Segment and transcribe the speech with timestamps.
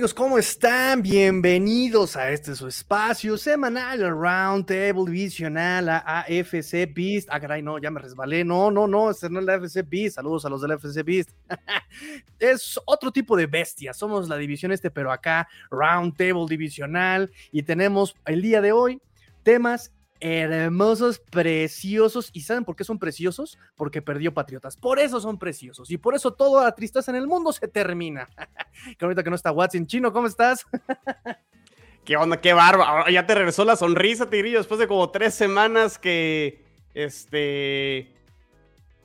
[0.00, 1.02] Amigos, ¿cómo están?
[1.02, 7.28] Bienvenidos a este su espacio semanal, Round Table Divisional, a AFC Beast.
[7.30, 8.42] Ah, caray, no, ya me resbalé.
[8.42, 10.16] No, no, no, este no es la AFC Beast.
[10.16, 11.32] Saludos a los del AFC Beast.
[12.38, 13.92] es otro tipo de bestia.
[13.92, 17.30] Somos la división este, pero acá Round Table Divisional.
[17.52, 19.02] Y tenemos el día de hoy
[19.42, 22.30] temas hermosos, preciosos.
[22.32, 23.58] ¿Y saben por qué son preciosos?
[23.74, 24.76] Porque perdió Patriotas.
[24.76, 25.90] Por eso son preciosos.
[25.90, 28.28] Y por eso toda la tristeza en el mundo se termina.
[28.98, 29.86] que ahorita que no está Watson.
[29.86, 30.66] Chino, ¿cómo estás?
[32.04, 32.40] ¿Qué onda?
[32.40, 33.10] ¡Qué barba!
[33.10, 38.12] Ya te regresó la sonrisa, Tigrillo, después de como tres semanas que, este,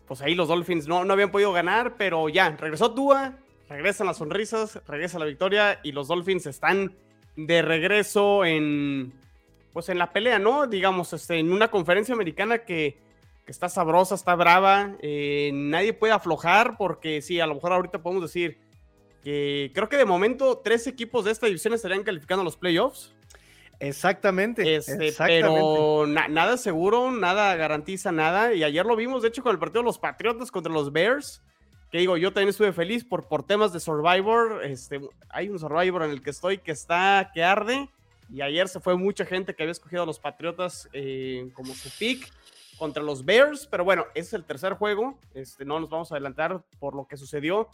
[0.07, 3.37] pues ahí los Dolphins no, no habían podido ganar, pero ya, regresó Tua,
[3.69, 6.95] regresan las sonrisas, regresa la victoria y los Dolphins están
[7.35, 9.13] de regreso en,
[9.75, 10.67] pues en la pelea, ¿no?
[10.67, 12.97] Digamos, este, en una conferencia americana que,
[13.45, 18.23] está sabrosa, está brava, eh, nadie puede aflojar porque sí, a lo mejor ahorita podemos
[18.23, 18.57] decir
[19.21, 23.13] que creo que de momento tres equipos de esta división estarían calificando a los playoffs.
[23.81, 24.77] Exactamente.
[24.77, 28.53] Este, Pero nada seguro, nada garantiza nada.
[28.53, 31.43] Y ayer lo vimos, de hecho, con el partido de los Patriotas contra los Bears.
[31.91, 34.63] Que digo, yo también estuve feliz por, por temas de Survivor.
[34.63, 37.89] Este, hay un Survivor en el que estoy que está, que arde.
[38.29, 41.89] Y ayer se fue mucha gente que había escogido a los Patriotas eh, como su
[41.97, 42.31] pick
[42.77, 43.67] contra los Bears.
[43.67, 45.17] Pero bueno, ese es el tercer juego.
[45.33, 47.69] Este, no nos vamos a adelantar por lo que sucedió.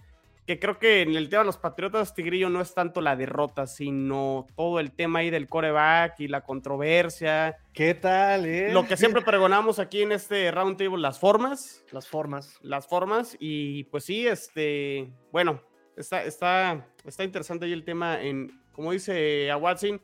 [0.47, 3.67] Que creo que en el tema de los Patriotas, Tigrillo, no es tanto la derrota,
[3.67, 7.59] sino todo el tema ahí del coreback y la controversia.
[7.73, 8.73] ¿Qué tal, eh?
[8.73, 11.85] Lo que siempre pregonamos aquí en este roundtable, las formas.
[11.91, 12.57] Las formas.
[12.63, 13.37] Las formas.
[13.39, 15.61] Y pues sí, este, bueno,
[15.95, 20.01] está, está, está interesante ahí el tema en, como dice a Watson,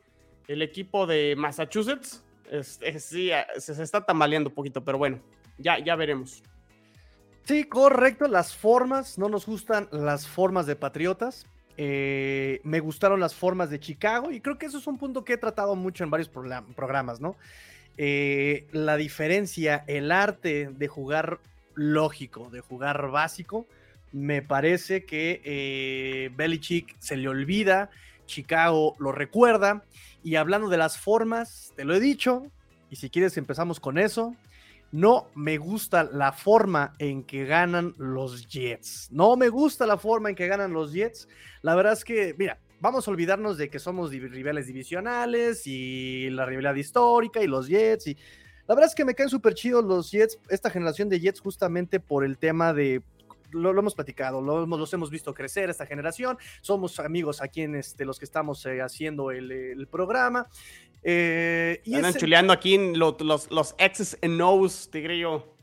[0.48, 2.24] el equipo de Massachusetts
[3.00, 5.20] sí, se, está tambaleando un poquito, pero bueno,
[5.58, 6.44] ya, ya veremos.
[7.44, 11.48] Sí, correcto, las formas, no nos gustan las formas de Patriotas.
[11.78, 15.34] Eh, me gustaron las formas de Chicago y creo que eso es un punto que
[15.34, 17.36] he tratado mucho en varios programas, ¿no?
[17.98, 21.40] Eh, la diferencia, el arte de jugar
[21.76, 23.66] lógico, de jugar básico,
[24.12, 27.92] me parece que eh, Belichick se le olvida,
[28.28, 29.84] Chicago lo recuerda
[30.24, 32.44] y hablando de las formas, te lo he dicho,
[32.90, 34.36] y si quieres empezamos con eso.
[34.90, 39.10] No me gusta la forma en que ganan los Jets.
[39.12, 41.28] No me gusta la forma en que ganan los Jets.
[41.62, 46.46] La verdad es que, mira, vamos a olvidarnos de que somos rivales divisionales y la
[46.46, 48.08] rivalidad histórica y los Jets.
[48.08, 48.18] Y
[48.66, 52.00] la verdad es que me caen súper chidos los Jets, esta generación de Jets, justamente
[52.00, 53.02] por el tema de
[53.52, 58.06] lo, hemos platicado, lo, los hemos visto crecer esta generación, somos amigos aquí en este,
[58.06, 60.48] los que estamos eh, haciendo el, programa.
[61.04, 65.57] Eh, y Andan chuleando aquí los, los, los X's and O's, Tigrillo.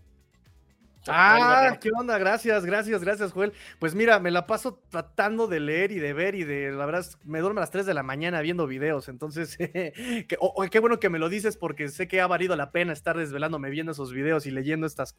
[1.09, 3.53] Ah, qué onda, gracias, gracias, gracias, Joel.
[3.79, 7.05] Pues mira, me la paso tratando de leer y de ver y de, la verdad,
[7.25, 11.19] me duermo a las 3 de la mañana viendo videos, entonces, qué bueno que me
[11.19, 14.51] lo dices porque sé que ha valido la pena estar desvelándome viendo esos videos y
[14.51, 15.17] leyendo estas.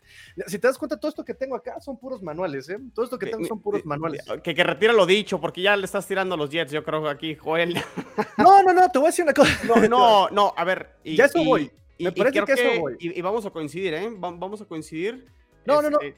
[0.47, 2.79] Si te das cuenta, todo esto que tengo acá son puros manuales, ¿eh?
[2.93, 4.23] Todo esto que tengo son puros manuales.
[4.43, 7.35] Que, que retira lo dicho, porque ya le estás tirando los Jets, yo creo, aquí,
[7.35, 7.75] Joel.
[8.37, 9.51] No, no, no, te voy a decir una cosa.
[9.65, 10.97] No, no, no, a ver.
[11.03, 11.71] ya eso voy.
[11.99, 12.95] Me parece que, eso voy.
[12.99, 14.09] Y, vamos a coincidir, ¿eh?
[14.17, 15.25] Vamos a coincidir.
[15.65, 15.99] No, no, no.
[15.99, 16.17] Este,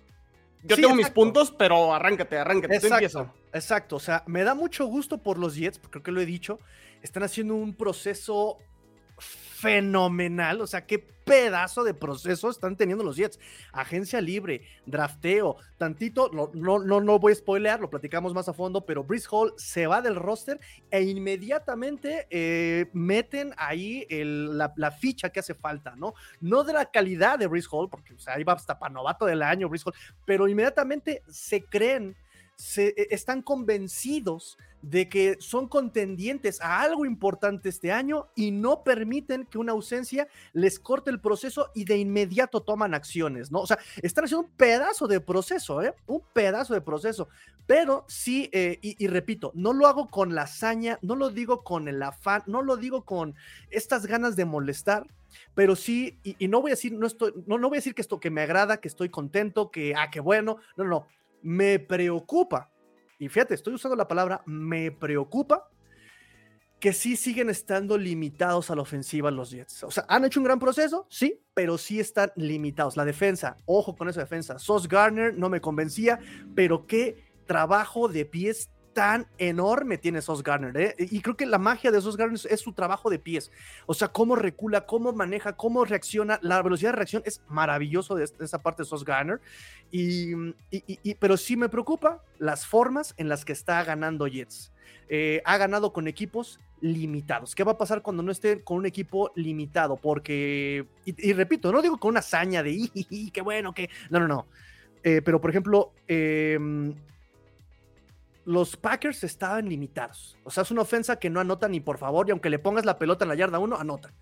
[0.63, 2.75] yo tengo mis puntos, pero arráncate, arráncate.
[2.75, 3.95] Exacto, exacto.
[3.95, 6.59] O sea, me da mucho gusto por los Jets, porque creo que lo he dicho.
[7.01, 8.57] Están haciendo un proceso
[9.57, 10.61] fenomenal.
[10.61, 13.39] O sea, qué pedazo de proceso están teniendo los Jets.
[13.73, 18.53] Agencia libre, drafteo, tantito, no, no, no, no voy a spoilear, lo platicamos más a
[18.53, 20.59] fondo, pero Brice Hall se va del roster
[20.89, 26.13] e inmediatamente eh, meten ahí la, ficha que hace falta, ¿no?
[26.39, 29.67] No de la calidad de Brice Hall, porque o sea, hasta para novato del año
[29.67, 29.95] Brice Hall,
[30.25, 32.15] pero inmediatamente se creen,
[32.55, 38.83] se, e, están convencidos de que son contendientes a algo importante este año y no
[38.83, 43.59] permiten que una ausencia les corte el proceso y de inmediato toman acciones, ¿no?
[43.59, 45.93] O sea, están haciendo un pedazo de proceso, ¿eh?
[46.05, 47.27] Un pedazo de proceso,
[47.65, 51.87] pero sí, eh, y, repito, no lo hago con la hazaña, no lo digo con
[51.87, 53.35] el afán, no lo digo con
[53.69, 55.05] estas ganas de molestar,
[55.53, 58.01] pero sí, y, no voy a decir, no estoy, no, no voy a decir que
[58.01, 61.07] esto que me agrada, que estoy contento, que, ah, qué bueno, no, no,
[61.41, 62.71] me preocupa
[63.19, 65.69] y fíjate, estoy usando la palabra me preocupa
[66.79, 69.83] que sí siguen estando limitados a la ofensiva los Jets.
[69.83, 72.95] O sea, han hecho un gran proceso, sí, pero sí están limitados.
[72.95, 74.59] La defensa, ojo con esa defensa.
[74.59, 76.19] Sos Garner no me convencía,
[76.55, 80.95] pero qué trabajo de pies tan enorme tiene Sos Garner, ¿eh?
[80.97, 83.51] Y creo que la magia de Sos Garner es su trabajo de pies.
[83.85, 86.39] O sea, cómo recula, cómo maneja, cómo reacciona.
[86.41, 89.39] La velocidad de reacción es maravilloso de, esa parte de Sos Garner.
[89.91, 90.33] Y,
[91.19, 94.71] pero sí me preocupa las formas en las que está ganando Jets.
[95.09, 97.53] Eh, ha ganado con equipos limitados.
[97.53, 99.97] ¿Qué va a pasar cuando no esté con un equipo limitado?
[99.97, 102.89] Porque, y, repito, no digo con una hazaña de,
[103.31, 103.91] qué bueno, que...
[104.09, 104.47] No, no, no.
[105.03, 106.95] Eh, pero, por ejemplo, em,
[108.47, 110.37] los Packers estaban limitados.
[110.45, 112.85] O sea, es una ofensa que no anota ni por favor, y aunque le pongas
[112.85, 114.13] la pelota en la yarda 1, anota.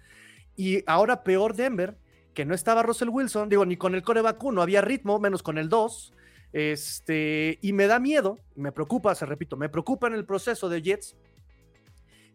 [0.56, 1.96] Y ahora peor Denver,
[2.34, 5.60] que no estaba Russell Wilson, digo, ni con el coreback 1 había ritmo, menos con
[5.60, 6.14] el 2.
[6.54, 10.82] Este, y me da miedo, me preocupa, se repito, me preocupa en el proceso de
[10.82, 11.16] Jets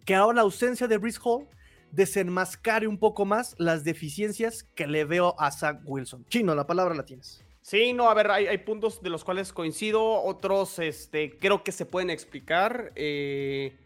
[0.04, 1.48] que ahora la ausencia de Brice Hall
[1.90, 6.24] desenmascare un poco más las deficiencias que le veo a Zach Wilson.
[6.26, 7.44] Chino, la palabra la tienes.
[7.62, 11.84] Sí, no, a ver, hay, puntos de los cuales coincido, otros este, creo que se
[11.84, 12.92] pueden explicar.
[12.96, 13.76] Eh,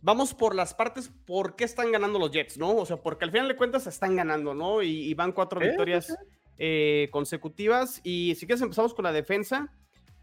[0.00, 2.74] vamos por las partes, ¿por qué están ganando los Jets, no?
[2.74, 4.82] O sea, porque al final de cuentas están ganando, ¿no?
[4.82, 6.16] Y, van cuatro victorias
[6.56, 8.00] eh, consecutivas.
[8.02, 9.72] Y si quieres empezamos con la defensa.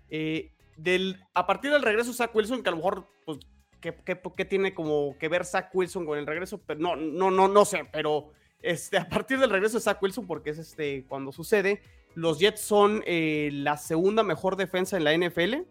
[0.10, 3.40] Eh, del, a partir del regreso de Zach Wilson, que a lo mejor, pues,
[3.80, 6.62] ¿qué, tiene como que ver Zach Wilson con el regreso?
[6.66, 8.31] Pero no, no, no, no sé, pero
[8.62, 11.81] este, a partir del regreso de Zach Wilson, porque es este, cuando sucede,
[12.16, 15.64] los Jets son eh, la segunda mejor defensa en la NFL.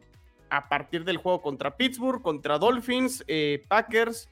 [0.50, 4.28] A partir del juego contra Pittsburgh, contra Dolphins, eh, Packers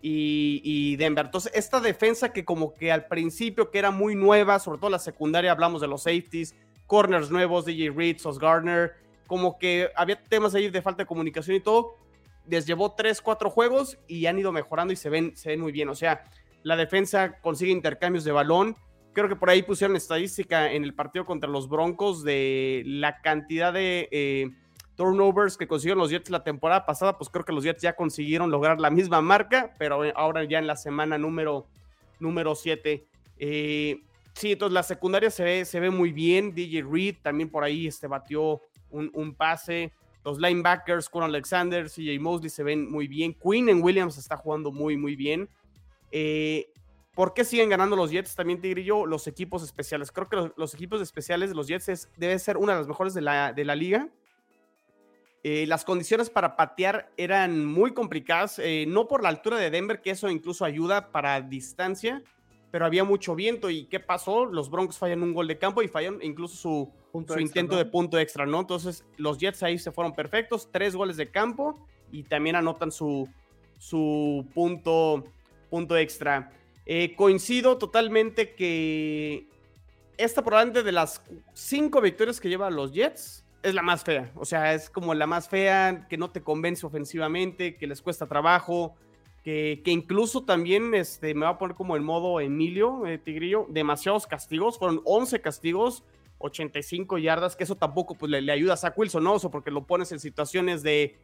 [0.00, 1.24] y, y, Denver.
[1.24, 4.98] Entonces, esta defensa que como que al principio que era muy nueva, sobre todo la
[4.98, 6.54] secundaria, hablamos de los safeties,
[6.86, 8.94] corners nuevos, DJ Reed, Sos Gardner,
[9.26, 11.96] como que había temas ahí de falta de comunicación y todo.
[12.46, 15.72] Les llevó 3, 4 juegos y han ido mejorando y se ven, se ven muy
[15.72, 15.88] bien.
[15.88, 16.24] O sea,
[16.62, 18.76] la defensa consigue intercambios de balón.
[19.16, 23.72] Creo que por ahí pusieron estadística en el partido contra los Broncos de la cantidad
[23.72, 24.50] de eh,
[24.94, 27.16] turnovers que consiguieron los Jets la temporada pasada.
[27.16, 30.66] Pues creo que los Jets ya consiguieron lograr la misma marca, pero ahora ya en
[30.66, 31.66] la semana número,
[32.20, 33.06] número 7.
[33.38, 34.02] Eh,
[34.34, 36.54] sí, entonces la secundaria se ve, se ve muy bien.
[36.54, 38.60] DJ Reed también por ahí este, batió
[38.90, 39.94] un, pase.
[40.26, 43.32] Los linebackers, con Alexander, CJ Mosley se ven muy bien.
[43.32, 45.48] Queen en Williams está jugando muy, muy bien.
[46.12, 46.68] Eh,
[47.16, 48.36] ¿Por qué siguen ganando los Jets?
[48.36, 50.12] También te yo, los equipos especiales.
[50.12, 53.14] Creo que los, equipos especiales de los Jets es, debe ser una de las mejores
[53.14, 54.10] de la, de la liga.
[55.42, 60.02] Eh, las condiciones para patear eran muy complicadas, eh, no por la altura de Denver,
[60.02, 62.22] que eso incluso ayuda para distancia,
[62.70, 63.70] pero había mucho viento.
[63.70, 64.44] ¿Y qué pasó?
[64.44, 66.92] Los Broncos fallan un gol de campo y fallan incluso su,
[67.26, 68.60] su intento de punto extra, ¿no?
[68.60, 73.26] Entonces los Jets ahí se fueron perfectos, tres goles de campo y también anotan su,
[73.78, 75.24] su punto,
[75.70, 76.52] punto extra.
[76.86, 79.48] Eh, coincido totalmente que
[80.16, 81.20] esta probablemente de las
[81.52, 84.30] cinco victorias que lleva los Jets es la más fea.
[84.36, 88.26] O sea, es como la más fea, que no te convence ofensivamente, que les cuesta
[88.26, 88.94] trabajo,
[89.42, 93.66] que, que incluso también este, me va a poner como el modo Emilio eh, Tigrillo,
[93.68, 96.04] demasiados castigos, fueron 11 castigos
[96.38, 99.38] 85 yardas, que eso tampoco pues, le, ayuda a Zach Wilson, ¿no?
[99.50, 101.16] porque lo pones en situaciones de,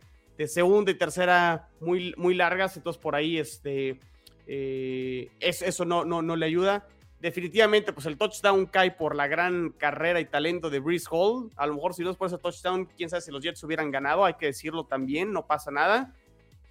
[0.47, 4.01] segunda y tercera muy, muy largas, entonces por ahí este,
[4.47, 6.87] eh, eso no, le ayuda.
[7.21, 11.51] Definitivamente, pues el touchdown cae por la gran carrera y talento de Breeze Hall.
[11.57, 13.91] A lo mejor si no es por ese touchdown, quién sabe si los Jets hubieran
[13.91, 16.15] ganado, hay que decirlo también, no pasa nada.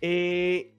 [0.02, 0.74] Eh,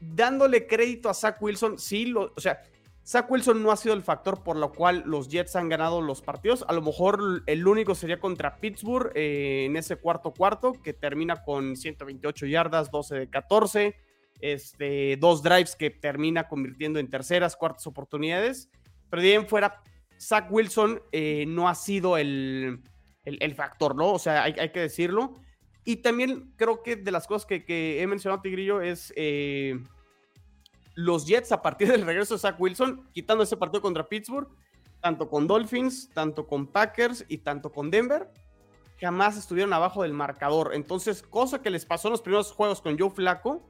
[0.00, 2.60] dándole crédito a Zach Wilson, sí, lo, o sea,
[3.06, 6.22] Zach Wilson no ha sido el factor por lo cual los Jets han ganado los
[6.22, 6.64] partidos.
[6.66, 11.44] A lo mejor el único sería contra Pittsburgh eh, en ese cuarto cuarto, que termina
[11.44, 13.94] con 128 yardas, 12 de 14,
[14.40, 18.70] este, dos drives que termina convirtiendo en terceras, cuartas oportunidades.
[19.10, 19.82] Pero bien fuera,
[20.20, 22.82] Zach Wilson eh, no ha sido el,
[23.24, 24.12] el, factor, ¿no?
[24.12, 25.34] O sea, hay, que decirlo.
[25.84, 29.12] Y también creo que de las cosas que, he mencionado, Tigrillo, es...
[29.16, 29.78] Eh,
[30.96, 34.48] los Jets a partir del regreso de Zach Wilson, quitando ese partido contra Pittsburgh,
[35.00, 38.28] tanto con Dolphins, tanto con Packers y tanto con Denver,
[38.98, 40.74] jamás estuvieron abajo del marcador.
[40.74, 43.68] Entonces, cosa que les pasó en los primeros juegos con Joe Flaco,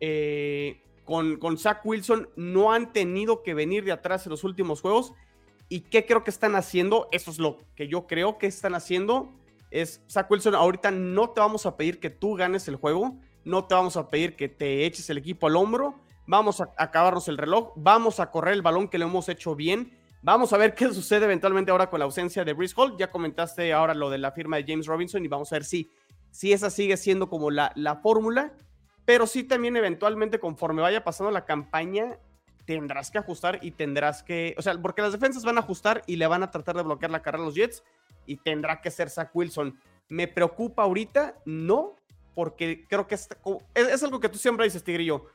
[0.00, 5.12] eh, con, Zach Wilson, no han tenido que venir de atrás en los últimos juegos.
[5.68, 7.08] ¿Y qué creo que están haciendo?
[7.12, 9.32] Eso es lo que yo creo que están haciendo.
[9.70, 13.66] Es, Zach Wilson, ahorita no te vamos a pedir que tú ganes el juego, no
[13.66, 15.94] te vamos a pedir que te eches el equipo al hombro
[16.30, 19.98] vamos a acabarnos el reloj, vamos a correr el balón que lo hemos hecho bien.
[20.22, 22.76] Vamos a ver qué sucede eventualmente ahora con la ausencia de Brice.
[22.98, 25.90] Ya comentaste ahora lo de la firma de James Robinson y vamos a ver si,
[26.30, 28.54] si esa sigue siendo como la, la fórmula.
[29.04, 32.18] Pero sí también eventualmente conforme vaya pasando la campaña,
[32.64, 36.16] tendrás que ajustar y tendrás que, o sea, porque las defensas van a ajustar y
[36.16, 37.82] le van a tratar de bloquear la carrera a los Jets
[38.26, 39.78] y tendrá que ser Zach Wilson.
[40.08, 41.36] ¿Me preocupa ahorita?
[41.44, 41.96] No,
[42.34, 43.28] porque creo que es,
[43.74, 45.26] es, algo que tú siempre dices, Tigrillo.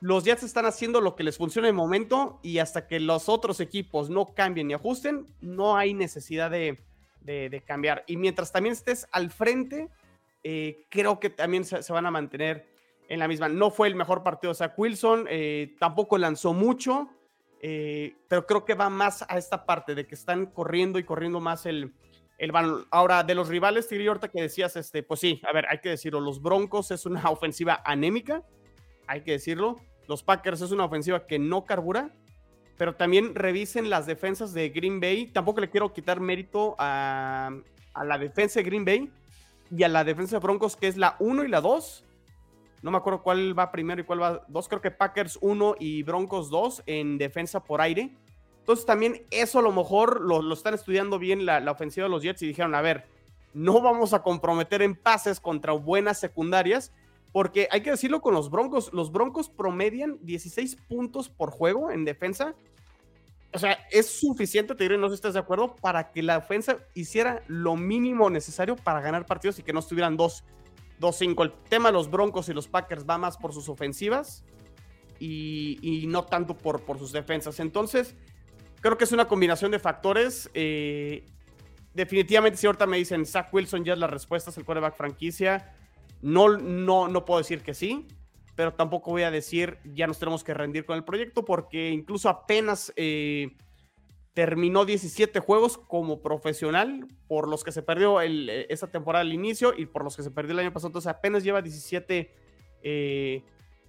[0.00, 3.28] Los Jets están haciendo lo que les funciona en el momento y hasta que los
[3.28, 6.78] otros equipos no cambien y ajusten, no hay necesidad de,
[7.20, 8.04] de, cambiar.
[8.06, 9.88] Y mientras también estés al frente,
[10.42, 12.66] eh, creo que también se, van a mantener
[13.08, 13.48] en la misma.
[13.48, 17.08] No fue el mejor partido de Zach Wilson, eh, tampoco lanzó mucho,
[17.60, 21.40] eh, pero creo que va más a esta parte de que están corriendo y corriendo
[21.40, 21.94] más el,
[22.36, 22.52] el
[22.90, 25.88] Ahora, de los rivales, Tigre, ahorita que decías, este, pues sí, a ver, hay que
[25.88, 28.44] decirlo, los Broncos es una ofensiva anémica,
[29.06, 29.76] hay que decirlo.
[30.06, 32.10] Los Packers es una ofensiva que no carbura,
[32.78, 35.26] pero también revisen las defensas de Green Bay.
[35.26, 37.50] Tampoco le quiero quitar mérito a,
[37.92, 39.10] a la defensa de Green Bay
[39.70, 42.07] y a la defensa de Broncos, que es la 1 y la 2.
[42.82, 44.68] No me acuerdo cuál va primero y cuál va dos.
[44.68, 48.10] Creo que Packers 1 y Broncos 2 en defensa por aire.
[48.68, 52.42] Entonces también eso a lo mejor lo, están estudiando bien la, ofensiva de los Jets
[52.42, 53.06] y dijeron, a ver,
[53.54, 56.92] no vamos a comprometer en pases contra buenas secundarias,
[57.32, 62.04] porque hay que decirlo con los Broncos, los Broncos promedian 16 puntos por juego en
[62.04, 62.54] defensa.
[63.54, 66.36] O sea, es suficiente, te diré, no sé si estás de acuerdo, para que la
[66.36, 70.18] ofensa hiciera lo mínimo necesario para ganar partidos y que no estuvieran
[71.00, 71.42] 2-5.
[71.42, 74.44] El tema de los Broncos y los Packers va más por sus ofensivas
[75.18, 77.60] y, no tanto por, por sus defensas.
[77.60, 78.14] Entonces,
[78.80, 80.50] Creo que es una combinación de factores.
[80.54, 81.26] Eh,
[81.94, 85.74] definitivamente, si ahorita me dicen Zach Wilson ya es la respuesta, es el quarterback franquicia.
[86.22, 88.06] No, no, no puedo decir que sí,
[88.54, 92.28] pero tampoco voy a decir ya nos tenemos que rendir con el proyecto porque incluso
[92.28, 93.56] apenas eh,
[94.34, 99.32] terminó 17 juegos como profesional por los que se perdió el, eh, esa temporada al
[99.32, 100.88] inicio y por los que se perdió el año pasado.
[100.88, 102.34] Entonces apenas lleva 17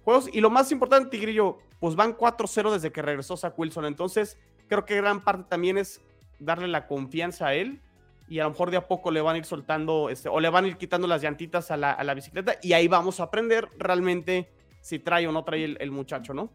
[0.02, 0.28] juegos.
[0.32, 3.86] Y lo más importante, Tigrillo, pues van 4-0 desde que regresó Zach Wilson.
[3.86, 4.36] Entonces
[4.68, 6.00] creo que gran parte también es
[6.38, 7.80] darle la confianza a él
[8.28, 10.48] y a lo mejor de a poco le van a ir soltando este, o le
[10.48, 14.48] van a ir quitando las llantitas a la, bicicleta y ahí vamos a aprender realmente
[14.80, 16.50] si trae o no trae el, muchacho, ¿no?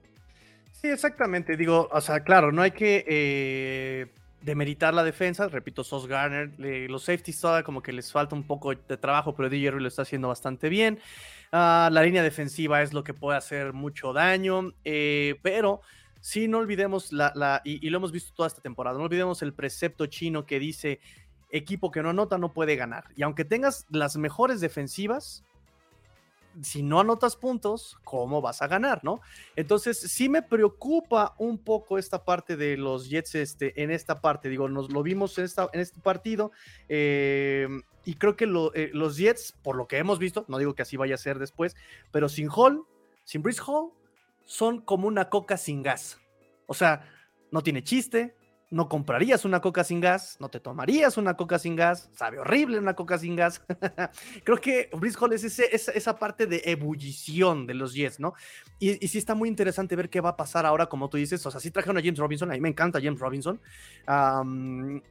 [0.82, 1.58] Sí, exactamente.
[1.58, 4.08] Digo, o sea, claro, no hay que eh,
[4.42, 5.48] demeritar la defensa.
[5.48, 6.52] Repito, Sos Garner,
[6.90, 10.04] los safeties todavía como que les falta un poco de trabajo, pero DJ lo está
[10.04, 11.00] haciendo bastante bien.
[11.52, 15.82] Ah, la línea defensiva es lo que puede hacer mucho daño, eh, pero
[16.20, 20.06] sí, no olvidemos la, y, lo hemos visto toda esta temporada, no olvidemos el precepto
[20.08, 21.00] chino que dice
[21.52, 23.06] equipo que no anota no puede ganar.
[23.16, 25.46] Y aunque tengas las mejores defensivas,
[26.62, 29.22] si no anotas puntos, ¿cómo vas a ganar, no?
[29.56, 34.50] Entonces, sí me preocupa un poco esta parte de los Jets este, en esta parte.
[34.50, 36.52] Digo, nos lo vimos en, esta, en este partido.
[36.90, 37.68] Eh,
[38.06, 38.46] y creo que
[38.76, 41.40] eh, los Jets, por lo que hemos visto, no digo que así vaya a ser
[41.40, 41.76] después,
[42.12, 42.86] pero sin Hall,
[43.24, 43.92] sin Brice Hall,
[44.46, 46.20] son como una coca sin gas.
[46.68, 47.10] O sea,
[47.52, 48.36] no tiene chiste,
[48.76, 52.78] no comprarías una coca sin gas, no te tomarías una coca sin gas, sabe horrible
[52.78, 53.62] una coca sin gas.
[54.44, 58.34] Creo que Brice Hall es esa parte de ebullición de los Jets, ¿no?
[58.78, 61.46] Y, sí está muy interesante ver qué va a pasar ahora, como tú dices.
[61.46, 63.62] O sea, sí trajeron a James Robinson, a mí me encanta James Robinson.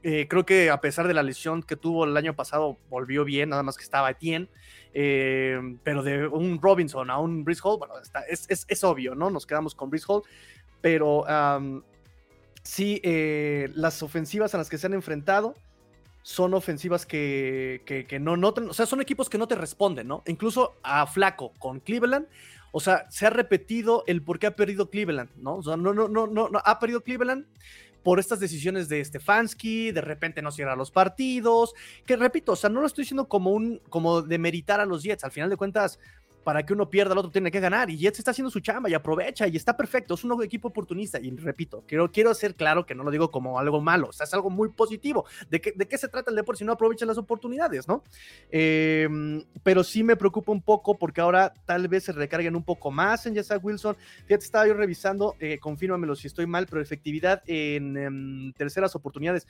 [0.02, 3.49] Eh, creo que a pesar de la lesión que tuvo el año pasado, volvió bien,
[3.49, 4.50] nada más que estaba Etienne.
[4.92, 7.94] Eh, pero de un Robinson a un Brice Hall, bueno,
[8.28, 9.30] es, es, obvio, ¿no?
[9.30, 10.23] Nos quedamos con Brice Hall,
[10.83, 11.25] pero
[12.64, 15.54] sí, eh, las ofensivas a las que se han enfrentado
[16.23, 20.23] son ofensivas que, que, no notan, o sea, son equipos que no te responden, ¿no?
[20.26, 22.26] Incluso a Flaco con Cleveland,
[22.73, 25.56] o sea, se ha repetido el por qué ha perdido Cleveland, ¿no?
[25.56, 27.47] O sea, no, no, no, no, ha perdido Cleveland
[28.02, 31.75] por estas decisiones de Stefanski, de repente no cierra los partidos,
[32.06, 35.02] que repito, o sea, no lo estoy diciendo como un, como de meritar a los
[35.02, 35.99] Jets, al final de cuentas,
[36.44, 37.90] para que uno pierda, el otro tiene que ganar.
[37.90, 40.14] Y Jets está haciendo su chamba y aprovecha y está perfecto.
[40.14, 41.18] Es un equipo oportunista.
[41.18, 44.50] Y repito, quiero, quiero hacer claro que no lo digo como algo malo, es algo
[44.50, 45.24] muy positivo.
[45.50, 48.04] ¿De qué, de qué se trata el deporte si no aprovechan las oportunidades, no?
[48.50, 52.90] Em, pero sí me preocupa un poco porque ahora tal vez se recarguen un poco
[52.90, 53.96] más en Jesse Wilson.
[54.26, 59.46] Fíjate, estaba yo revisando, eh, confírmamelo si estoy mal, pero efectividad en em, terceras oportunidades.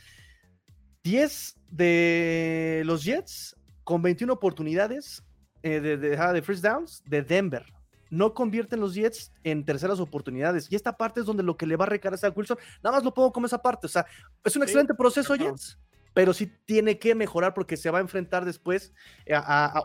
[1.03, 5.23] 10 de los Jets con 21 oportunidades
[5.65, 7.65] eh, de, de, first downs de Denver.
[8.11, 10.71] No convierten los Jets en terceras oportunidades.
[10.71, 13.05] Y esta parte es donde lo que le va a recaer a Wilson, nada más
[13.05, 13.87] lo pongo como esa parte.
[13.87, 14.07] O sea,
[14.45, 15.79] es un excelente proceso, Jets
[16.15, 18.95] pero sí tiene que mejorar porque se va a enfrentar después,
[19.27, 19.35] eh,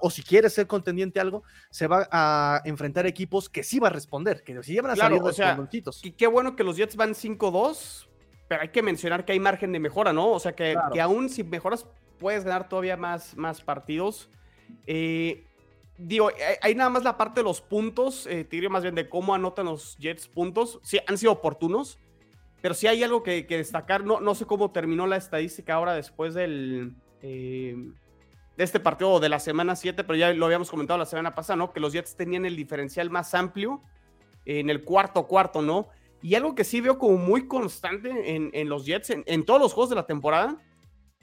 [0.02, 3.92] o si quiere ser contendiente algo, se va a enfrentar equipos que sí va a
[3.92, 5.58] responder, que sí van a salir o sea,
[6.04, 8.08] Y qué bueno que los Jets van 5-2,
[8.48, 10.32] pero hay que mencionar que hay margen de mejora, ¿no?
[10.32, 11.88] O sea, que, que aún si mejoras
[12.20, 14.30] puedes ganar todavía más, más partidos.
[14.86, 15.46] Eh,
[16.00, 19.36] digo, hay nada más la parte de los puntos, eh, diría más bien de cómo
[19.36, 20.80] anotan los Jets puntos.
[20.82, 22.00] Sí, han sido oportunos,
[22.62, 24.04] pero sí hay algo que, destacar.
[24.04, 27.76] No, no sé cómo terminó la estadística ahora después del, eh,
[28.58, 31.58] de este partido de la semana 7, pero ya lo habíamos comentado la semana pasada,
[31.58, 31.74] ¿no?
[31.74, 33.82] Que los Jets tenían el diferencial más amplio
[34.46, 35.90] en el cuarto cuarto, ¿no?
[36.22, 39.90] Y algo que sí veo como muy constante en, los Jets, en, todos los juegos
[39.90, 40.58] de la temporada,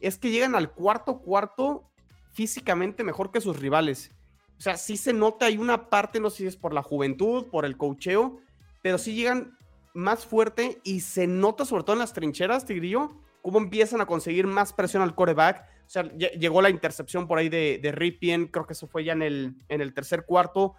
[0.00, 1.90] es que llegan al cuarto cuarto
[2.33, 4.15] físicamente mejor que sus rivales.
[4.59, 7.47] O sea, sí se nota, hay una parte, no sé si es por la juventud,
[7.51, 8.39] por el cocheo,
[8.83, 9.57] pero sí llegan
[9.95, 14.47] más fuerte y se nota sobre todo en las trincheras, Tigrillo, cómo empiezan a conseguir
[14.47, 18.73] más presión al coreback o sea, llegó la intercepción por ahí de, Ripien, creo que
[18.73, 20.75] eso fue ya en el, en el tercer cuarto.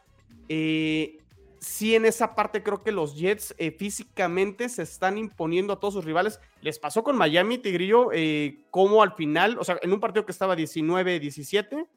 [0.49, 1.19] Eh,
[1.59, 5.93] sí, en esa parte creo que los Jets eh, físicamente se están imponiendo a todos
[5.93, 6.41] sus rivales.
[6.61, 10.33] Les pasó con Miami, Tigrillo, eh, como al final, o sea, en un partido que
[10.33, 11.87] estaba 19-17,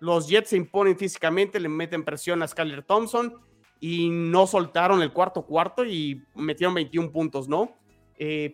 [0.00, 3.34] los Jets se imponen físicamente, le meten presión a Skyler Thompson
[3.78, 7.76] y no soltaron el cuarto cuarto y metieron 21 puntos, ¿no?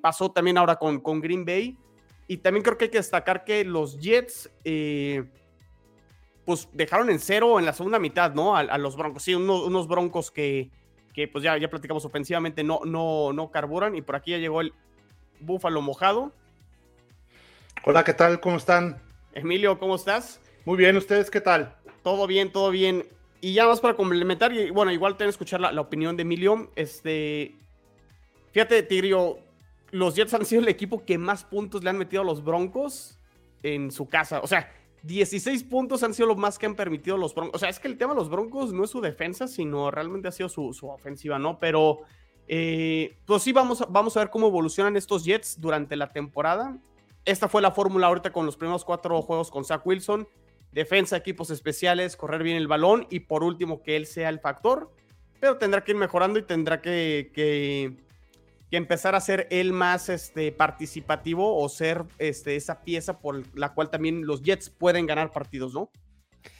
[0.00, 1.76] pasó también ahora con, con Green Bay
[2.28, 5.24] y también creo que hay que destacar que los Jets, eh,
[6.44, 8.56] pues dejaron en cero en la segunda mitad, ¿no?
[8.56, 9.22] A, los Broncos.
[9.22, 10.70] Sí, unos, Broncos que,
[11.12, 13.94] que, pues ya, ya platicamos ofensivamente, no, no, no carburan.
[13.94, 14.72] Y por aquí ya llegó el
[15.40, 16.32] Búfalo mojado.
[17.84, 18.40] Hola, ¿qué tal?
[18.40, 19.00] ¿Cómo están?
[19.32, 20.40] Emilio, ¿cómo estás?
[20.66, 21.76] Muy bien, ¿ustedes qué tal?
[22.02, 23.06] Todo bien, todo bien.
[23.40, 26.72] Y ya más para complementar, y bueno, igual tengo que escuchar la, opinión de Emilio.
[26.74, 27.54] Este,
[28.50, 29.38] fíjate, Tigrio,
[29.92, 33.20] los Jets han sido el equipo que más puntos le han metido a los Broncos
[33.62, 34.40] en su casa.
[34.40, 34.72] O sea,
[35.04, 37.54] 16 puntos han sido lo más que han permitido los Broncos.
[37.54, 40.26] O sea, es que el tema de los Broncos no es su defensa, sino realmente
[40.26, 41.60] ha sido su, ofensiva, ¿no?
[41.60, 42.00] Pero,
[42.48, 46.76] eh, pues sí, vamos, vamos a ver cómo evolucionan estos Jets durante la temporada.
[47.24, 50.26] Esta fue la fórmula ahorita con los primeros cuatro juegos con Zach Wilson.
[50.76, 54.92] Defensa, equipos especiales, correr bien el balón y por último que él sea el factor.
[55.40, 57.96] Pero tendrá que ir mejorando y tendrá que, que
[58.70, 63.74] que empezar a ser él más este, participativo o ser este, esa pieza por la
[63.74, 65.90] cual también los Jets pueden ganar partidos, ¿no?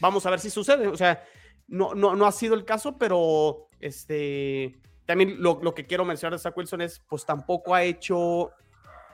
[0.00, 0.87] Vamos a ver si sucede.
[0.87, 1.25] O sea,
[1.66, 6.38] no, no, no ha sido el caso, pero este, también lo, lo que quiero mencionar
[6.38, 8.52] de Zach Wilson es, pues tampoco ha hecho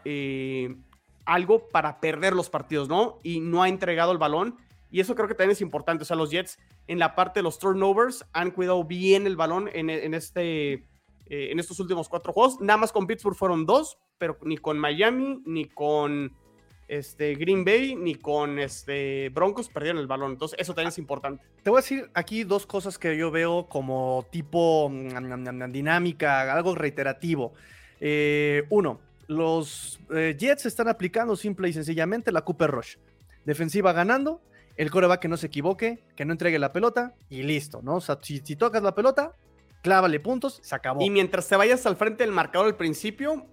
[0.05, 0.77] eh,
[1.25, 3.21] algo para perder los partidos, ¿no?
[3.23, 4.59] Y no ha entregado el balón.
[4.93, 6.03] Y eso creo que también es importante.
[6.03, 9.69] O sea, los Jets en la parte de los turnovers han cuidado bien el balón
[9.73, 10.85] en, este eh,
[11.27, 12.61] en estos últimos cuatro juegos.
[12.61, 16.37] Nada más con Pittsburgh fueron dos, pero ni con Miami, ni con
[16.89, 20.33] este, Green Bay, ni con este, Broncos perdieron el balón.
[20.33, 21.43] Entonces, eso también es importante.
[21.63, 26.75] Te voy a decir aquí dos cosas que yo veo como tipo mm, dinámica, algo
[26.75, 27.55] reiterativo.
[27.99, 32.97] Eh, uno, los eh, Jets están aplicando simple y sencillamente la Cooper Rush.
[33.47, 34.43] Defensiva ganando,
[34.77, 37.97] el coreback que no se equivoque, que no entregue la pelota y listo, ¿no?
[37.97, 39.33] O sea, si tocas la pelota,
[39.83, 41.03] clávale puntos, se acabó.
[41.03, 43.47] Y mientras te vayas al frente del marcador al principio,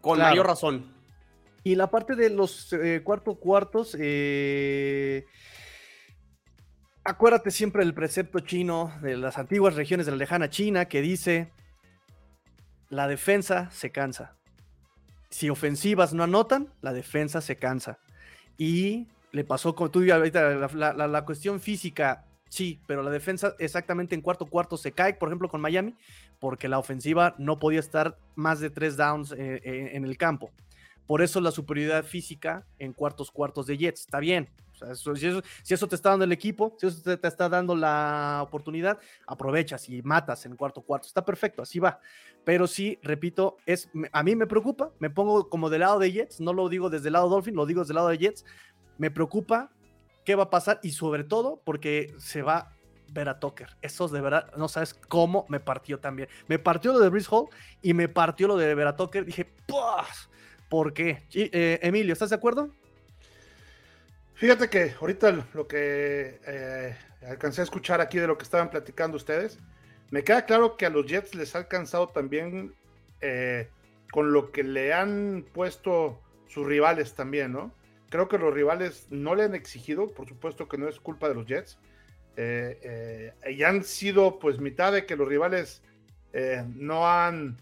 [0.00, 0.92] con mayor razón.
[1.62, 5.26] Y la parte de los eh, cuarto cuartos, eh,
[7.04, 11.52] acuérdate siempre del precepto chino de las antiguas regiones de la lejana China que dice,
[12.88, 14.36] la defensa se cansa.
[15.28, 17.98] Si ofensivas no anotan, la defensa se cansa.
[18.56, 20.68] Y le pasó con tú ahorita
[21.06, 25.48] la cuestión física Sí, pero la defensa exactamente en cuarto cuarto se cae, por ejemplo,
[25.48, 25.94] con Miami,
[26.40, 30.50] porque la ofensiva no podía estar más de tres downs eh, eh, en el campo.
[31.06, 34.00] Por eso la superioridad física en cuartos cuartos de Jets.
[34.00, 34.48] Está bien.
[34.74, 39.88] si, eso, te está dando el equipo, si eso te, está dando la oportunidad, aprovechas
[39.88, 41.06] y matas en cuarto cuarto.
[41.06, 42.00] Está perfecto, así va.
[42.44, 44.90] Pero sí, repito, es, a mí me preocupa.
[44.98, 46.40] Me pongo como del lado de Jets.
[46.40, 48.44] No lo digo desde el lado Dolphin, lo digo desde el lado de Jets.
[49.00, 49.70] Me preocupa
[50.26, 52.72] qué va a pasar y sobre todo porque se va a
[53.12, 53.78] ver a Tucker.
[53.80, 56.28] Eso de verdad, no sabes cómo me partió también.
[56.48, 57.48] Me partió lo de Brice Hall
[57.80, 59.24] y me partió lo de ver a Tucker.
[59.24, 59.50] Dije,
[60.68, 61.26] ¿por qué?
[61.32, 62.68] Eh, Emilio, ¿estás de acuerdo?
[64.34, 66.94] Fíjate que ahorita lo que eh,
[67.26, 69.58] alcancé a escuchar aquí de lo que estaban platicando ustedes,
[70.10, 72.74] me queda claro que a los Jets les ha alcanzado también
[73.22, 73.70] eh,
[74.12, 77.72] con lo que le han puesto sus rivales también, ¿no?
[78.10, 81.34] Creo que los rivales no le han exigido, por supuesto que no es culpa de
[81.36, 81.78] los Jets.
[82.36, 85.82] Eh, eh, y han sido pues mitad de que los rivales
[86.32, 87.56] eh, no han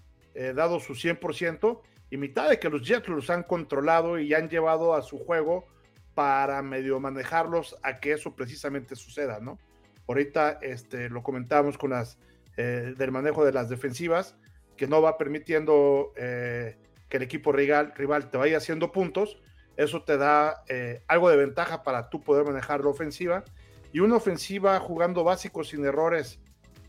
[0.54, 1.80] dado su 100%
[2.10, 5.66] y mitad de que los Jets los han controlado y han llevado a su juego
[6.14, 9.58] para medio manejarlos a que eso precisamente suceda, ¿no?
[10.06, 12.18] Ahorita este, lo comentábamos con las
[12.56, 14.36] del manejo de las defensivas,
[14.76, 16.76] que no va permitiendo que
[17.16, 19.40] el equipo rival, rival te vaya haciendo puntos
[19.78, 23.44] eso te da eh, algo de ventaja para tú poder manejar la ofensiva.
[23.92, 26.40] Y una ofensiva jugando básico sin errores,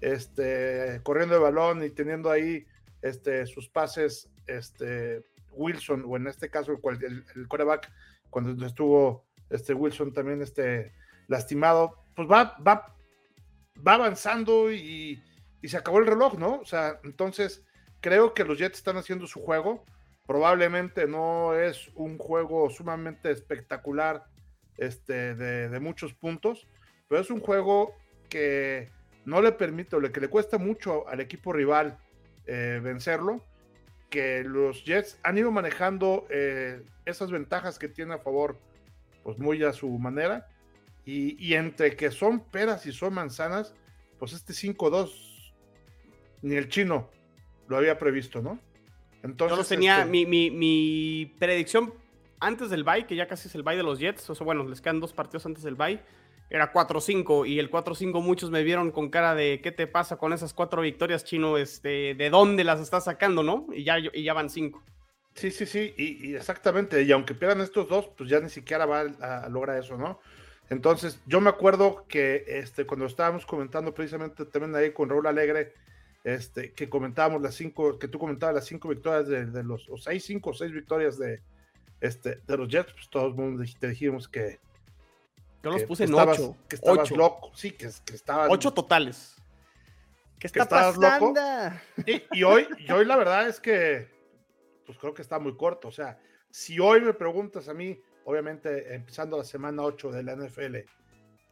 [0.02, 2.66] este, corriendo el balón y teniendo ahí
[3.04, 7.48] este, sus pases, este, Wilson, o en este caso el, el,
[8.32, 10.92] cuando estuvo este Wilson también este,
[11.28, 12.96] lastimado, pues va, va,
[13.88, 15.22] va avanzando y,
[15.62, 16.56] y se acabó el reloj, ¿no?
[16.56, 17.64] O sea, entonces
[18.02, 19.86] creo que los Jets están haciendo su juego.
[20.30, 24.26] Probablemente no es un juego sumamente espectacular
[24.78, 26.68] este, de, muchos puntos,
[27.08, 27.96] pero es un juego
[28.30, 28.92] que
[29.26, 31.98] no le permite, o que le cuesta mucho al equipo rival
[32.46, 33.44] eh, vencerlo,
[34.12, 38.56] que los Jets han ido manejando eh, esas ventajas que tiene a favor,
[39.24, 40.48] pues muy a su manera,
[41.06, 43.74] y, y entre que son peras y son manzanas,
[44.20, 45.56] pues este 5-2
[46.44, 47.10] ni el chino
[47.68, 48.60] lo había previsto, ¿no?
[49.24, 51.94] Entonces, Yo tenía, este mi, predicción
[52.40, 54.64] antes del bye, que ya casi es el bye de los Jets, o sea, bueno,
[54.64, 56.02] les quedan dos partidos antes del bye,
[56.50, 60.34] era 4-5 y el 4-5 muchos me vieron con cara de ¿qué te pasa con
[60.34, 61.58] esas cuatro victorias, chino?
[61.58, 63.68] Este, ¿De dónde las estás sacando, no?
[63.72, 64.84] Y ya, y ya van cinco.
[65.36, 69.02] Sí, sí, sí, y, exactamente, y aunque pierdan estos dos, pues ya ni siquiera va
[69.22, 70.20] a, a, lograr eso, ¿no?
[70.70, 75.74] Entonces, yo me acuerdo que este, cuando estábamos comentando precisamente también ahí con Raúl Alegre,
[76.24, 80.24] este, que comentábamos las cinco, que tú comentabas las cinco victorias de, los, o seis,
[80.26, 81.42] cinco o seis victorias de,
[82.02, 83.36] este, de los Jets, pues todos
[83.80, 84.60] te dijimos que.
[85.64, 86.56] Yo los puse en ocho.
[86.68, 88.50] Que estabas loco, sí, que, que estabas.
[88.50, 89.36] Ocho totales.
[90.40, 91.10] ¿Qué está pasando?
[92.06, 94.08] Y, hoy, y hoy la verdad es que,
[94.86, 95.90] pues creo que está muy corto.
[95.90, 96.18] O sea,
[96.50, 100.78] si hoy me preguntas a mí, obviamente empezando la semana 8 de la NFL,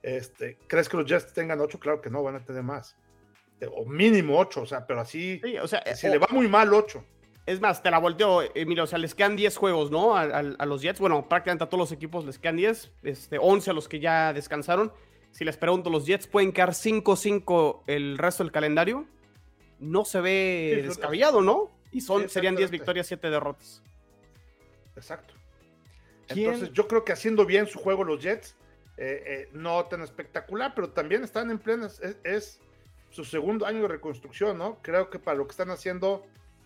[0.04, 1.78] este, ¿crees que los Jets tengan 8?
[1.80, 2.96] Claro que no, van a tener más
[3.72, 7.04] o mínimo 8, o sea, pero así, o sea, si le va muy mal 8.
[7.46, 10.18] Es más, te la volteo, Emilio, o sea, les quedan 10 juegos, ¿no?
[10.18, 13.74] A, los Jets, bueno, prácticamente a todos los equipos les quedan 10, este, 11 a
[13.74, 14.92] los que ya descansaron.
[15.32, 19.06] Si les pregunto, ¿los Jets pueden quedar 5-5 el resto del calendario?
[19.80, 21.72] No se ve descabellado, ¿no?
[21.94, 23.82] Y son, serían 10 victorias, 7 derrotas.
[24.98, 25.34] Exacto.
[26.28, 28.58] Entonces, yo creo que haciendo bien su juego los Jets,
[28.98, 32.60] eh, eh, no tan espectacular, pero también están en plenas, es
[33.10, 34.80] su segundo año de reconstrucción, ¿no?
[34.82, 36.26] Creo que para lo que están haciendo,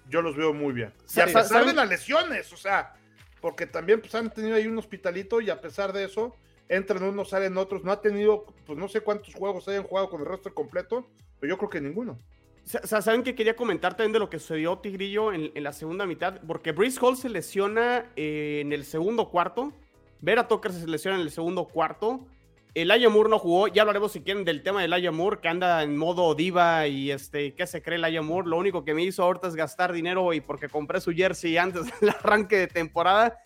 [0.09, 0.93] yo los veo muy bien.
[1.15, 2.93] Y a pesar de las lesiones, o sea,
[3.39, 6.35] porque también pues, han tenido ahí un hospitalito y a pesar de eso,
[6.69, 7.83] entran unos, salen otros.
[7.83, 11.07] No ha tenido, pues no sé cuántos juegos hayan jugado con el resto completo,
[11.39, 12.19] pero yo creo que ninguno.
[12.63, 16.05] O sea, saben que quería comentar también de lo que sucedió Tigrillo en, la segunda
[16.05, 19.73] mitad, porque Brice Hall se lesiona eh, en el segundo cuarto,
[20.21, 22.27] Vera Tucker se lesiona en el segundo cuarto,
[22.73, 25.97] el Moore no jugó, ya hablaremos si quieren del tema del Moore, que anda en
[25.97, 28.47] modo diva y este, ¿qué se cree el Moore?
[28.47, 31.83] Lo único que me hizo ahorita es gastar dinero y porque compré su jersey antes
[31.99, 33.37] del arranque de temporada.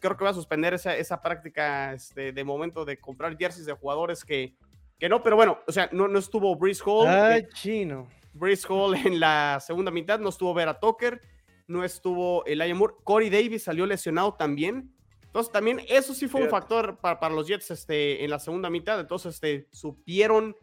[0.00, 3.72] Creo que va a suspender esa, esa práctica este, de momento de comprar jerseys de
[3.74, 4.54] jugadores que,
[4.98, 7.08] que no, pero bueno, o sea, no, no estuvo Breeze Hall.
[7.08, 8.08] Ay, eh, chino.
[8.32, 11.20] Breeze Hall en la segunda mitad, no estuvo Vera Tucker,
[11.66, 12.94] no estuvo el Moore.
[13.04, 14.94] Corey Davis salió lesionado también.
[15.34, 19.00] Entonces, también eso sí fue un factor para, los Jets este, en la segunda mitad.
[19.00, 20.54] Entonces, este, supieron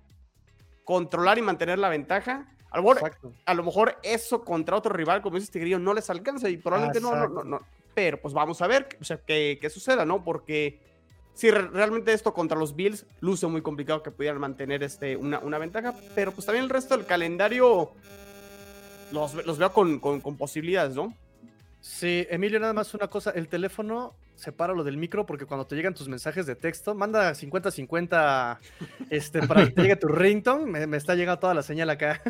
[0.86, 2.50] controlar y mantener la ventaja.
[2.70, 3.12] A lo, mejor,
[3.46, 7.02] a lo mejor eso contra otro rival, como dice Tigrillo, no les alcanza y probablemente
[7.02, 7.60] no, no, no,
[7.94, 10.24] Pero pues vamos a ver o sea, qué, qué suceda, ¿no?
[10.24, 10.80] Porque
[11.34, 15.58] si realmente esto contra los Bills luce muy complicado que pudieran mantener este, una, una
[15.58, 17.92] ventaja, pero pues también el resto del calendario
[19.12, 21.14] los, los veo con, con, con posibilidades, ¿no?
[21.82, 25.76] Sí, Emilio, nada más una cosa, el teléfono separa lo del micro porque cuando te
[25.76, 28.58] llegan tus mensajes de texto, manda 50-50
[29.10, 32.22] este, para que te llegue tu ringtone, me, está llegando toda la señal acá.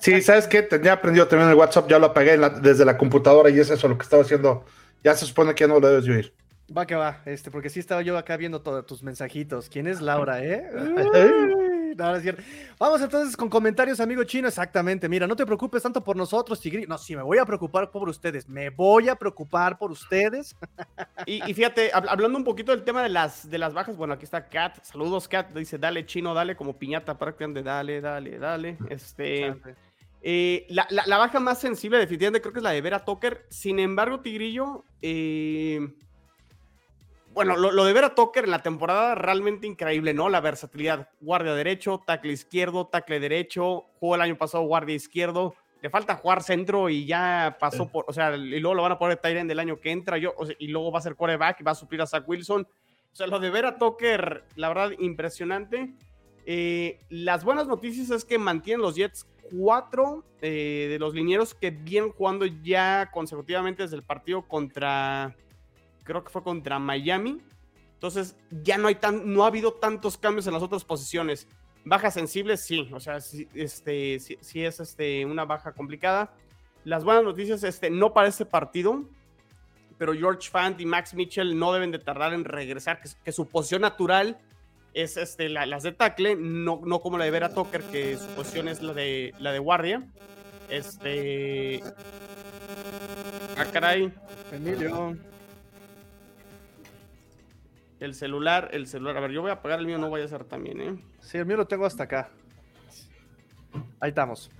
[0.00, 0.62] Sí, ¿sabes qué?
[0.62, 3.96] Tenía aprendido también el WhatsApp, ya lo apagué desde la computadora y es eso lo
[3.96, 4.64] que estaba haciendo.
[5.02, 6.34] Ya se supone que ya no lo debes de oír.
[6.76, 9.68] Va que va, este, porque sí estaba yo acá viendo todos tus mensajitos.
[9.68, 10.70] ¿Quién es Laura, eh?
[12.78, 14.48] Vamos entonces con comentarios, amigo chino.
[14.48, 15.08] Exactamente.
[15.08, 16.86] Mira, no te preocupes tanto por nosotros, Tigri.
[16.86, 18.48] No, sí, me voy a preocupar por ustedes.
[18.48, 20.56] Me voy a preocupar por ustedes.
[21.24, 23.96] Y, fíjate, hablando un poquito del tema de las, de las bajas.
[23.96, 24.82] Bueno, aquí está Kat.
[24.82, 25.52] Saludos, Kat.
[25.52, 27.62] Dice, dale, chino, dale, como piñata prácticamente.
[27.62, 28.76] Dale, dale, dale.
[28.88, 29.54] Este.
[30.20, 33.44] Eh, la, la, baja más sensible, definitivamente, creo que es la de Vera Toker.
[33.50, 35.94] Sin embargo, Tigrillo, eh,
[37.34, 40.28] bueno, lo, de ver a Tucker en la temporada realmente increíble, ¿no?
[40.28, 41.08] La versatilidad.
[41.20, 43.86] Guardia derecho, tackle izquierdo, tackle derecho.
[44.00, 45.54] Jugó el año pasado guardia izquierdo.
[45.80, 48.98] Le falta jugar centro y ya pasó por, o sea, y luego lo van a
[48.98, 51.72] poner Tyren del año que entra, yo, y luego va a ser quarterback y va
[51.72, 52.62] a suplir a Zach Wilson.
[53.12, 55.92] O sea, lo de ver a Tucker, la verdad, impresionante.
[56.46, 61.70] Eh, las buenas noticias es que mantienen los Jets cuatro eh, de los linieros que
[61.70, 65.36] vienen jugando ya consecutivamente desde el partido contra
[66.04, 67.40] creo que fue contra Miami.
[67.94, 71.46] Entonces ya no hay tan, no ha habido tantos cambios en las otras posiciones.
[71.84, 76.34] Baja sensible, sí, o sea, sí, este, sí, es este, una baja complicada.
[76.84, 79.04] Las buenas noticias, este, no para este partido,
[79.98, 83.82] pero George Fant y Max Mitchell no deben de tardar en regresar, que, su posición
[83.82, 84.38] natural
[84.94, 88.68] es este, las de tackle, no, no como la de Vera Tucker, que su posición
[88.68, 90.08] es la de, la de guardia.
[90.68, 91.82] Este.
[93.56, 94.12] Ah, caray.
[94.50, 95.16] Emilio.
[98.02, 99.16] El celular, el celular.
[99.16, 100.96] A ver, yo voy a apagar el mío, no voy a hacer también, ¿eh?
[101.20, 102.30] Sí, el mío lo tengo hasta acá.
[104.00, 104.50] Ahí estamos.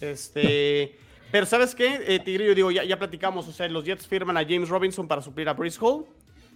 [0.00, 0.96] Este.
[1.32, 2.54] Pero ¿sabes qué, eh, Tigrillo?
[2.54, 5.52] Digo, ya, ya platicamos, o sea, los Jets firman a James Robinson para suplir a
[5.52, 6.06] Brice Hall.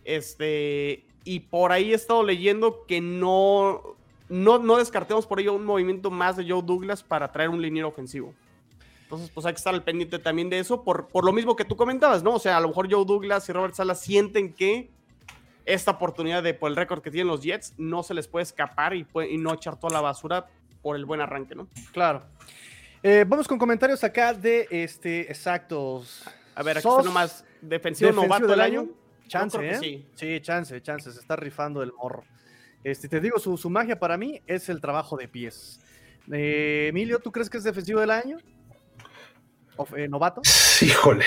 [0.05, 3.97] Este, y por ahí he estado leyendo que no,
[4.29, 7.89] no, no descartemos por ello un movimiento más de Joe Douglas para traer un liniero
[7.89, 8.33] ofensivo.
[9.03, 11.65] Entonces, pues hay que estar al pendiente también de eso, por, por lo mismo que
[11.65, 12.35] tú comentabas, ¿no?
[12.35, 14.95] O sea, a lo mejor Joe Douglas y Robert Sala sienten que
[15.67, 18.95] esta oportunidad de por el récord que tienen los Jets no se les puede escapar
[18.95, 20.47] y, y no echar toda la basura
[20.81, 21.69] por el buen arranque, ¿no?
[21.93, 22.23] Claro.
[23.03, 26.25] Eh, vamos con comentarios acá de este exactos.
[26.55, 28.89] A ver, aquí está nomás defensivo, novato del año.
[29.29, 29.79] Chance, ¿eh?
[29.79, 30.07] Sí.
[30.15, 30.41] sí.
[30.41, 31.11] chance, chance.
[31.11, 32.25] Se está rifando el morro.
[32.85, 35.81] Este, te digo, su, magia para mí es el trabajo de pies.
[36.33, 38.39] Eh, Emilio, ¿tú crees que es defensivo del año?
[39.77, 40.43] ¿O, eh, ¿Novato?
[40.81, 41.25] Híjole.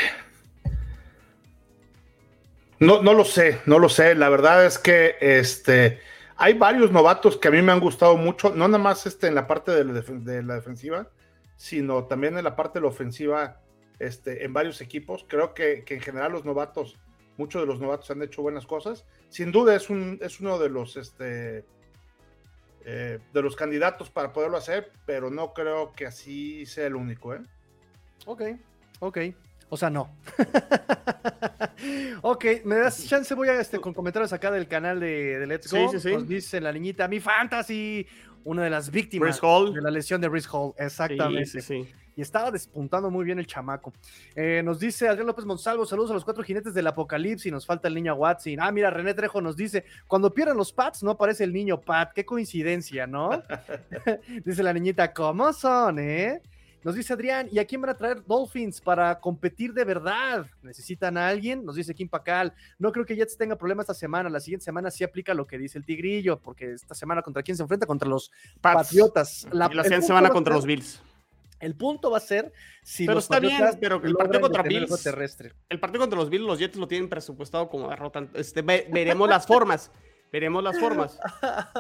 [2.80, 4.16] No, no lo sé, no lo sé.
[4.16, 6.00] La verdad es que este,
[6.38, 9.36] hay varios novatos que a mí me han gustado mucho, no nada más este, en
[9.36, 11.10] la parte de la defensiva,
[11.58, 13.60] sino también en la parte de la ofensiva
[14.00, 15.26] este, en varios equipos.
[15.28, 16.98] Creo que, en general los novatos,
[17.38, 19.06] muchos de los novatos han hecho buenas cosas.
[19.28, 21.66] Sin duda es, un, es uno de los, este,
[22.86, 27.36] eh, de los candidatos para poderlo hacer, pero no creo que así sea el único.
[27.36, 27.42] ¿eh?
[28.26, 28.44] Ok,
[29.02, 29.18] ok.
[29.70, 30.16] O sea, no.
[32.22, 35.90] ok, me das chance, voy a este, con comentarios acá del canal de, Let's Go.
[35.92, 36.14] Sí, sí, sí.
[36.14, 38.06] Nos dice la niñita, mi fantasy,
[38.44, 40.74] una de las víctimas de la lesión de Brice Hall.
[40.78, 41.88] Exactamente.
[42.16, 43.94] Y estaba despuntando muy bien el chamaco.
[44.36, 47.50] Eh, nos dice Adrián López Monsalvo, saludos a los cuatro jinetes del apocalipsis.
[47.50, 48.58] Nos falta el niño Watson.
[48.60, 52.12] Ah, mira, René Trejo nos dice: cuando pierden los Pats, no aparece el niño Pat.
[52.14, 53.42] Qué coincidencia, ¿no?
[54.44, 56.42] dice la niñita: ¿cómo son, eh?
[56.84, 60.46] Nos dice Adrián, ¿y a quién van a traer Dolphins para competir de verdad?
[60.62, 61.66] ¿Necesitan a alguien?
[61.66, 62.54] Nos dice Kim Pacal.
[62.78, 64.30] No creo que Jets tenga problema esta semana.
[64.30, 67.58] La siguiente semana sí aplica lo que dice el Tigrillo, porque esta semana contra quién
[67.58, 67.86] se enfrenta?
[67.86, 69.46] Contra los Patriotas.
[69.52, 71.02] La, y la siguiente semana contra los Bills.
[71.60, 75.54] El punto va a ser si pero está bien, pero el partido contra Bills, terrestre.
[75.68, 78.26] el partido contra los Bills, los Jets lo tienen presupuestado como derrota.
[78.34, 79.92] Este, veremos las formas.
[80.32, 81.20] Veremos las formas.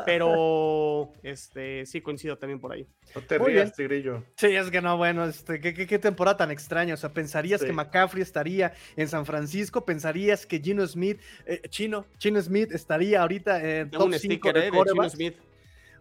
[0.05, 2.87] Pero este sí coincido también por ahí.
[3.15, 4.23] No te rías, Tigrillo.
[4.35, 6.93] Sí, es que no, bueno, este, ¿qué, temporada tan extraña.
[6.93, 12.05] O sea, pensarías que McCaffrey estaría en San Francisco, pensarías que Gino Smith, eh, Chino,
[12.17, 15.35] Chino Smith estaría ahorita en top 5 de, Chino Smith.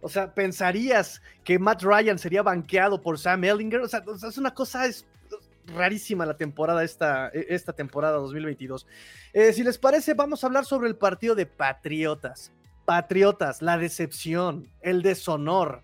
[0.01, 3.81] O sea, pensarías que Matt Ryan sería banqueado por Sam Ellinger.
[3.81, 5.05] O sea, es una cosa es
[5.75, 8.87] rarísima la temporada, esta, e, esta temporada 2022.
[9.33, 12.51] Eh, si les parece, vamos a hablar sobre el partido de Patriotas.
[12.85, 15.83] Patriotas, la decepción, el deshonor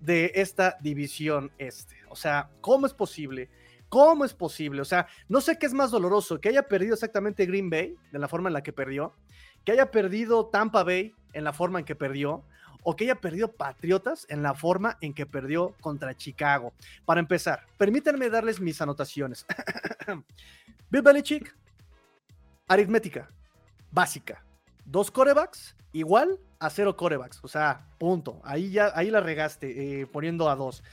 [0.00, 1.96] de esta división este.
[2.08, 3.48] O sea, ¿cómo es posible?
[3.88, 4.80] ¿Cómo es posible?
[4.80, 8.18] O sea, no sé qué es más doloroso, que haya perdido exactamente Green Bay de
[8.18, 9.14] la forma en la que perdió,
[9.64, 12.44] que haya perdido Tampa Bay en la forma en que perdió,
[12.84, 16.72] o que haya perdido Patriotas en la forma en que perdió contra Chicago.
[17.04, 19.44] Para empezar, permítanme darles mis anotaciones.
[20.90, 21.56] Bill Belichick,
[22.68, 23.28] aritmética,
[23.90, 24.44] básica.
[24.84, 27.40] Dos corebacks, igual a cero corebacks.
[27.42, 28.40] O sea, punto.
[28.44, 30.84] Ahí ya, ahí la regaste, eh, poniendo a dos.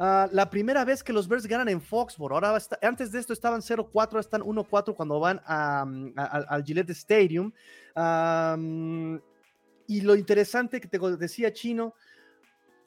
[0.00, 2.34] Ah, la primera vez que los Bears ganan en Foxborough.
[2.34, 7.52] Ahora antes de esto estaban 0-4, están 1-4 cuando van al Gillette Stadium.
[9.88, 11.94] Y lo interesante que te decía Chino,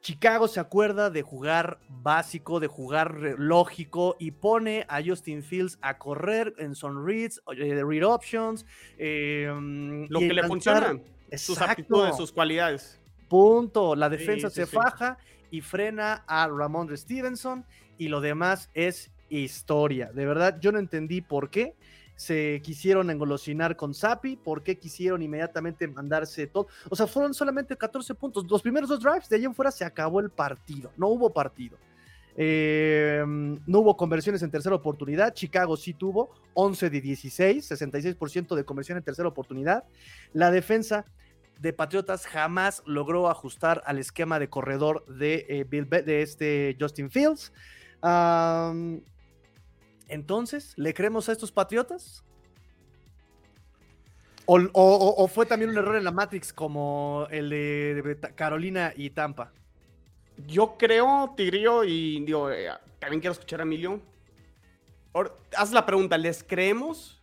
[0.02, 5.98] Chicago se acuerda de jugar básico, de jugar lógico y pone a Justin Fields a
[5.98, 8.66] correr en son reads, de read options.
[9.00, 11.00] Em, lo que le funciona,
[11.36, 13.00] sus aptitudes, sus cualidades.
[13.28, 13.96] Punto.
[13.96, 15.18] La defensa se faja
[15.50, 17.66] y frena a Ramondre Stevenson
[17.98, 20.12] y lo demás es historia.
[20.12, 21.76] De verdad, yo no entendí por qué
[22.16, 26.68] se quisieron engolosinar con Sapi, por qué quisieron inmediatamente mandarse todo.
[26.90, 28.46] O sea, fueron solamente 14 puntos.
[28.50, 31.78] Los primeros dos drives de allí en fuera se acabó el partido, no hubo partido.
[32.36, 35.34] Eh, no hubo conversiones en tercera oportunidad.
[35.34, 39.84] Chicago sí tuvo 11 de 16, 66% de conversión en tercera oportunidad.
[40.34, 41.06] La defensa
[41.60, 47.12] de Patriotas jamás logró ajustar al esquema de corredor de, eh, Bill, de este Justin
[47.12, 47.54] Fields.
[50.12, 52.24] Entonces, ¿le creemos a estos Patriotas?
[54.46, 59.54] O, fue también un error en la Matrix como el de, Carolina y Tampa?
[60.48, 62.70] Yo creo, Tigrillo, y digo, eh,
[63.00, 64.02] también quiero escuchar a Emilio.
[65.56, 67.22] haz la pregunta, ¿les creemos?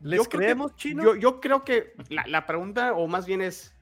[0.00, 1.02] ¿Les Yo creo que- creemos, Chino?
[1.02, 3.72] Yo, yo creo que la, la pregunta, o más bien es,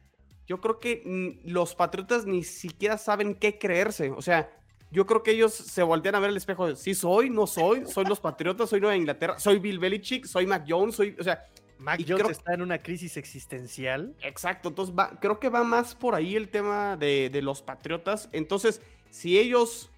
[0.47, 4.11] yo creo que los Patriotas ni siquiera saben qué creerse.
[4.11, 4.49] O sea,
[4.95, 8.05] yo creo que ellos se voltean a ver el espejo sí soy, no soy, soy
[8.07, 11.45] los Patriotas, soy Nueva Inglaterra, soy Bill Belichick, soy Mac Jones, soy, o sea,
[11.79, 14.15] Mac Jones creo- está en una crisis existencial.
[14.23, 18.29] Exacto, entonces va, creo que va más por ahí el tema de, de los Patriotas.
[18.33, 18.81] Entonces,
[19.11, 19.91] si ellos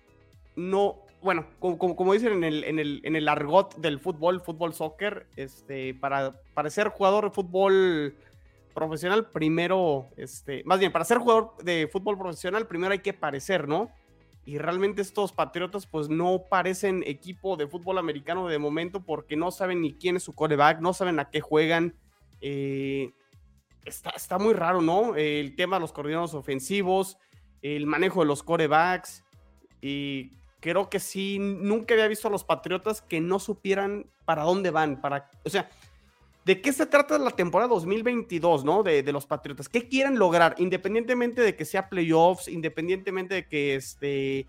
[0.56, 4.40] no, bueno, como, como- como dicen en el, en, el, en el argot del fútbol,
[4.40, 8.16] fútbol soccer, este, para, para ser jugador de fútbol
[8.74, 13.68] profesional, primero, este, más bien, para ser jugador de fútbol profesional, primero hay que parecer,
[13.68, 13.90] ¿no?
[14.46, 19.50] Y realmente estos Patriotas pues no parecen equipo de fútbol americano de momento porque no
[19.50, 21.94] saben ni quién es su coreback, no saben a qué juegan.
[22.40, 23.10] eh,
[23.84, 25.16] está, está muy raro, ¿no?
[25.16, 27.18] El tema de los coordinadores ofensivos,
[27.60, 29.24] el manejo de los corebacks.
[29.80, 30.30] Y
[30.60, 35.00] creo que sí, nunca había visto a los Patriotas que no supieran para dónde van.
[35.00, 35.68] Para, o sea,
[36.46, 38.84] ¿de qué se trata la temporada 2022, ¿no?
[38.84, 39.68] De, los Patriotas.
[39.68, 40.54] ¿Qué quieren lograr?
[40.58, 44.46] Independientemente de que sea playoffs, independientemente de que este...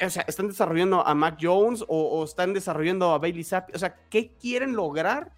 [0.00, 3.72] O sea, están desarrollando a Mac Jones o, o están desarrollando a Bailey Zappi.
[3.74, 5.32] O sea, ¿qué quieren lograr?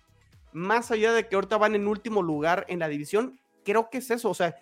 [0.53, 4.11] Más allá de que ahorita van en último lugar en la división, creo que es
[4.11, 4.29] eso.
[4.29, 4.55] O sea,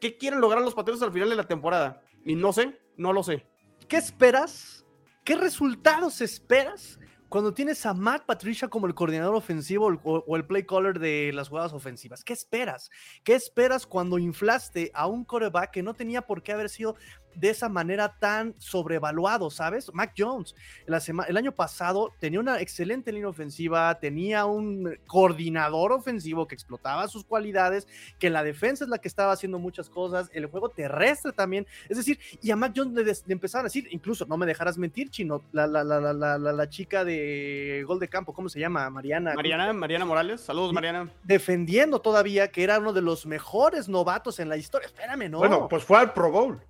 [0.00, 2.00] ¿qué quieren lograr los Patriotas al final de la temporada?
[2.24, 3.44] Y no sé, no lo sé.
[3.88, 4.86] ¿Qué esperas?
[5.24, 6.99] ¿Qué resultados esperas
[7.30, 11.30] cuando tienes a Matt Patricia como el coordinador ofensivo o, o el play caller de
[11.32, 12.24] las jugadas ofensivas?
[12.24, 12.90] ¿Qué esperas?
[13.24, 16.96] ¿Qué esperas cuando inflaste a un coreback que no tenía por qué haber sido
[17.34, 19.92] de esa manera tan sobrevaluado, ¿sabes?
[19.94, 20.54] Mac Jones,
[20.86, 27.08] la el año pasado tenía una excelente línea ofensiva, tenía un coordinador ofensivo que explotaba
[27.08, 27.88] sus cualidades,
[28.18, 31.96] que la defensa es la que estaba haciendo muchas cosas, el juego terrestre también, es
[31.96, 35.10] decir, y a Mac Jones le, le empezaron a decir, incluso, no me dejarás mentir,
[35.10, 38.88] chino, la, la, la, la, la, chica de gol de campo, ¿cómo se llama?
[38.90, 39.34] Mariana.
[39.34, 40.72] Mariana, Mariana Morales, saludos.
[40.72, 41.10] Mariana.
[41.24, 44.86] Defendiendo todavía que era uno de los mejores novatos en la historia.
[44.86, 45.38] Espérame, no.
[45.38, 46.60] Bueno, pues fue al Pro Bowl.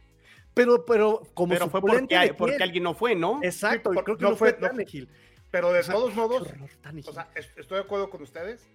[0.54, 2.62] Pero, pero como Pero fue porque, de porque quién?
[2.62, 3.40] alguien no fue, ¿no?
[3.42, 5.08] Exacto, Sí, por- creo que no no, fue, no- Tannehill.
[5.50, 6.68] Pero de O sea, todos modos, horror,
[7.06, 8.68] o sea, es- estoy de acuerdo con ustedes,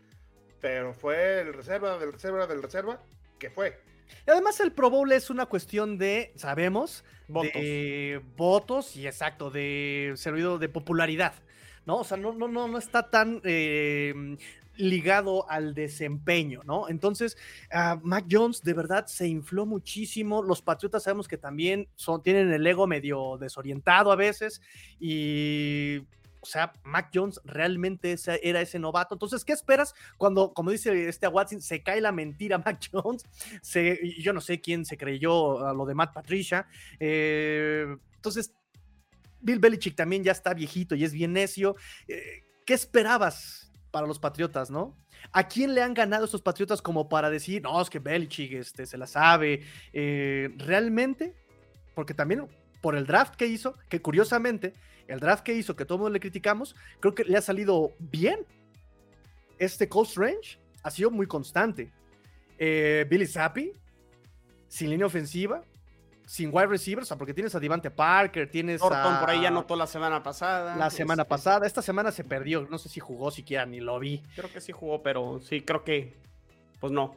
[0.59, 3.01] pero fue el reserva del reserva del reserva
[3.39, 3.79] que fue.
[4.27, 7.53] Y Además, el Pro Bowl es una cuestión de, sabemos, Votos.
[7.53, 11.33] de votos y exacto, de servido de popularidad,
[11.85, 11.97] ¿no?
[11.97, 14.37] O sea, no, no, no, no está tan eh,
[14.77, 16.89] ligado al desempeño, ¿no?
[16.89, 17.37] Entonces,
[17.71, 20.43] ah, Mac Jones de verdad se infló muchísimo.
[20.43, 24.61] Los Patriotas sabemos que también son, tienen el ego medio desorientado a veces
[24.99, 26.01] y
[26.45, 29.15] o sea, Mac Jones realmente era ese novato.
[29.15, 33.25] Entonces, ¿qué esperas cuando, como dice este Watson, se cae la mentira Mac Jones?
[34.19, 36.67] Yo no sé quién se creyó a lo de Matt Patricia.
[36.99, 38.53] Eh, entonces,
[39.41, 41.75] Bill Belichick también ya está viejito y es bien necio.
[42.07, 43.64] Eh, ¿Qué esperabas
[43.95, 44.93] para los Patriotas, no?
[45.31, 48.85] ¿A quién le han ganado estos Patriotas como para decir, no, es que Belichick este,
[48.85, 49.61] se la sabe?
[49.93, 51.33] Eh, ¿Realmente?
[51.93, 52.45] Porque también
[52.81, 54.73] por el draft que hizo, que curiosamente,
[55.07, 57.93] el draft que hizo, que todo el mundo le criticamos, creo que le ha salido
[57.99, 58.45] bien.
[59.59, 61.93] Este Coast Range ha sido muy constante.
[62.57, 63.71] Eh, Billy Zappi,
[64.67, 65.63] sin línea ofensiva,
[66.25, 69.19] sin wide receivers, o sea, porque tienes a Devante Parker, tienes Thornton a...
[69.19, 70.75] por ahí ya anotó la semana pasada.
[70.75, 73.99] La semana este, pasada, esta semana se perdió, no sé si jugó siquiera, ni lo
[73.99, 74.23] vi.
[74.35, 76.13] Creo que sí jugó, pero sí, creo que.
[76.79, 77.15] Pues no.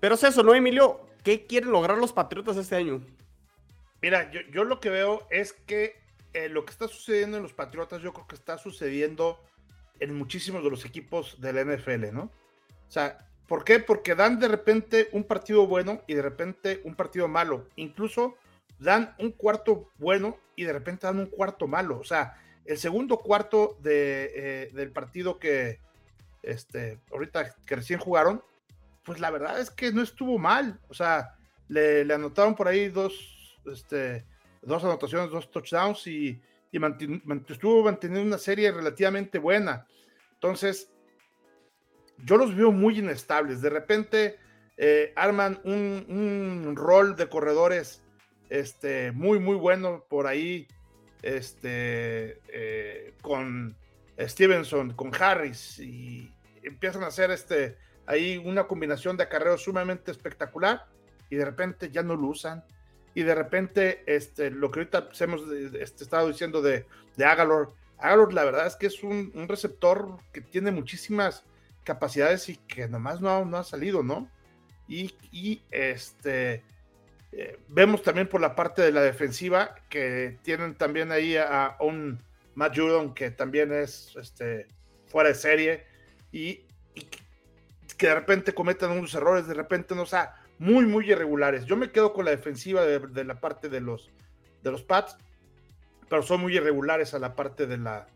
[0.00, 1.00] Pero es eso, ¿no, Emilio?
[1.24, 3.00] ¿Qué quieren lograr los Patriotas este año?
[4.02, 6.00] Mira, yo, yo lo que veo es que
[6.32, 9.38] eh, lo que está sucediendo en los Patriotas, yo creo que está sucediendo
[9.98, 12.22] en muchísimos de los equipos del NFL, ¿no?
[12.22, 13.80] O sea, ¿por qué?
[13.80, 17.66] Porque dan de repente un partido bueno y de repente un partido malo.
[17.74, 18.36] Incluso
[18.78, 21.98] dan un cuarto bueno y de repente dan un cuarto malo.
[21.98, 25.80] O sea, el segundo cuarto eh, del partido que
[26.44, 28.40] este, ahorita recién jugaron,
[29.02, 30.78] pues la verdad es que no estuvo mal.
[30.88, 31.34] O sea,
[31.66, 34.24] le, anotaron por ahí dos, este,
[34.62, 39.88] dos anotaciones, dos touchdowns y, y mantin- mant- estuvo manteniendo una serie relativamente buena.
[40.34, 40.88] Entonces,
[42.24, 43.60] yo los veo muy inestables.
[43.60, 44.36] De repente
[44.76, 48.02] eh, arman un, un rol de corredores
[48.48, 50.66] este, muy, muy bueno por ahí
[51.22, 53.76] este, eh, con
[54.18, 60.86] Stevenson, con Harris y empiezan a hacer este, ahí una combinación de acarreos sumamente espectacular
[61.30, 62.64] y de repente ya no lo usan.
[63.14, 68.32] Y de repente, este, lo que ahorita hemos este, estado diciendo de, de Agalor, Agalor
[68.32, 71.44] la verdad es que es un, un receptor que tiene muchísimas
[71.84, 74.28] capacidades y que nomás no, no ha salido, ¿no?
[74.88, 76.64] Y, este,
[77.30, 82.20] eh, vemos también por la parte de la defensiva que tienen también ahí a, un
[82.54, 84.66] Matt Judon que también es este,
[85.06, 85.84] fuera de serie
[86.32, 86.64] y
[86.94, 87.02] y
[87.96, 91.64] que de repente cometan unos errores, de repente no, o sea, muy, muy irregulares.
[91.64, 94.10] Yo me quedo con la defensiva de, la parte de los,
[94.62, 95.16] de los Pats,
[96.08, 98.06] pero son muy irregulares a la parte de la,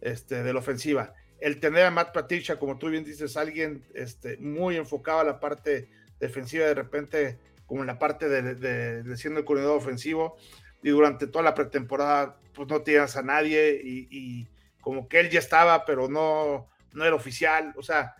[0.00, 1.14] este, de la ofensiva.
[1.38, 5.40] El tener a Matt Patricia, como tú bien dices, alguien este, muy enfocado a la
[5.40, 10.36] parte defensiva, de repente, como en la parte de, siendo el coordinador ofensivo,
[10.82, 14.48] y durante toda la pretemporada, pues no tienes a nadie, y, y
[14.80, 17.74] como que él ya estaba, pero no, no era oficial.
[17.76, 18.16] O sea,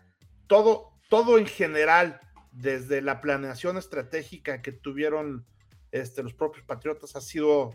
[0.46, 2.20] todo, todo en general,
[2.52, 5.46] desde la planeación estratégica que tuvieron
[5.92, 7.74] este, los propios Patriotas, ha sido,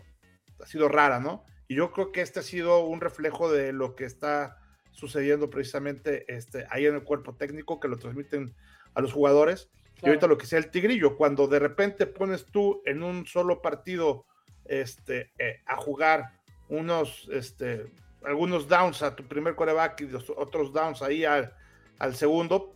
[0.62, 1.44] ha sido rara, ¿no?
[1.66, 4.58] Y yo creo que este ha sido un reflejo de lo que está
[4.94, 8.54] sucediendo precisamente este, ahí en el cuerpo técnico, que lo transmiten
[8.94, 9.68] a los jugadores.
[10.02, 13.60] Y ahorita lo que sea el tigrillo, cuando de repente pones tú en un solo
[13.60, 14.24] partido
[14.64, 16.32] este, eh, a jugar
[16.68, 17.90] unos, este,
[18.24, 21.54] algunos downs a tu primer coreback y los otros downs ahí al,
[21.98, 22.74] al segundo,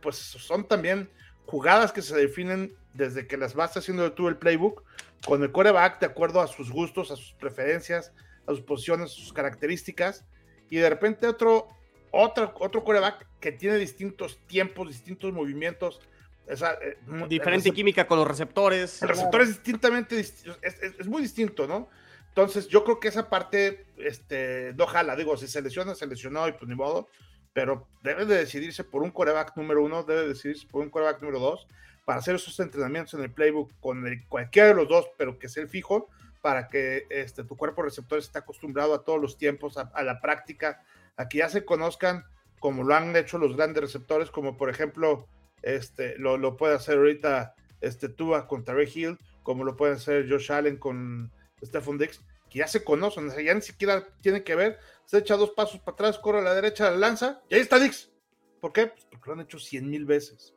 [0.00, 1.08] pues son también
[1.46, 4.82] jugadas que se definen desde que las vas haciendo tú el playbook
[5.24, 8.12] con el coreback de acuerdo a sus gustos, a sus preferencias,
[8.46, 10.24] a sus posiciones, a sus características,
[10.70, 11.68] y de repente otro,
[12.10, 16.00] otro, otro coreback que tiene distintos tiempos, distintos movimientos.
[16.46, 16.98] Esa, eh,
[17.28, 19.02] Diferente química con los receptores.
[19.02, 21.88] El receptor es distintamente, es, es, muy distinto, ¿no?
[22.28, 26.46] Entonces, yo creo que esa parte, este, no jala, digo, si se lesiona, se lesionó
[26.46, 27.08] y pues ni modo,
[27.52, 31.20] pero debe de decidirse por un coreback número uno, debe de decidirse por un coreback
[31.22, 31.66] número dos,
[32.04, 35.48] para hacer esos entrenamientos en el playbook con el, cualquiera de los dos, pero que
[35.48, 36.08] sea el fijo,
[36.46, 40.80] para que este, tu cuerpo receptor esté acostumbrado a todos los tiempos, a, la práctica,
[41.16, 42.24] a que ya se conozcan
[42.60, 45.26] como lo han hecho los grandes receptores, como por ejemplo,
[45.62, 50.30] este, lo, lo puede hacer ahorita este, Tua con Ray Hill, como lo puede hacer
[50.30, 51.32] Josh Allen con
[51.64, 55.50] Stephon Dix, que ya se conocen, ya ni siquiera tiene que ver, se echa dos
[55.50, 58.12] pasos para atrás, corre a la derecha, la lanza, y ahí está Dix.
[58.60, 58.86] ¿Por qué?
[58.86, 60.54] Pues porque lo han hecho cien mil veces.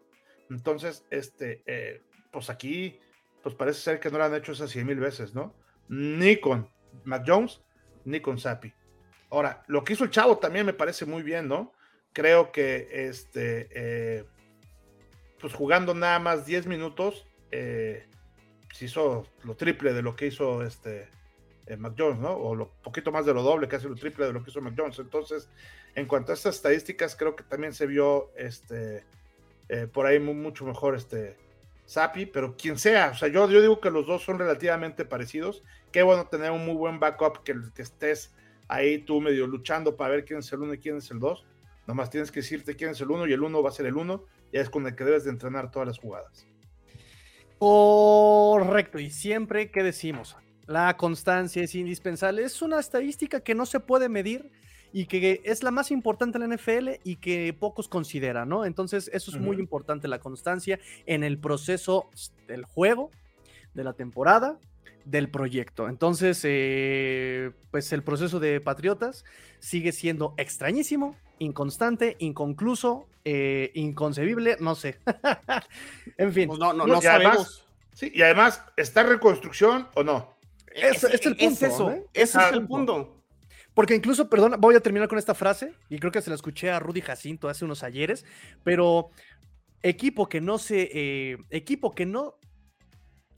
[0.52, 3.00] Entonces, este, eh, pues aquí,
[3.42, 5.56] pues parece ser que no lo han hecho esas cien mil veces, ¿no?
[5.90, 6.70] Ni con
[7.04, 7.62] Mac Jones,
[8.06, 8.74] ni con Sapi.
[9.30, 11.74] Ahora, lo que hizo el chavo también me parece muy bien, ¿no?
[12.14, 14.26] Creo que, este, eh,
[15.40, 18.08] pues jugando nada más 10 minutos, eh,
[18.74, 21.10] se hizo lo triple de lo que hizo este
[21.68, 22.32] eh, Mac Jones, ¿no?
[22.34, 24.74] O lo poquito más de lo doble, casi lo triple de lo que hizo Mac
[24.78, 25.00] Jones.
[25.00, 25.50] Entonces,
[25.96, 29.06] en cuanto a estas estadísticas, creo que también se vio este
[29.70, 31.38] eh, por ahí mucho mejor este
[31.86, 35.64] Sapi, pero quien sea, o sea, yo, yo digo que los dos son relativamente parecidos.
[35.92, 38.34] Qué bueno tener un muy buen backup que, que estés
[38.68, 41.46] ahí tú medio luchando para ver quién es el uno y quién es el dos.
[41.88, 43.96] Nomás tienes que decirte quién es el uno y el uno va a ser el
[43.96, 46.46] uno, y es con el que debes de entrenar todas las jugadas.
[47.58, 50.38] Correcto, y siempre que decimos,
[50.68, 52.44] la constancia es indispensable.
[52.44, 54.52] Es una estadística que no se puede medir
[54.94, 58.66] y que es la más importante en la NFL y que pocos consideran, ¿no?
[58.66, 62.10] Entonces, eso es muy importante, la constancia en el proceso
[62.48, 63.10] del juego,
[63.74, 64.60] de la temporada,
[65.06, 65.88] del proyecto.
[65.88, 69.26] Entonces, eh, pues el proceso de Patriotas
[69.60, 75.00] sigue siendo extrañísimo, inconstante, inconcluso, eh, inconcebible, no sé.
[76.18, 76.48] en fin.
[76.48, 77.66] Pues no, no, no sabemos.
[77.94, 80.38] sí, y además, ¿está en reconstrucción o no?
[80.74, 81.66] Es, es, el punto.
[81.66, 82.06] eso, ¿eh?
[82.14, 83.16] ese es el punto.
[83.74, 86.70] Porque incluso, perdón, voy a terminar con esta frase, y creo que se la escuché
[86.70, 88.26] a Rudy Jacinto hace unos ayeres,
[88.64, 89.10] pero
[89.82, 92.39] equipo que no se, eh, equipo que no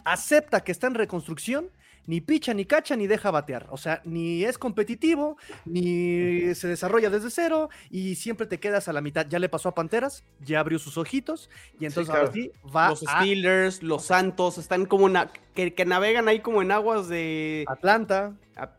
[0.05, 1.69] acepta que está en reconstrucción,
[2.07, 3.67] ni picha, ni cacha, ni deja batear.
[3.69, 8.93] O sea, ni es competitivo, ni se desarrolla desde cero y siempre te quedas a
[8.93, 9.27] la mitad.
[9.27, 11.49] Ya le pasó a Panteras, ya abrió sus ojitos
[11.79, 15.09] y entonces ahora sí va Los Steelers, los Santos, están como
[15.53, 17.65] que, que, navegan ahí como en aguas de...
[17.67, 18.33] Atlanta.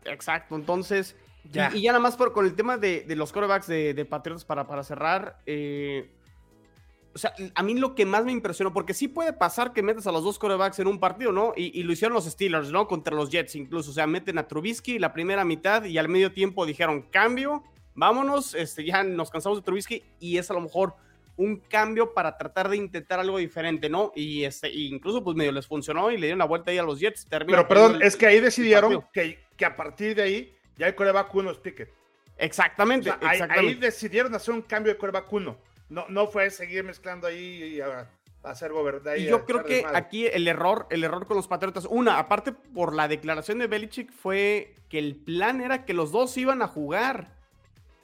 [0.05, 1.15] Exacto, entonces...
[1.51, 1.71] Ya.
[1.73, 4.65] Y, ya nada más por, con el tema de, los corebacks de, de Patriotas para,
[4.65, 6.09] para cerrar, eh,
[7.13, 10.07] o sea, a mí lo que más me impresionó, porque sí puede pasar que metas
[10.07, 11.53] a los dos corebacks en un partido, ¿no?
[11.55, 12.87] Y, lo hicieron los Steelers, ¿no?
[12.87, 13.91] Contra los Jets incluso.
[13.91, 18.55] O sea, meten a Trubisky la primera mitad y al medio tiempo dijeron, cambio, vámonos,
[18.55, 20.95] este, ya nos cansamos de Trubisky y es a lo mejor
[21.35, 24.11] un cambio para tratar de intentar algo diferente, ¿no?
[24.15, 26.99] Y este, incluso pues medio les funcionó y le dieron la vuelta ahí a los
[26.99, 27.27] Jets.
[27.29, 31.33] Pero perdón, es que ahí decidieron que, que, a partir de ahí ya el coreback
[31.33, 31.91] uno es Pickett.
[32.37, 33.53] Exactamente, exactamente.
[33.59, 35.57] Ahí, decidieron hacer un cambio de coreback uno.
[35.93, 38.09] No, no fue seguir mezclando ahí y a,
[38.41, 39.19] hacer gobernador.
[39.19, 42.95] Y yo creo que aquí el error, el error con los Patriotas, una, aparte por
[42.95, 47.37] la declaración de Belichick, fue que el plan era que los dos iban a jugar.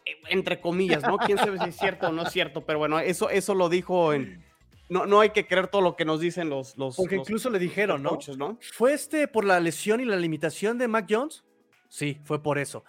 [0.06, 1.18] Eh, entre comillas, ¿no?
[1.18, 4.14] Quién sabe si es cierto o no es cierto, pero bueno, eso, eso lo dijo
[4.14, 4.46] en.
[4.88, 6.78] No, no hay que creer todo lo que nos dicen los.
[6.78, 8.20] los Porque incluso le dijeron, ¿no?
[8.38, 8.60] ¿no?
[8.74, 11.44] ¿Fue este por la lesión y la limitación de Mac Jones?
[11.90, 12.86] Sí, fue por eso.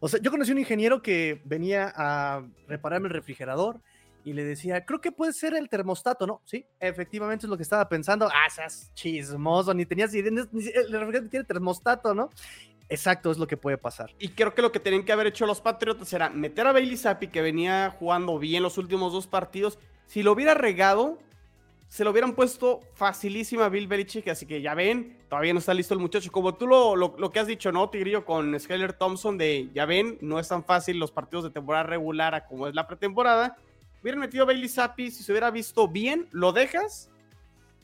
[0.00, 3.80] O sea, yo conocí un ingeniero que venía a repararme el refrigerador
[4.24, 6.40] y le decía, creo que puede ser el termostato, ¿no?
[6.44, 8.28] Sí, efectivamente es lo que estaba pensando.
[8.28, 12.30] Ah, seas chismoso, ni tenías idea, el refrigerador tiene termostato, ¿no?
[12.88, 14.14] Exacto, es lo que puede pasar.
[14.18, 16.96] Y creo que lo que tenían que haber hecho los Patriotas era meter a Bailey
[16.96, 19.78] Zappi, que venía jugando bien los últimos dos partidos.
[20.06, 21.18] Si lo hubiera regado,
[21.88, 25.74] se lo hubieran puesto facilísima a Bill Belichick, así que ya ven, todavía no está
[25.74, 26.32] listo el muchacho.
[26.32, 28.24] Como tú lo, lo, que has dicho, ¿no, Tigrillo?
[28.24, 32.34] Con Skyler Thompson, de ya ven, no es tan fácil los partidos de temporada regular
[32.34, 33.56] a como es la pretemporada.
[34.00, 37.10] Hubieran metido a Bailey Zappi, si se hubiera visto bien, lo dejas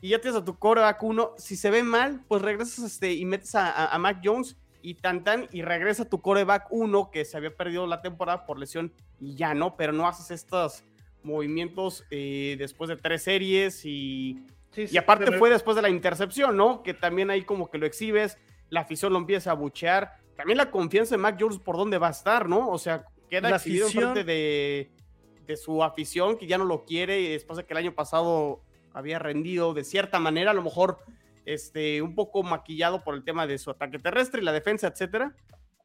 [0.01, 1.31] y ya tienes a tu coreback uno.
[1.37, 5.47] Si se ve mal, pues regresas este, y metes a, Mac Jones y tan tan
[5.51, 9.35] y regresa a tu coreback uno que se había perdido la temporada por lesión y
[9.35, 10.83] ya no, pero no haces estas
[11.23, 14.45] movimientos eh, después de tres series y,
[14.77, 16.83] y aparte fue después de la intercepción, ¿no?
[16.83, 18.37] Que también ahí como que lo exhibes,
[18.69, 20.17] la afición lo empieza a buchear.
[20.35, 22.69] También la confianza en Mac Jones por dónde va a estar, ¿no?
[22.69, 24.13] O sea, queda la exhibido afición...
[24.13, 24.91] frente de,
[25.45, 28.61] de su afición que ya no lo quiere y después de que el año pasado
[28.93, 30.99] había rendido de cierta manera, a lo mejor
[31.45, 35.35] este, un poco maquillado por el tema de su ataque terrestre y la defensa, etcétera.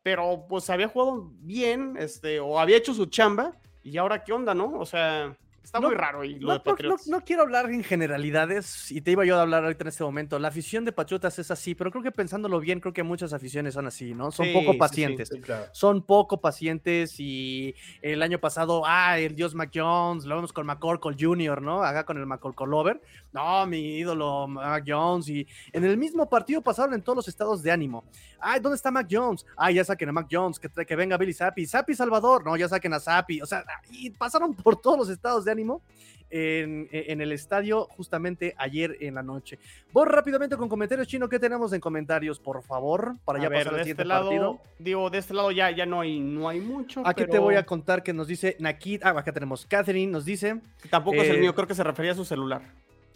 [0.03, 4.55] Pero pues había jugado bien, este, o había hecho su chamba ¿Y ahora qué onda,
[4.55, 4.79] no?
[4.79, 9.01] O sea, está muy raro y lo no, de No, quiero hablar en generalidades y
[9.01, 10.39] te iba yo a hablar ahorita en este momento.
[10.39, 13.75] La afición de Patriotas es así, pero creo que pensándolo bien, creo que muchas aficiones
[13.75, 14.31] son así, ¿no?
[14.31, 15.31] Son poco pacientes.
[15.73, 20.67] Son poco pacientes y el año pasado, ah, el dios Mac Jones, lo vemos con
[20.67, 21.83] McCorkle Jr., ¿no?
[21.83, 23.01] Acá con el McCorkle Lover.
[23.33, 25.29] No, mi ídolo Mac Jones.
[25.29, 28.05] Y en el mismo partido pasaron en todos los estados de ánimo.
[28.41, 29.45] Ay, ¿dónde está Mac Jones?
[29.57, 31.67] Ay, ya saquen a Mac Jones, que, que venga Billy Zappi.
[31.67, 33.41] Zappi Salvador, no, ya saquen a Zappi.
[33.41, 35.83] O sea, y pasaron por todos los estados de ánimo
[36.31, 39.59] en, en, el estadio justamente ayer en la noche.
[39.93, 41.29] Voy rápidamente con comentarios, Chino.
[41.29, 43.17] ¿Qué tenemos en comentarios, por favor?
[43.25, 44.61] Para ya pasar al siguiente este lado, partido.
[44.79, 47.03] Digo, de este lado ya, ya no, hay, no hay mucho.
[47.05, 49.03] Aquí te voy a contar que nos dice Nakid.
[49.03, 50.61] Ah, acá tenemos Catherine, nos dice.
[50.89, 52.63] Tampoco es el eh, mío, creo que se refería a su celular.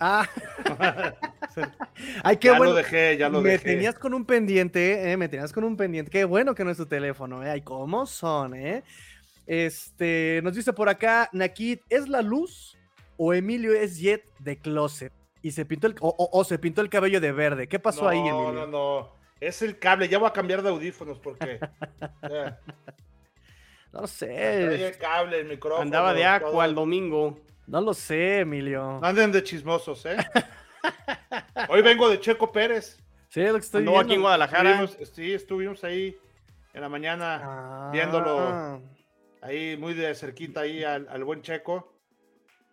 [0.01, 0.29] Ah.
[2.25, 2.73] Ay, qué ya bueno.
[2.73, 3.69] lo dejé, ya lo me dejé.
[3.69, 6.11] Me tenías con un pendiente, eh, me tenías con un pendiente.
[6.11, 7.51] Qué bueno que no es tu teléfono, eh.
[7.51, 8.83] Ay, cómo son, eh.
[9.47, 12.77] Este, nos dice por acá, Nakid, ¿es la luz
[13.17, 15.13] o Emilio es Jet de Closet?
[15.43, 17.69] Y se pintó el, o, se pintó el cabello de verde.
[17.69, 18.53] ¿Qué pasó ahí, Emilio?
[18.53, 19.13] No, no, no.
[19.41, 20.09] Es el cable.
[20.09, 21.61] Ya voy a cambiar de audífonos porque.
[23.93, 24.87] No sé.
[24.89, 25.83] El cable, el micrófono.
[25.83, 27.39] Andaba de agua el domingo.
[27.69, 28.99] No lo sé, Emilio.
[29.01, 30.17] Anden de chismosos, ¿eh?
[31.69, 32.99] Hoy vengo de Checo Pérez.
[33.29, 34.01] Sí, lo que estoy viendo.
[34.01, 34.89] aquí en Guadalajara.
[34.89, 36.17] sí, estuvimos ahí
[36.73, 37.91] en la mañana ah.
[37.93, 38.83] viéndolo
[39.45, 41.93] ahí muy de cerquita ahí al, buen Checo,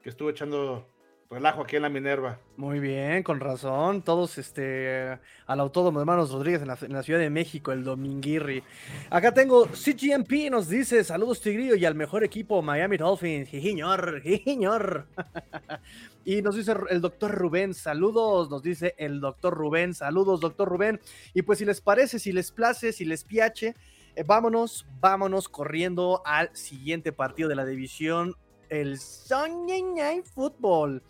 [0.02, 0.88] que estuvo echando
[1.30, 2.40] relajo aquí en la Minerva.
[2.58, 4.02] Muy bien, con razón.
[4.02, 8.64] Todos este al autódromo de Manos Rodríguez en la, Ciudad de México, el Dominguirri.
[9.10, 13.50] Acá tengo CGMP, nos dice saludos Tigrillo y al mejor equipo Miami Dolphins.
[13.50, 15.08] Jijiñor, jijiñor.
[16.26, 21.00] y nos dice el doctor Rubén, saludos, nos dice el doctor Rubén, saludos doctor Rubén.
[21.34, 23.76] Y pues si les parece, si les place, si les piache,
[24.16, 28.36] eh, vámonos, vámonos corriendo al siguiente partido de la división,
[28.70, 31.02] el Sunday Night Football.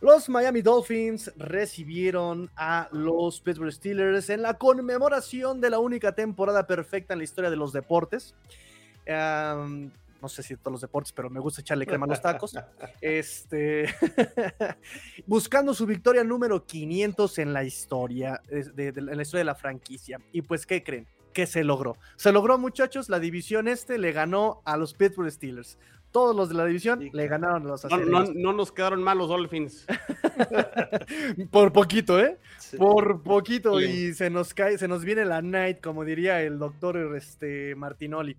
[0.00, 6.66] Los Miami Dolphins recibieron a los Pittsburgh Steelers en la conmemoración de la única temporada
[6.66, 8.34] perfecta en la historia de los deportes.
[9.06, 12.54] no sé si todos los deportes, pero me gusta echarle crema a los tacos.
[13.02, 13.94] Este,
[15.26, 20.18] buscando su victoria número 500 en la historia, en la historia de la franquicia.
[20.32, 21.06] Y pues, ¿qué creen?
[21.32, 21.96] Que se logró.
[22.16, 25.78] Se logró, muchachos, la división este le ganó a los Pittsburgh Steelers.
[26.10, 29.28] Todos los de la división le ganaron a los no, no, nos quedaron mal los
[29.28, 29.86] Dolphins.
[31.52, 32.36] Por poquito, ¿eh?
[32.76, 33.80] Por poquito.
[33.80, 38.36] Y se nos cae, se nos viene la night, como diría el doctor este, Martinoli.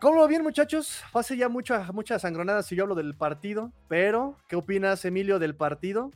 [0.00, 1.00] ¿Cómo lo bien, muchachos?
[1.14, 5.54] Hace ya muchas muchas sangronadas si yo hablo del partido, pero ¿qué opinas, Emilio, del
[5.54, 6.10] partido?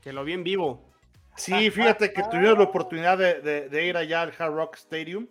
[0.00, 0.93] Que lo vi en vivo.
[1.36, 5.26] Sí, fíjate que tuvimos la oportunidad de, ir allá al Hard Rock Stadium.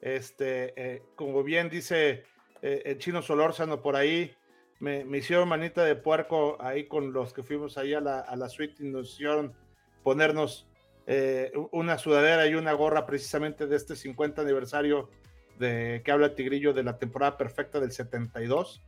[0.00, 2.24] Este, eh, como bien dice
[2.62, 4.34] eh, el chino Solórzano por ahí,
[4.80, 8.48] me, hicieron manita de puerco ahí con los que fuimos ahí a la, a la
[8.48, 9.54] suite y nos hicieron
[10.02, 10.66] ponernos
[11.06, 15.10] eh, una sudadera y una gorra precisamente de este 50 aniversario
[15.58, 18.82] de que habla Tigrillo de la temporada perfecta del 72.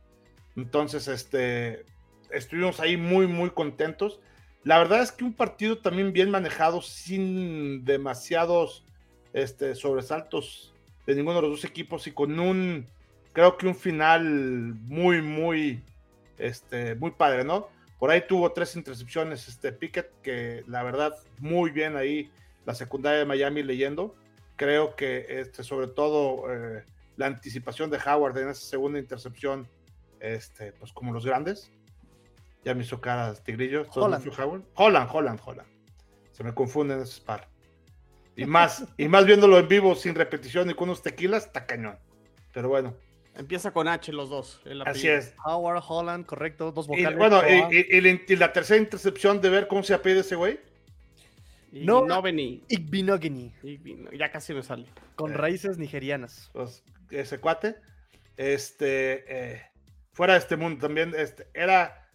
[0.55, 1.85] Entonces, este,
[2.31, 4.19] estuvimos ahí muy, muy contentos.
[4.67, 8.83] La verdad es que un partido también bien manejado, sin demasiados
[9.31, 10.73] este, sobresaltos
[11.05, 12.85] de ninguno de los dos equipos y con un,
[13.31, 15.81] creo que un final muy, muy,
[16.37, 17.69] este, muy padre, ¿no?
[17.97, 22.29] Por ahí tuvo tres intercepciones, este Pickett, que la verdad, muy bien ahí
[22.65, 24.15] la secundaria de Miami leyendo.
[24.57, 26.83] Creo que este, sobre todo eh,
[27.15, 29.65] la anticipación de Howard en esa segunda intercepción,
[30.19, 31.71] este, pues como los grandes.
[32.67, 33.87] Ya me hizo caras tigrillos.
[33.91, 34.27] Holland.
[34.75, 35.67] Holland, Holland, Holland.
[36.31, 37.47] Se me confunden esos par.
[38.35, 41.97] Y más, y más viéndolo en vivo sin repetición y con unos tequilas, está cañón.
[42.53, 42.93] Pero bueno,
[43.35, 44.61] Empieza con H los dos.
[44.65, 45.35] el así es.
[45.45, 47.17] Howard, Holland, correcto, dos Y, vocales.
[47.19, 50.35] bueno, y, y- y la, y la tercera intercepción de ver cómo se apellida ese
[50.35, 50.59] güey.
[51.71, 52.03] No.
[52.05, 52.63] no vení.
[52.69, 53.53] Igbinogany,
[54.17, 54.87] Ya casi me sale.
[55.15, 56.49] con raíces nigerianas.
[56.53, 57.75] pues, ese cuate.
[58.37, 59.61] Este, eh,
[60.13, 62.06] fuera de este mundo también, este, era,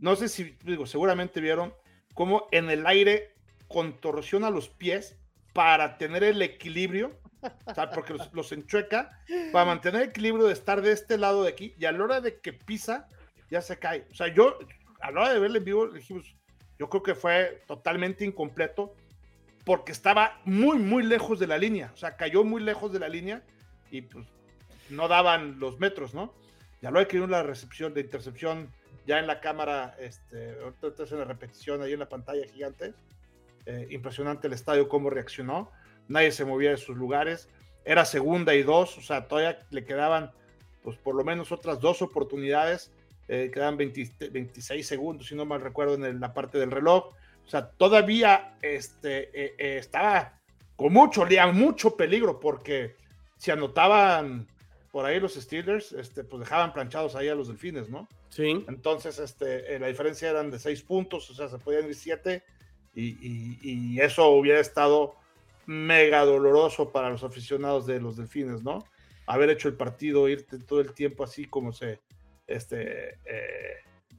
[0.00, 1.74] no sé si, digo, seguramente vieron
[2.14, 3.34] cómo en el aire
[3.68, 5.16] contorsiona los pies
[5.52, 7.18] para tener el equilibrio,
[7.66, 9.20] o sea, porque los, los enchueca,
[9.52, 12.20] para mantener el equilibrio de estar de este lado de aquí, y a la hora
[12.20, 13.08] de que pisa,
[13.50, 14.06] ya se cae.
[14.10, 14.58] O sea, yo,
[15.00, 16.34] a la hora de verle en vivo, dijimos,
[16.78, 18.94] yo creo que fue totalmente incompleto,
[19.64, 23.08] porque estaba muy, muy lejos de la línea, o sea, cayó muy lejos de la
[23.08, 23.42] línea,
[23.90, 24.26] y pues
[24.88, 26.32] no daban los metros, ¿no?
[26.80, 28.72] Ya lo hay que la recepción de intercepción
[29.10, 32.94] ya en la cámara, este, ahorita estás en la repetición ahí en la pantalla gigante.
[33.66, 35.68] Eh, impresionante el estadio, cómo reaccionó.
[36.06, 37.48] Nadie se movía de sus lugares.
[37.84, 40.30] Era segunda y dos, o sea, todavía le quedaban,
[40.84, 42.92] pues por lo menos otras dos oportunidades.
[43.26, 47.12] Eh, quedan 20 26 segundos, si no mal recuerdo, en el- la parte del reloj.
[47.44, 50.38] O sea, todavía este, eh, eh, estaba
[50.76, 52.94] con mucho, mucho peligro, porque
[53.38, 54.46] si anotaban
[54.90, 58.08] por ahí los Steelers, este, pues dejaban planchados ahí a los delfines, ¿no?
[58.28, 58.64] Sí.
[58.68, 62.42] Entonces, este, eh, la diferencia eran de seis puntos, o sea, se podían ir siete,
[62.94, 65.14] y, y- y eso hubiera estado
[65.66, 68.84] mega doloroso para los aficionados de los delfines, ¿no?
[69.26, 72.00] Haber hecho el partido, irte todo el tiempo así como se,
[72.48, 73.76] este, eh,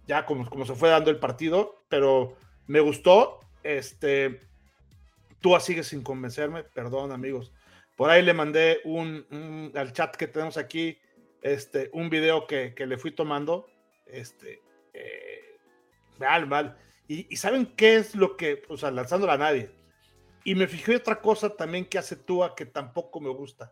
[0.07, 4.39] ya como, como se fue dando el partido, pero me gustó, este,
[5.41, 7.51] tú sigues sin convencerme, perdón amigos.
[7.95, 10.97] Por ahí le mandé un, un- al chat que tenemos aquí,
[11.41, 13.69] este, un video que, que le fui tomando,
[14.05, 14.61] este,
[14.93, 15.57] eh,
[16.19, 16.77] mal, mal.
[17.07, 19.69] Y, y ¿saben qué es lo que, o sea, lanzándola a nadie?
[20.43, 23.71] Y me fijé otra cosa también que hace Tua que tampoco me gusta.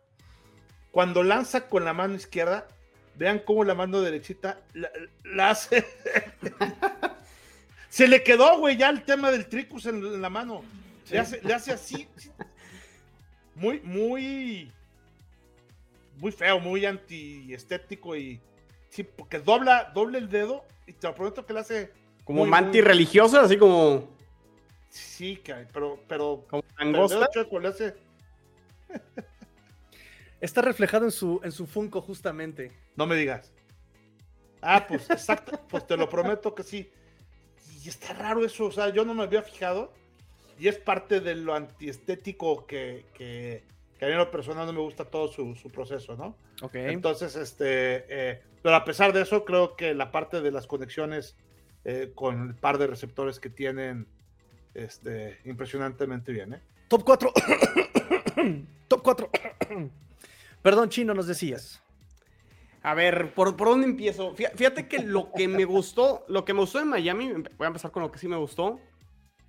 [0.91, 2.67] Cuando lanza con la mano izquierda,
[3.15, 4.91] vean cómo la mano derechita la,
[5.24, 5.86] la hace.
[7.89, 10.63] Se le quedó, güey, ya el tema del tricus en, en la mano.
[11.09, 12.07] Le, hace, le hace así.
[13.60, 14.72] Muy, muy.
[16.18, 18.41] Muy feo, muy antiestético y.
[18.89, 21.91] Sí, porque dobla, dobla el dedo y te lo prometo que le hace.
[22.24, 24.10] Como Muy, manti muy- religiosa, así como,
[24.89, 25.99] Sí, caray, pero.
[26.07, 27.30] pero como pero el dedo angosta.
[27.32, 27.95] chueco le hace.
[30.41, 32.72] Está reflejado en su, en su Funko, justamente.
[32.95, 33.51] No me digas.
[34.62, 36.89] Ah, pues exacto, pues te lo prometo que sí.
[37.84, 39.93] Y está raro eso, o sea, yo no me había fijado.
[40.60, 43.64] Y es parte de lo antiestético que, que,
[43.97, 46.36] que a mí en lo personal no me gusta todo su, su proceso, ¿no?
[46.62, 46.76] Ok.
[46.76, 51.36] Entonces, este, eh, pero a pesar de eso, creo que la parte de las conexiones
[51.86, 54.05] eh, con el par de receptores que tienen,
[54.74, 56.62] este, impresionantemente bien, ¿eh?
[56.89, 57.32] Top 4.
[58.88, 59.30] Top 4.
[60.62, 61.82] Perdón, Chino, nos decías.
[62.82, 64.36] A ver, ¿por, ¿por dónde empiezo?
[64.36, 67.68] Fí- Fíjate que lo que me gustó, lo que me gustó de Miami, voy a
[67.68, 68.80] empezar con lo que sí me gustó,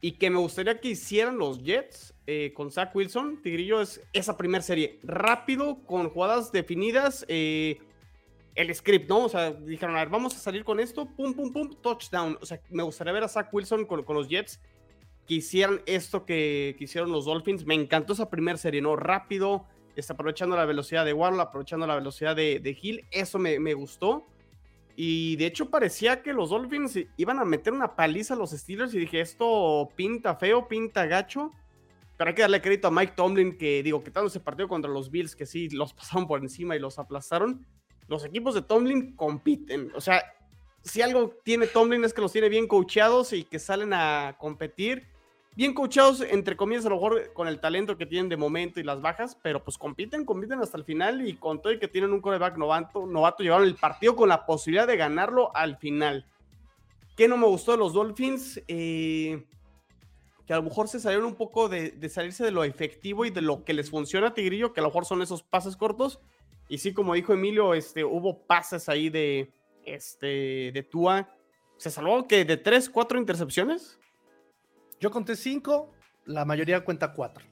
[0.01, 4.37] y que me gustaría que hicieran los Jets eh, con Zach Wilson, Tigrillo, es esa
[4.37, 4.99] primera serie.
[5.03, 7.79] Rápido, con jugadas definidas, eh,
[8.55, 9.25] el script, ¿no?
[9.25, 12.39] O sea, dijeron, a ver, vamos a salir con esto, pum, pum, pum, touchdown.
[12.41, 14.61] O sea, me gustaría ver a Zach Wilson con, los Jets
[15.27, 17.67] que hicieran esto que, que hicieron los Dolphins.
[17.67, 18.97] Me encantó esa primera serie, ¿no?
[18.97, 23.05] Rápido, está aprovechando la velocidad de Waddle, aprovechando la velocidad de, de Hill.
[23.11, 24.27] Eso me gustó.
[25.03, 28.93] Y de hecho parecía que los Dolphins iban a meter una paliza a los Steelers
[28.93, 31.53] y dije, esto pinta feo, pinta gacho.
[32.19, 35.11] Pero hay que darle crédito a Mike Tomlin que, digo, quitando ese partido contra los
[35.11, 37.65] Bills, que sí, los pasaron por encima y los aplastaron.
[38.09, 39.91] Los equipos de Tomlin compiten.
[39.95, 40.23] O sea,
[40.85, 45.07] si algo tiene Tomlin es que los tiene bien coacheados y que salen a competir.
[45.57, 48.85] Bien coacheados, entre comillas, a lo mejor con el talento que tienen de momento y
[48.85, 52.13] las bajas, pero pues compiten, compiten hasta el final y con todo y que tienen
[52.13, 56.25] un coreback novato, novato llevaron el partido con la posibilidad de ganarlo al final.
[57.17, 58.63] ¿Qué no me gustó de los Dolphins?
[58.69, 59.45] Eh,
[60.47, 63.31] que a lo mejor se salieron un poco de, de salirse de lo efectivo y
[63.31, 66.21] de lo que les funciona a Tigrillo, que a lo mejor son esos pases cortos.
[66.69, 69.53] Y sí, como dijo Emilio, este, hubo pases ahí de,
[69.85, 71.29] este, de Tua.
[71.77, 74.00] Se salvó que de 3, 4 intercepciones.
[75.01, 75.93] Yo conté 5,
[76.27, 77.45] la mayoría cuenta 4.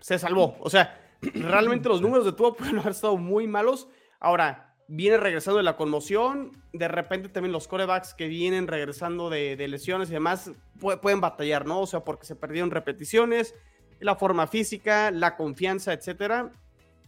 [0.00, 0.56] Se salvó.
[0.60, 1.00] O sea,
[1.34, 3.88] realmente los números de Tua pueden haber estado muy malos.
[4.20, 6.52] Ahora, viene regresando de la conmoción.
[6.72, 11.20] De repente también los corebacks que vienen regresando de, de lesiones y demás pu- pueden
[11.20, 11.80] batallar, ¿no?
[11.80, 13.54] O sea, porque se perdieron repeticiones.
[14.00, 16.50] la forma física, la confianza, etcétera.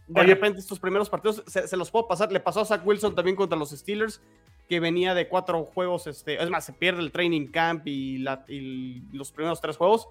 [0.07, 2.31] De repente estos primeros partidos se, los puedo pasar.
[2.31, 4.21] Le pasó a Zach Wilson también contra los Steelers,
[4.67, 9.31] que venía de cuatro juegos, este, es más, se pierde el training camp y, los
[9.31, 10.07] primeros tres juegos.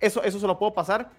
[0.00, 1.10] Eso, eso se lo puedo pasar.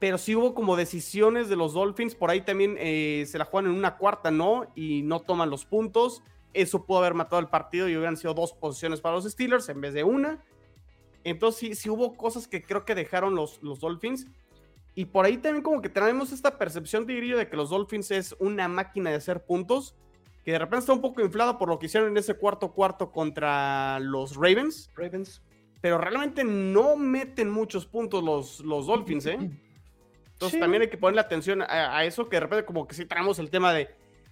[0.00, 2.14] Pero sí hubo como decisiones de los Dolphins.
[2.14, 4.66] Por ahí también eh, se la juegan en una cuarta, ¿no?
[4.74, 6.22] Y no toman los puntos.
[6.52, 9.80] Eso pudo haber matado el partido y hubieran sido dos posiciones para los Steelers en
[9.80, 10.44] vez de una.
[11.22, 14.26] Entonces sí, sí hubo cosas que creo que dejaron los, los Dolphins.
[14.94, 18.68] Y por ahí también como que tenemos esta percepción, de que los Dolphins es una
[18.68, 19.96] máquina de hacer puntos,
[20.44, 23.10] que de repente está un poco inflada por lo que hicieron en ese cuarto cuarto
[23.10, 24.90] contra los Ravens.
[24.94, 25.42] Ravens.
[25.80, 29.50] Pero realmente no meten muchos puntos los, los Dolphins, ¿eh?
[30.32, 33.38] Entonces también hay que ponerle atención a, eso, que de repente como que sí traemos
[33.38, 33.88] el tema de,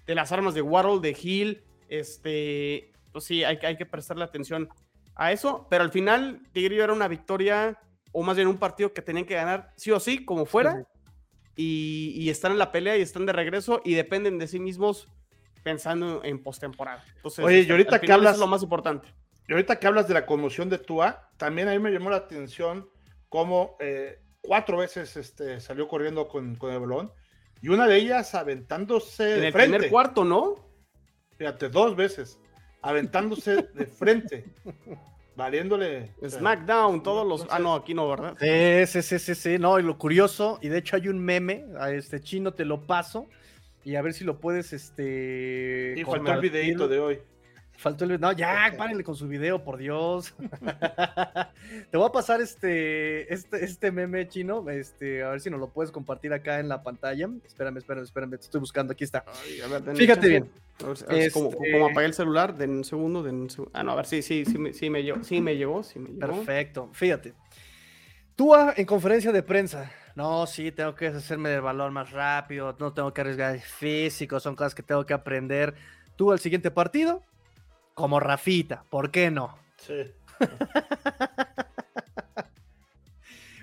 [0.06, 4.68] de las armas de Waddle, de Hill, este, pues sí, hay, hay que prestarle atención
[5.14, 7.78] a eso, pero al final Tigrillo era una victoria,
[8.12, 10.86] o más bien un partido que tenían que ganar sí o sí, como fuera,
[11.54, 15.08] y, están en la pelea y están de regreso y dependen de sí mismos
[15.62, 17.04] pensando en postemporada.
[17.16, 18.34] Entonces, Oye, y este, ahorita que hablas...
[18.34, 19.08] Es lo más importante.
[19.48, 22.16] Y ahorita que hablas de la conmoción de Tua, también a mí me llamó la
[22.16, 22.88] atención
[23.28, 27.12] cómo eh, cuatro veces este, salió corriendo con, con, el balón
[27.60, 30.56] y una de ellas aventándose en el primer cuarto, ¿no?
[31.38, 32.38] Fíjate, dos veces
[32.82, 34.44] aventándose de frente,
[35.36, 36.12] valiéndole.
[36.28, 37.46] SmackDown, todos los.
[37.50, 38.36] Ah, no, aquí no, ¿verdad?
[38.38, 41.92] Sí, sí, sí, sí, No, y lo curioso, y de hecho hay un meme, a
[41.92, 43.28] este chino te lo paso,
[43.84, 45.94] y a ver si lo puedes, este.
[45.96, 47.18] Y faltó el videito de hoy.
[47.76, 48.20] Faltó el.
[48.20, 50.34] No, ya, párenle con su video, por Dios.
[51.90, 54.68] Te voy a pasar este, este, este meme chino.
[54.70, 57.28] Este, a ver si nos lo puedes compartir acá en la pantalla.
[57.44, 58.30] Espérame, espérame, espérame.
[58.30, 58.92] Te estoy buscando.
[58.92, 59.24] Aquí está.
[59.94, 60.50] Fíjate bien.
[61.32, 63.72] como, como, apagué el celular, de un segundo, un segundo.
[63.74, 65.24] Ah, no, a ver, sí, sí, sí, me, sí me llegó.
[65.24, 66.20] Sí me llegó, sí me llegó.
[66.20, 66.90] Perfecto.
[66.92, 67.34] Fíjate.
[68.36, 69.90] Tú en conferencia de prensa.
[70.14, 72.76] No, sí, tengo que hacerme del valor más rápido.
[72.78, 74.40] No tengo que arriesgar físico.
[74.40, 75.74] Son cosas que tengo que aprender.
[76.16, 77.22] Tú al siguiente partido
[77.94, 79.58] como Rafita, ¿por qué no?
[79.76, 80.12] Sí.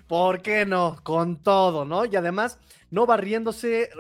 [0.10, 0.98] ¿Por qué no?
[1.04, 2.04] Con todo, ¿no?
[2.04, 2.58] Y además,
[2.90, 3.92] no barriéndose,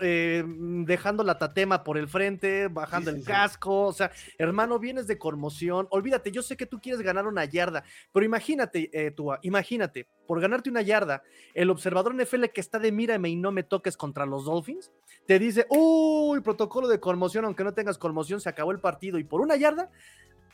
[0.00, 3.86] eh, dejando la tatema por el frente, bajando el casco.
[3.86, 5.88] O sea, hermano, vienes de conmoción.
[5.90, 9.12] Olvídate, yo sé que tú quieres ganar una yarda, pero imagínate, eh,
[9.42, 13.64] imagínate, por ganarte una yarda, el observador NFL que está de mírame y no me
[13.64, 14.92] toques contra los Dolphins,
[15.26, 19.24] te dice, uy, protocolo de conmoción, aunque no tengas conmoción, se acabó el partido y
[19.24, 19.90] por una yarda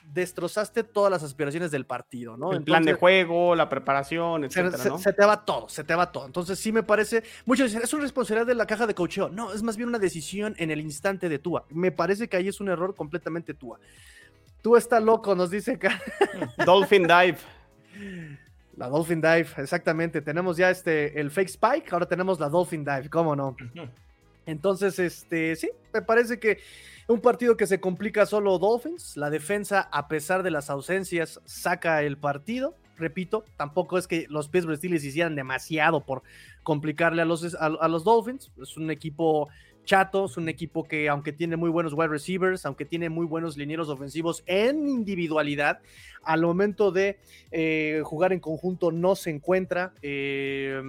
[0.05, 2.53] destrozaste todas las aspiraciones del partido, ¿no?
[2.53, 4.99] El plan de juego, la preparación, etcétera, se, ¿no?
[4.99, 6.27] se, te va todo, se te va todo.
[6.27, 9.29] Entonces sí me parece, muchos dicen, es una responsabilidad de la caja de cocheo.
[9.29, 11.65] No, es más bien una decisión en el instante de Tua.
[11.71, 13.79] Me parece que ahí es un error completamente Tua.
[14.63, 16.01] Tú está loco, nos dice acá.
[16.65, 17.39] Dolphin Dive.
[18.77, 20.23] La Dolphin Dive, exactamente.
[20.23, 23.57] Tenemos ya este, el fake spike, ahora tenemos la Dolphin Dive, ¿cómo no?
[24.47, 26.59] Entonces, este, sí, me parece que
[27.09, 29.17] un partido que se complica solo Dolphins.
[29.17, 32.77] La defensa, a pesar de las ausencias, saca el partido.
[32.97, 36.23] Repito, tampoco es que los Pittsburgh Steelers hicieran demasiado por
[36.63, 38.53] complicarle a los, a, los Dolphins.
[38.61, 39.49] Es un equipo
[39.85, 43.57] chato, es un equipo que aunque tiene muy buenos wide receivers, aunque tiene muy buenos
[43.57, 45.81] linieros ofensivos en individualidad,
[46.23, 47.19] al momento de
[47.51, 49.93] eh, jugar en conjunto no se encuentra.
[50.03, 50.81] Eh,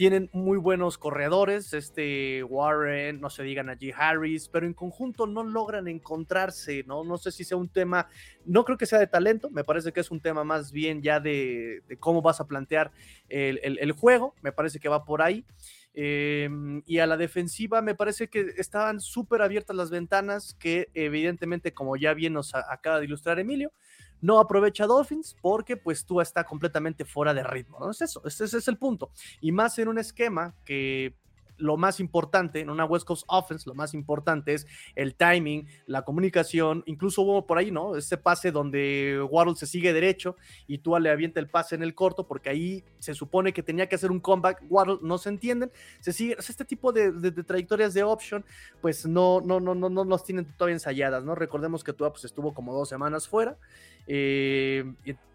[0.00, 5.42] tienen muy buenos corredores, este Warren, no se digan allí Harris, pero en conjunto no
[5.42, 7.04] logran encontrarse, ¿no?
[7.04, 8.08] No sé si sea un tema,
[8.46, 11.20] no creo que sea de talento, me parece que es un tema más bien ya
[11.20, 12.92] de, cómo vas a plantear
[13.28, 15.44] el, juego, me parece que va por ahí.
[15.92, 21.74] Em, y a la defensiva me parece que estaban súper abiertas las ventanas, que evidentemente,
[21.74, 23.70] como ya bien nos acaba de ilustrar Emilio,
[24.20, 27.90] no aprovecha Dolphins porque pues tú está completamente fuera de ritmo, ¿no?
[27.90, 29.10] Es eso, ese, es el punto.
[29.40, 31.14] Y más en un esquema que
[31.60, 36.02] lo más importante en una West Coast offense, lo más importante es el timing, la
[36.02, 37.96] comunicación, incluso hubo por ahí, ¿no?
[37.96, 40.36] Ese pase donde Waddle se sigue derecho
[40.66, 43.88] y tú le avienta el pase en el corto porque ahí se supone que tenía
[43.88, 47.12] que hacer un comeback, Waddle no se entienden, se sigue, este tipo de,
[47.44, 48.44] trayectorias de option,
[48.80, 51.34] pues no, no, no, no, no los tienen todavía ensayadas, ¿no?
[51.34, 53.56] Recordemos que tú pues, estuvo como dos semanas fuera
[54.06, 54.84] eh,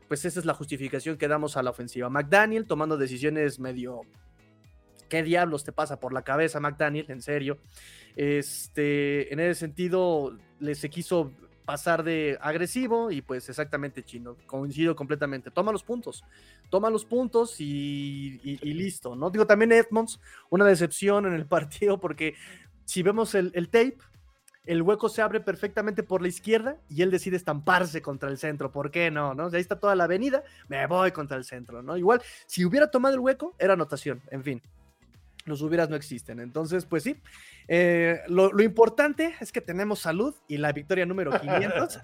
[0.07, 2.09] pues esa es la justificación que damos a la ofensiva.
[2.09, 4.01] McDaniel tomando decisiones medio...
[5.09, 7.05] ¿Qué diablos te pasa por la cabeza, McDaniel?
[7.09, 7.59] En serio.
[8.15, 11.31] Este, en ese sentido, les se quiso
[11.65, 15.51] pasar de agresivo y pues exactamente chino, coincido completamente.
[15.51, 16.23] Toma los puntos,
[16.69, 19.29] toma los puntos y, listo, ¿no?
[19.31, 22.35] Digo, también Edmonds, una decepción en el partido porque
[22.85, 23.97] si vemos el, el tape,
[24.65, 28.71] el hueco se abre perfectamente por la izquierda y él decide estamparse contra el centro.
[28.71, 29.33] ¿Por qué no?
[29.33, 29.47] ¿no?
[29.47, 31.97] ahí está toda la avenida, me voy contra el centro, ¿no?
[31.97, 34.61] Igual, si hubiera tomado el hueco, era anotación, en fin.
[35.45, 36.39] Los hubieras no existen.
[36.39, 37.17] Entonces, pues sí,
[37.67, 41.99] eh, lo, importante es que tenemos salud y la victoria número 500.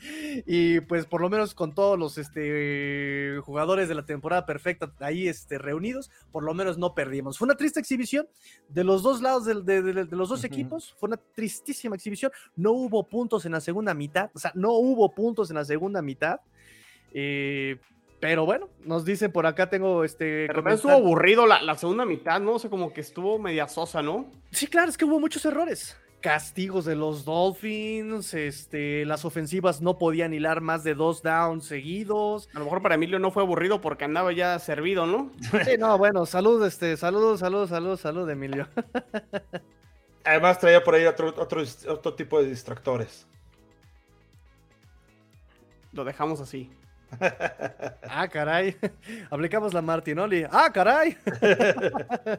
[0.46, 5.26] y pues por lo menos con todos los este, jugadores de la temporada perfecta ahí
[5.26, 7.36] este, reunidos, por lo menos no perdimos.
[7.36, 8.28] Fue una triste exhibición
[8.68, 10.94] de los dos lados de, los dos equipos.
[10.98, 12.30] Fue una tristísima exhibición.
[12.54, 14.30] No hubo puntos en la segunda mitad.
[14.34, 16.40] O sea, no hubo puntos en la segunda mitad.
[17.12, 17.78] Eh,
[18.24, 20.46] pero bueno, nos dicen por acá, tengo este.
[20.46, 22.52] Pero estuvo aburrido la, segunda mitad, ¿no?
[22.52, 24.30] O sea, como que estuvo media sosa, ¿no?
[24.50, 25.94] Sí, claro, es que hubo muchos errores.
[26.22, 32.48] Castigos de los Dolphins, este, las ofensivas no podían hilar más de dos downs seguidos.
[32.54, 35.30] A lo mejor para Emilio no fue aburrido porque andaba ya servido, ¿no?
[35.62, 38.66] Sí, no, bueno, salud, este, salud, salud, salud, salud, Emilio.
[40.24, 43.26] Además traía por ahí otro, otro, otro tipo de distractores.
[45.92, 46.70] Lo dejamos así.
[48.08, 48.76] Ah, caray.
[49.30, 50.44] Aplicamos la Martinoli.
[50.50, 51.16] Ah, caray.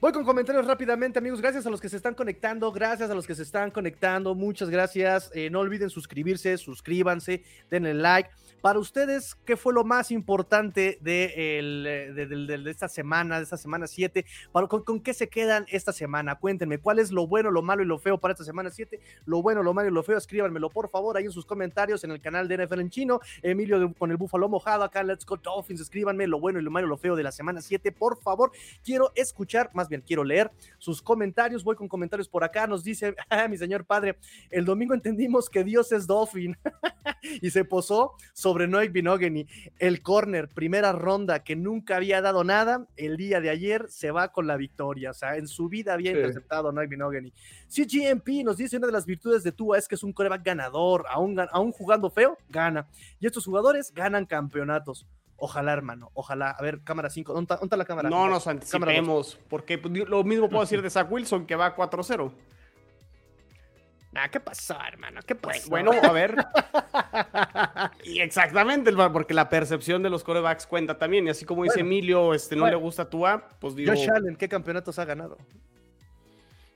[0.00, 1.40] Voy con comentarios rápidamente, amigos.
[1.40, 2.72] Gracias a los que se están conectando.
[2.72, 4.34] Gracias a los que se están conectando.
[4.34, 5.30] Muchas gracias.
[5.32, 8.30] Eh, no olviden suscribirse, suscríbanse, denle like.
[8.62, 14.24] Para ustedes, ¿qué fue lo más importante de, eh, esta semana, de esta semana 7?
[14.52, 16.36] Con, con, qué se quedan esta semana?
[16.36, 19.00] Cuéntenme, ¿cuál es lo bueno, lo malo y lo feo para esta semana 7?
[19.26, 22.12] Lo bueno, lo malo y lo feo, escríbanmelo por favor ahí en sus comentarios en
[22.12, 23.20] el canal de NFL en chino.
[23.42, 25.80] Emilio con el búfalo mojado acá, Let's Go Dolphins.
[25.80, 28.52] Escríbanme lo bueno y lo malo y lo feo de la semana 7, por favor.
[28.84, 31.64] Quiero escuchar, más bien quiero leer sus comentarios.
[31.64, 32.68] Voy con comentarios por acá.
[32.68, 34.18] Nos dice, ah, mi señor padre,
[34.50, 36.56] el domingo entendimos que Dios es Dolphin
[37.42, 39.46] y se posó sobre sobre Noé Binogany,
[39.78, 44.28] el corner, primera ronda que nunca había dado nada, el día de ayer se va
[44.28, 45.12] con la victoria.
[45.12, 47.32] O sea, en su vida había interceptado a Noé Binogany.
[47.68, 51.06] CGMP nos dice una de las virtudes de Tua es que es un coreback ganador,
[51.08, 52.86] aún, aún jugando feo, gana.
[53.20, 55.06] Y estos jugadores ganan campeonatos.
[55.36, 56.50] Ojalá, hermano, ojalá.
[56.50, 58.10] A ver, cámara 5, ¿dónde, está la cámara?
[58.10, 62.30] No nos anticipemos, porque lo mismo puedo decir de Zach Wilson, que va 4-0.
[64.14, 65.20] Ah, ¿qué pasó, hermano?
[65.26, 65.70] ¿Qué pasó?
[65.70, 66.36] Bueno, a ver.
[68.04, 71.26] y exactamente, porque la percepción de los corebacks cuenta también.
[71.26, 73.92] Y así como dice Emilio, este, no le gusta tu app, pues digo.
[73.92, 75.38] Josh Allen, ¿qué campeonatos ha ganado?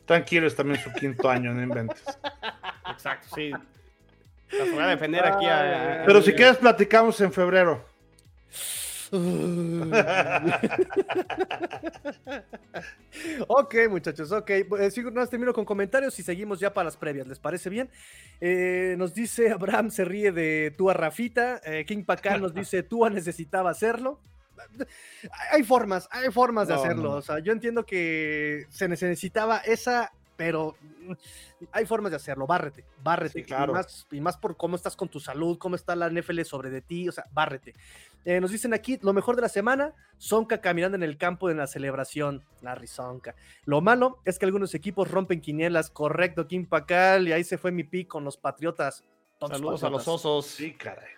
[0.07, 2.03] Tranquilo, es también su quinto año, no inventes.
[2.91, 3.53] Exacto, sí.
[4.51, 6.05] Voy a defender aquí a.
[6.07, 7.85] Pero si quieres, platicamos en febrero.
[13.49, 14.51] ok, muchachos, ok.
[14.51, 17.27] Eh, sigo, no, termino con comentarios y seguimos ya para las previas.
[17.27, 17.91] ¿Les parece bien?
[18.41, 21.61] Eh, nos dice Abraham se ríe de Tua Rafita.
[21.65, 24.21] Eh, King Pacal nos dice Tua necesitaba hacerlo.
[25.53, 27.13] Hay formas, hay formas de hacerlo.
[27.13, 31.13] O sea, yo entiendo que se necesitaba esa pero mm,
[31.73, 33.75] hay formas de hacerlo, bárrete, bárrete, claro.
[34.11, 37.09] y, más, por cómo estás con tu salud, cómo está la NFL sobre de ti,
[37.09, 37.75] o sea, bárrete.
[38.25, 41.57] Eh, nos dicen aquí, lo mejor de la semana, Sonka caminando en el campo en
[41.59, 43.35] la celebración, la Sonka.
[43.65, 47.73] Lo malo es que algunos equipos rompen quinielas, correcto, Kim Pacal, y ahí se fue
[47.73, 49.05] mi pick con los Patriotas.
[49.41, 50.47] Saludos a los osos.
[50.47, 51.16] Sí, caray.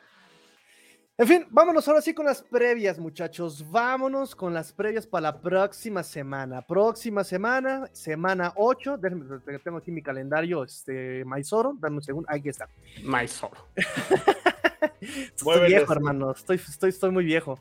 [1.20, 3.68] En fin, vámonos ahora sí con las previas, muchachos.
[3.68, 6.62] Vámonos con las previas para la próxima semana.
[6.62, 8.98] Próxima semana, semana 8.
[8.98, 11.74] Déjenme, tengo aquí mi calendario, este, Maizoro.
[11.80, 12.28] Dame un segundo.
[12.30, 12.68] Aquí está.
[13.02, 13.66] Maizoro.
[15.00, 16.30] estoy viejo, hermano.
[16.30, 17.58] Estoy, estoy, estoy muy viejo.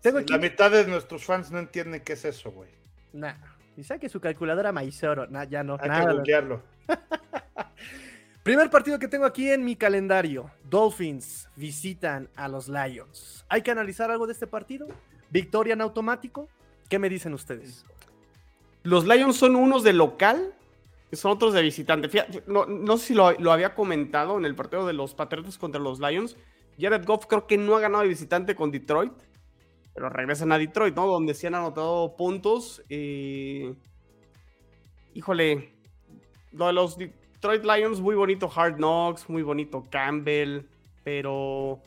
[0.00, 2.70] Tengo La mitad de nuestros fans no entienden qué es eso, güey.
[3.12, 3.34] Nah.
[3.76, 5.26] Y que su calculadora Maizoro.
[5.26, 5.76] Nah, ya no.
[5.78, 6.22] Hay nada.
[6.22, 6.32] que
[8.46, 10.48] Primer partido que tengo aquí en mi calendario.
[10.70, 13.44] Dolphins visitan a los Lions.
[13.48, 14.86] ¿Hay que analizar algo de este partido?
[15.30, 16.48] ¿Victoria en automático?
[16.88, 17.84] ¿Qué me dicen ustedes?
[18.84, 20.54] Los Lions son unos de local,
[21.10, 22.08] son otros de visitante.
[22.46, 26.36] no, sé si lo, había comentado en el partido de los Patriotas contra los Lions.
[26.78, 29.12] Jared Goff creo que no ha ganado de visitante con Detroit,
[29.92, 31.08] pero regresan a Detroit, ¿no?
[31.08, 32.80] Donde sí han anotado puntos.
[32.90, 33.74] Eh,
[35.14, 35.74] híjole,
[36.52, 36.96] lo de los
[37.46, 40.62] Detroit Lions, muy bonito Hard Knocks, muy bonito Campbell,
[41.04, 41.80] pero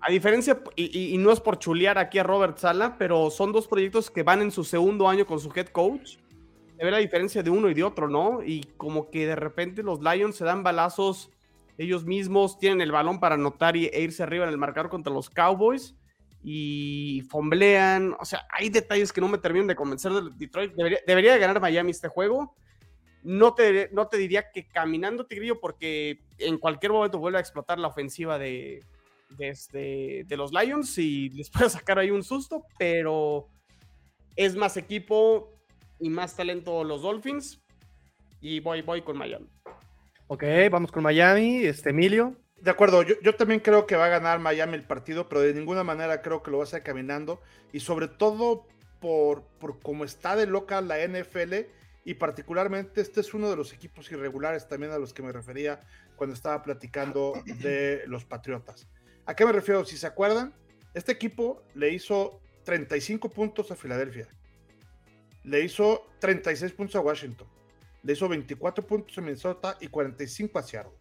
[0.00, 4.10] a diferencia, y, no es por chulear aquí a Robert Sala, pero son dos proyectos
[4.10, 6.16] que van en su segundo año con su head coach.
[6.78, 8.42] Se ve la diferencia de uno y de otro, ¿no?
[8.42, 11.30] Y como que de repente los Lions se dan balazos
[11.76, 15.28] ellos mismos, tienen el balón para anotar e irse arriba en el marcador contra los
[15.28, 15.94] Cowboys
[16.42, 18.16] y fomblean.
[18.18, 20.72] O sea, hay detalles que no me terminan de convencer de Detroit.
[20.72, 22.56] Debería, debería de ganar Miami este juego.
[23.22, 27.78] No te, no te diría que caminando Tigrillo, porque en cualquier momento vuelve a explotar
[27.78, 28.84] la ofensiva de,
[29.30, 33.48] de, este, de los Lions y les puede sacar ahí un susto, pero
[34.36, 35.52] es más equipo
[35.98, 37.62] y más talento los Dolphins.
[38.40, 39.48] y voy, voy con Miami.
[40.26, 41.64] Ok, vamos con Miami.
[41.64, 42.36] Este, Emilio.
[42.56, 45.52] De acuerdo, yo, yo, también creo que va a ganar Miami el partido, pero de
[45.52, 47.40] ninguna manera creo que lo va a hacer caminando.
[47.72, 48.66] Y sobre todo
[49.00, 51.66] por, por cómo está de loca la NFL
[52.04, 55.80] y particularmente este es uno de los equipos irregulares también a los que me refería
[56.16, 58.88] cuando estaba platicando de los Patriotas.
[59.26, 59.84] ¿A qué me refiero?
[59.84, 60.52] Si se acuerdan,
[60.94, 64.28] este equipo le hizo 35 puntos a Filadelfia,
[65.44, 67.46] le hizo 36 puntos a Washington,
[68.02, 70.92] le hizo 24 puntos a Minnesota y 45 a Seattle.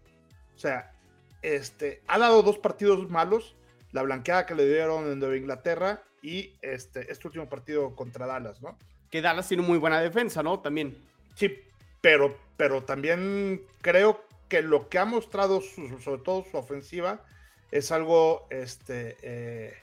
[0.55, 0.93] O sea,
[1.41, 3.55] este, ha dado dos partidos malos,
[3.91, 8.61] la blanqueada que le dieron en Nueva Inglaterra y este, este último partido contra Dallas,
[8.61, 8.77] ¿no?
[9.11, 10.59] Que Dallas tiene muy buena defensa, ¿no?
[10.59, 10.97] También.
[11.35, 11.59] Sí,
[12.01, 17.23] pero, pero también creo que lo que ha mostrado, sobre todo su ofensiva,
[17.71, 19.73] es algo este, eh,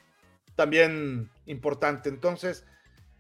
[0.57, 2.09] también importante.
[2.09, 2.65] Entonces,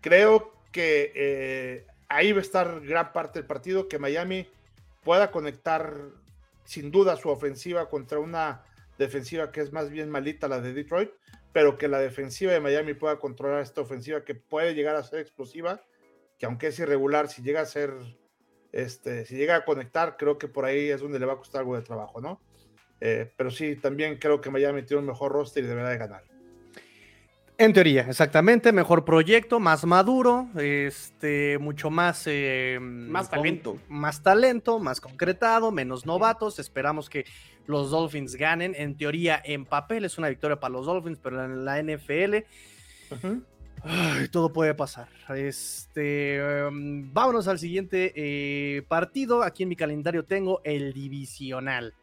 [0.00, 4.48] creo que eh, ahí va a estar gran parte del partido, que Miami
[5.04, 5.94] pueda conectar
[6.64, 8.62] sin duda su ofensiva contra una
[8.98, 11.11] defensiva que es más bien malita la de Detroit,
[11.52, 15.20] pero que la defensiva de Miami pueda controlar esta ofensiva que puede llegar a ser
[15.20, 15.80] explosiva,
[16.39, 17.93] que aunque es irregular, si llega a ser,
[18.72, 21.61] este, si llega a conectar, creo que por ahí es donde le va a costar
[21.61, 22.41] algo de trabajo, ¿no?
[23.01, 26.24] Eh, pero sí, también creo que Miami tiene un mejor roster y deberá de ganar.
[27.61, 32.22] En teoría, exactamente, mejor proyecto, más maduro, este, mucho más...
[32.26, 33.72] Eh, más talento.
[33.72, 36.61] Con, más talento, más concretado, menos novatos.
[36.61, 37.24] Esperamos que
[37.66, 38.76] los Dolphins ganen.
[38.76, 42.45] En teoría, en papel es una victoria para los Dolphins, pero en la NFL...
[43.11, 43.45] Uh -huh.
[44.33, 45.09] Todo puede pasar.
[45.35, 49.43] Este, um, vámonos al siguiente eh, partido.
[49.43, 51.95] Aquí en mi calendario tengo el divisional.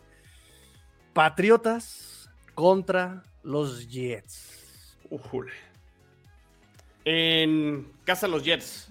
[1.14, 4.98] Patriotas contra los Jets.
[5.10, 5.54] Ujule.
[7.04, 8.90] En casa los Jets.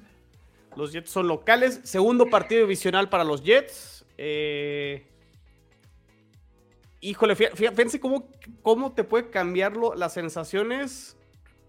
[0.76, 1.80] Los Jets son locales.
[1.84, 4.04] Segundo partido divisional para los Jets.
[4.16, 5.06] Eh...
[7.00, 8.30] Híjole, fíjense cómo,
[8.62, 11.18] cómo te puede cambiarlo las sensaciones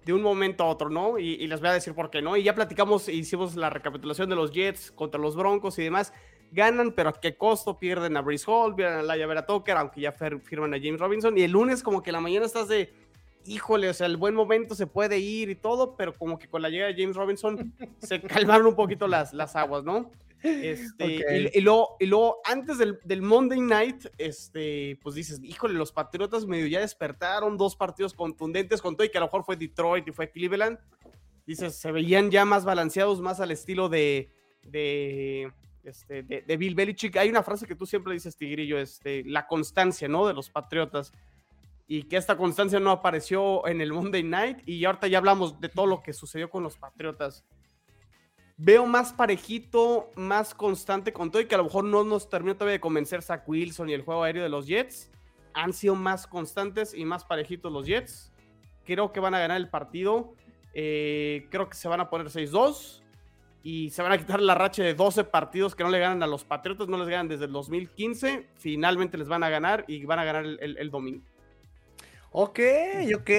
[0.05, 1.17] de un momento a otro, ¿no?
[1.17, 2.37] Y, les voy a decir por qué, ¿no?
[2.37, 6.13] Y ya platicamos, hicimos la recapitulación de los Jets contra los Broncos y demás.
[6.51, 10.01] Ganan, pero a qué costo pierden a Brice Hall, pierden a Laia Vera Tucker, aunque
[10.01, 11.35] ya firman a James Robinson.
[11.37, 12.93] Y el lunes, como que la mañana estás de,
[13.45, 16.61] híjole, o sea, el buen momento se puede ir y todo, pero como que con
[16.61, 20.11] la llegada de James Robinson se calmaron un poquito las, las aguas, ¿no?
[20.45, 21.49] Este, okay.
[21.53, 26.45] y, y, luego, y luego antes del, Monday Night, este, pues dices, híjole, los Patriotas
[26.45, 30.07] medio ya despertaron, dos partidos contundentes con todo y que a lo mejor fue Detroit
[30.07, 30.77] y fue Cleveland.
[31.47, 34.29] Dices, se veían ya más balanceados, más al estilo de,
[34.63, 35.51] de,
[35.83, 37.17] este, de, de Bill Belichick.
[37.17, 40.27] Hay una frase que tú siempre dices, Tigrillo, este, la constancia, ¿no?
[40.27, 41.11] De los Patriotas.
[41.87, 44.67] Y que esta constancia no apareció en el Monday Night.
[44.67, 47.45] Y ahorita ya hablamos de todo lo que sucedió con los Patriotas
[48.57, 52.55] veo más parejito, más constante con todo y que a lo mejor no nos terminó
[52.55, 55.11] todavía de convencer Zach Wilson y el juego aéreo de los Jets.
[55.53, 58.31] Han sido más constantes y más parejitos los Jets.
[58.85, 60.33] Creo que van a ganar el partido.
[60.73, 63.01] Eh, creo que se van a poner 6-2
[63.63, 66.27] y se van a quitar la racha de 12 partidos que no le ganan a
[66.27, 68.45] los Patriotas, no les ganan desde el 2015.
[68.55, 71.23] Finalmente les van a ganar y van a ganar el, domingo.
[72.37, 72.59] Ok,
[73.15, 73.29] ok,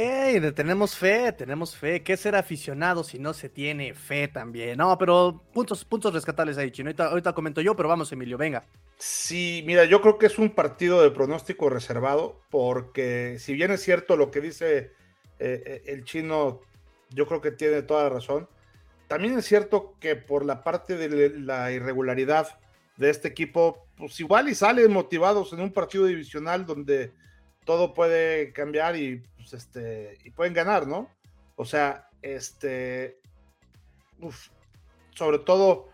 [0.54, 2.02] tenemos fe, tenemos fe.
[2.02, 4.78] ¿Qué ser aficionado si no se tiene fe también?
[4.78, 6.90] No, pero puntos, puntos rescatables ahí, Chino.
[6.96, 8.64] Ahorita, comento yo, pero vamos, Emilio, venga.
[8.96, 13.82] Sí, mira, yo creo que es un partido de pronóstico reservado, porque si bien es
[13.82, 14.92] cierto lo que dice
[15.40, 16.62] eh, el chino,
[17.10, 18.48] yo creo que tiene toda la razón.
[19.08, 22.58] También es cierto que por la parte de la irregularidad
[22.96, 27.12] de este equipo, pues igual y salen motivados en un partido divisional donde
[27.66, 31.10] todo puede cambiar y, pues, este, y pueden ganar, ¿no?
[31.56, 33.20] O sea, este,
[35.14, 35.90] sobre todo,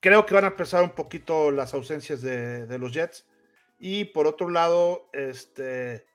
[0.00, 3.26] creo que van a empezar un poquito las ausencias de, los Jets.
[3.78, 6.06] Y por otro lado, este,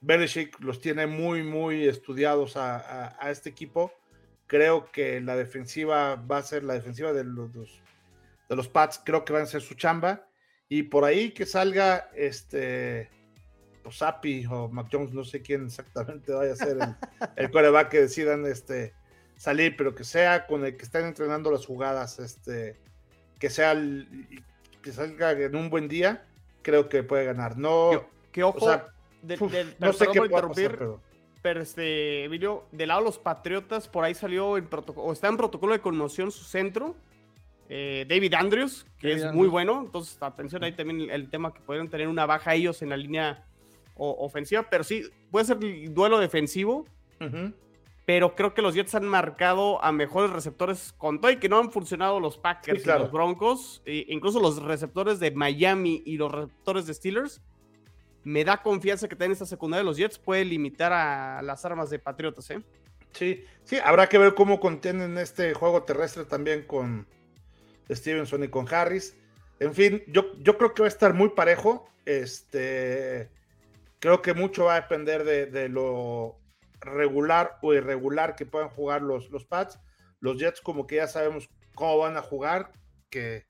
[0.00, 3.92] Belichick los tiene muy, muy estudiados a, a, a, este equipo.
[4.48, 9.24] Creo que la defensiva va a ser la defensiva de los, de los Pats, creo
[9.24, 10.26] que van a ser su chamba.
[10.68, 13.10] Y por ahí que salga este
[13.88, 16.94] o Sapi o Mac Jones, no sé quién exactamente vaya a ser el,
[17.36, 18.92] el coreback que decidan este,
[19.36, 22.76] salir, pero que sea con el que estén entrenando las jugadas, este,
[23.38, 24.44] que sea el,
[24.82, 26.26] que salga en un buen día,
[26.62, 27.56] creo que puede ganar.
[27.56, 28.86] No, que ojo, o sea,
[29.22, 31.00] de, de, no sé qué puede pasar, pero...
[31.40, 35.28] pero este, Emilio, del lado de los Patriotas, por ahí salió en protocolo, o está
[35.28, 36.94] en protocolo de conmoción su centro,
[37.70, 39.40] eh, David Andrews, que David es Andrews.
[39.40, 39.80] muy bueno.
[39.82, 42.96] Entonces, atención ahí también el, el, tema que pudieron tener una baja ellos en la
[42.96, 43.44] línea
[43.98, 45.58] o, ofensiva, pero sí, puede ser
[45.92, 46.86] duelo defensivo.
[47.20, 47.54] Uh -huh.
[48.06, 51.58] pero creo que los Jets han marcado a mejores receptores con todo y que no
[51.58, 56.32] han funcionado los Packers y los Broncos, e incluso los receptores de Miami y los
[56.32, 57.42] receptores de Steelers.
[58.24, 61.90] Me da confianza que en esta secundaria de los Jets puede limitar a las armas
[61.90, 62.62] de Patriotas, ¿eh?
[63.12, 67.06] Sí, sí, habrá que ver cómo contienen este juego terrestre también con
[67.90, 69.16] Stevenson y con Harris.
[69.60, 71.88] En fin, yo, yo creo que va a estar muy parejo.
[72.04, 73.28] Este,
[73.98, 76.38] creo que mucho va a depender de lo
[76.80, 79.78] regular o irregular que puedan jugar los, los Pats.
[80.20, 82.72] Los Jets como que ya sabemos cómo van a jugar,
[83.10, 83.46] que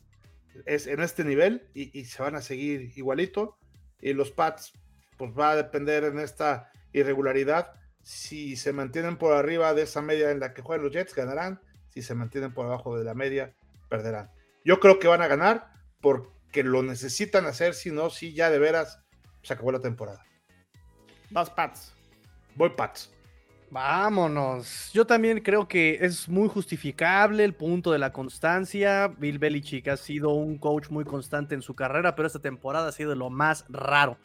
[0.67, 3.57] es en este nivel y, se van a seguir igualito.
[4.01, 4.73] Y los Pats
[5.17, 7.73] pues va a depender en esta irregularidad.
[8.03, 11.61] Si se mantienen por arriba de esa media en la que juegan los Jets, ganarán.
[11.89, 13.55] Si se mantienen por abajo de la media,
[13.89, 14.31] perderán.
[14.65, 18.59] Yo creo que van a ganar porque lo necesitan hacer, si no, si ya de
[18.59, 19.01] veras
[19.43, 20.28] se acabó la temporada.
[21.31, 21.95] Vas Pats.
[22.55, 23.13] Voy Pats.
[23.71, 24.91] Vámonos.
[24.95, 29.09] Yo también creo que es muy justificable el punto de la constancia.
[29.09, 32.93] Bill Belichick ha sido un coach muy constante en su carrera, pero esta temporada ha
[32.93, 34.19] sido lo más raro.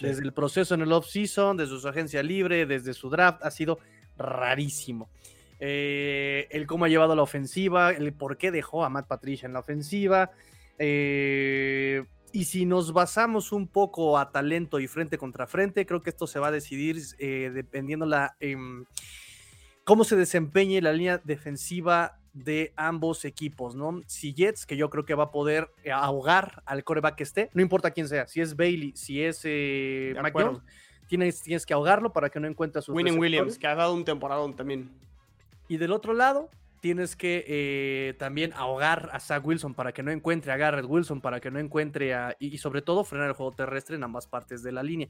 [0.00, 3.78] Desde el proceso en el off-season, desde su agencia libre, desde su draft, ha sido
[4.16, 5.08] rarísimo.
[5.58, 9.54] Eh, el cómo ha llevado la ofensiva, el por qué dejó a Matt Patricia en
[9.54, 10.32] la ofensiva.
[10.78, 12.04] Eh,
[12.36, 16.26] y si nos basamos un poco a talento y frente contra frente, creo que esto
[16.26, 18.84] se va a decidir eh, dependiendo la em,
[19.84, 24.02] cómo se desempeñe la línea defensiva de ambos equipos, ¿no?
[24.06, 27.48] Si Jets, que yo creo que va a poder eh, ahogar al coreback que esté,
[27.54, 30.14] no importa quién sea, si es Bailey, si es eh,
[31.08, 33.94] tienes, tienes que ahogarlo para que no encuentre a sus Winning Williams, que ha dado
[33.94, 34.90] un temporadón también.
[35.68, 36.50] Y del otro lado,
[36.80, 41.20] tienes que eh, también ahogar a Zach Wilson para que no encuentre a Garrett Wilson,
[41.20, 42.36] para que no encuentre a.
[42.38, 45.08] Y, sobre todo frenar el juego terrestre en ambas partes de la línea.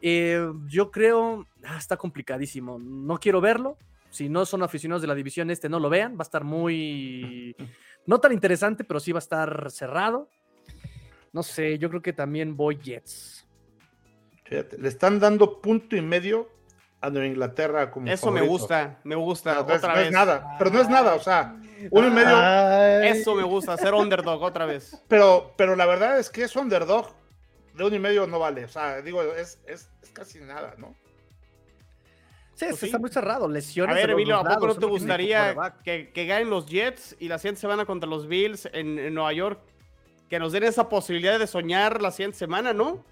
[0.00, 1.46] Eh, yo creo.
[1.64, 2.78] Ah, está complicadísimo.
[2.78, 3.78] No quiero verlo.
[4.10, 6.14] Si no son aficionados de la división este, no lo vean.
[6.14, 7.56] Va a estar muy.
[8.06, 10.28] No tan interesante, pero sí va a estar cerrado.
[11.32, 13.48] No sé, yo creo que también voy Jets.
[14.50, 16.50] le están dando punto y medio
[17.06, 19.60] a Inglaterra como Eso me gusta, me gusta.
[19.60, 21.56] otra no es nada, pero no es nada, o sea,
[21.90, 23.02] uno y medio.
[23.02, 25.02] Eso me gusta, ser underdog otra vez.
[25.08, 27.12] Pero, pero la verdad es que es underdog
[27.74, 30.94] de uno y medio no vale, o sea, digo, es, es, casi nada, ¿no?
[32.54, 33.96] Sí, pues está muy cerrado, lesiones.
[33.96, 37.38] A ver, Emilio, ¿a poco no te gustaría que, que, ganen los Jets y la
[37.38, 39.60] siguiente semana contra los Bills en, Nueva York?
[40.30, 43.04] Que nos den esa posibilidad de soñar la siguiente semana, ¿no?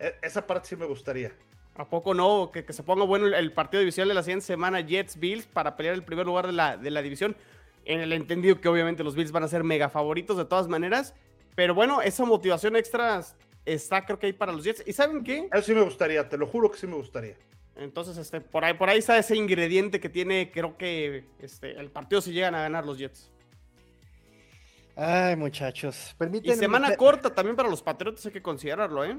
[0.00, 1.32] E, esa parte sí me gustaría.
[1.76, 2.50] ¿A poco no?
[2.52, 5.94] Que, se ponga bueno el, partido divisional de la siguiente semana, Jets Bills, para pelear
[5.94, 7.36] el primer lugar de la, de la división.
[7.84, 11.14] En el entendido que obviamente los Bills van a ser mega favoritos de todas maneras.
[11.54, 13.22] Pero bueno, esa motivación extra
[13.64, 14.82] está creo que ahí para los Jets.
[14.86, 15.48] ¿Y saben qué?
[15.52, 17.36] Eso sí me gustaría, te lo juro que sí me gustaría.
[17.76, 21.90] Entonces, este, por ahí, por ahí está ese ingrediente que tiene, creo que este, el
[21.90, 23.30] partido si llegan a ganar los Jets.
[24.96, 26.14] Ay, muchachos.
[26.16, 26.54] Permítanme...
[26.54, 29.18] Y semana corta también para los Patriotas, hay que considerarlo, ¿eh?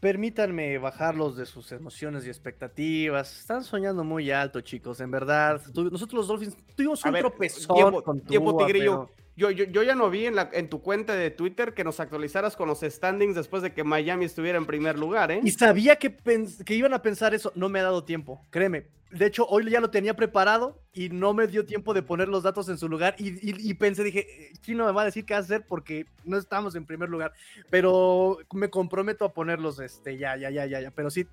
[0.00, 3.40] Permítanme bajarlos de sus emociones y expectativas.
[3.40, 5.60] Están soñando muy alto, chicos, en verdad.
[5.74, 9.10] nosotros los Dolphins tuvimos un tropezón con tiempo, Tigrillo.
[9.36, 12.00] Yo, yo, yo, ya no vi en, la, en tu cuenta de Twitter que nos
[12.00, 15.40] actualizaras con los standings después de que Miami estuviera en primer lugar, ¿eh?
[15.44, 16.16] Y sabía que,
[16.64, 17.52] que iban a pensar eso.
[17.54, 21.32] No me ha dado tiempo, créeme de hecho, hoy ya lo tenía preparado y no
[21.32, 23.14] me dio tiempo de poner los datos en su lugar.
[23.18, 27.08] Y, pensé, dije, Chino me va a decir qué hacer porque no estamos en primer
[27.08, 27.32] lugar.
[27.70, 30.90] Pero me comprometo a ponerlos este, ya, ya, ya, ya, ya.
[30.90, 31.26] Pero sí.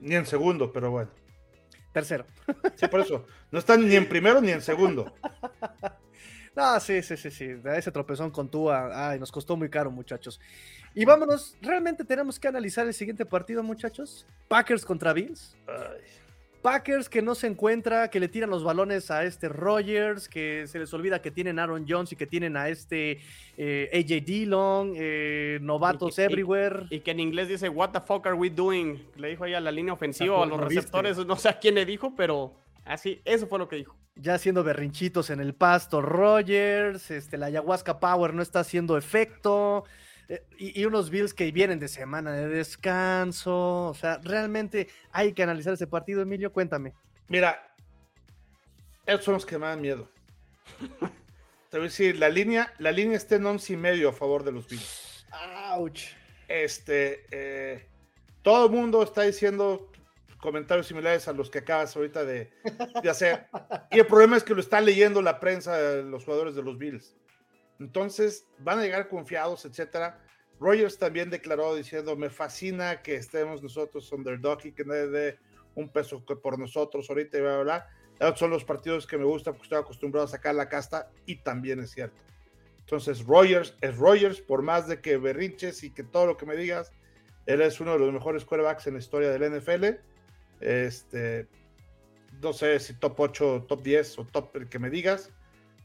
[0.00, 1.10] Ni en segundo, pero bueno.
[1.92, 2.24] Tercero.
[2.76, 3.26] Sí, por eso.
[3.50, 5.12] No están ni en primero ni en segundo.
[6.56, 7.54] No, sí, sí, sí, sí.
[7.76, 10.40] Ese tropezón con Tua, ay, nos costó muy caro, muchachos.
[10.92, 14.26] Y vámonos, realmente tenemos que analizar el siguiente partido, muchachos.
[14.48, 15.56] Packers contra Bills.
[15.68, 16.17] Ay.
[16.62, 20.78] Packers que no se encuentra, que le tiran los balones a este Rogers, que se
[20.78, 23.20] les olvida que tienen Aaron Jones y que tienen a este
[23.56, 26.86] eh, AJ Dillon, eh, novatos everywhere.
[26.90, 29.06] Y, que en inglés dice, What the fuck are we doing?
[29.16, 31.84] Le dijo ahí a la línea ofensiva, a los receptores, no sé a quién le
[31.86, 32.54] dijo, pero
[32.84, 33.96] así, eso fue lo que dijo.
[34.16, 39.84] Ya haciendo berrinchitos en el pasto, Rogers, este, la ayahuasca Power no está haciendo efecto.
[40.28, 43.86] Eh, y, unos Bills que vienen de semana de descanso.
[43.86, 46.52] O sea, realmente hay que analizar ese partido, Emilio.
[46.52, 46.94] Cuéntame.
[47.28, 47.74] Mira,
[49.06, 50.10] esos son los que me dan miedo.
[51.70, 54.42] Te voy a decir, la línea, la línea está en 11 y medio a favor
[54.44, 55.26] de los Bills.
[55.30, 55.98] ¡Auch!
[56.46, 57.86] Este, eh,
[58.42, 59.90] todo el mundo está diciendo
[60.38, 62.50] comentarios similares a los que acabas ahorita de,
[63.02, 63.48] de hacer.
[63.90, 67.14] y el problema es que lo está leyendo la prensa los jugadores de los Bills.
[67.78, 70.20] Entonces van a llegar confiados, etcétera.
[70.60, 75.38] Rogers también declaró diciendo, me fascina que estemos nosotros underdog y que nadie dé
[75.74, 77.86] un peso por nosotros ahorita y bla, bla,
[78.18, 78.36] bla.
[78.36, 81.80] son los partidos que me gustan porque estoy acostumbrado a sacar la casta y también
[81.80, 82.20] es cierto.
[82.80, 86.56] Entonces, Rogers es Rogers, por más de que berrinches y que todo lo que me
[86.56, 86.90] digas,
[87.44, 89.84] él es uno de los mejores quarterbacks en la historia del NFL.
[90.60, 91.46] Este,
[92.42, 95.30] no sé si top 8, top 10 o top el que me digas.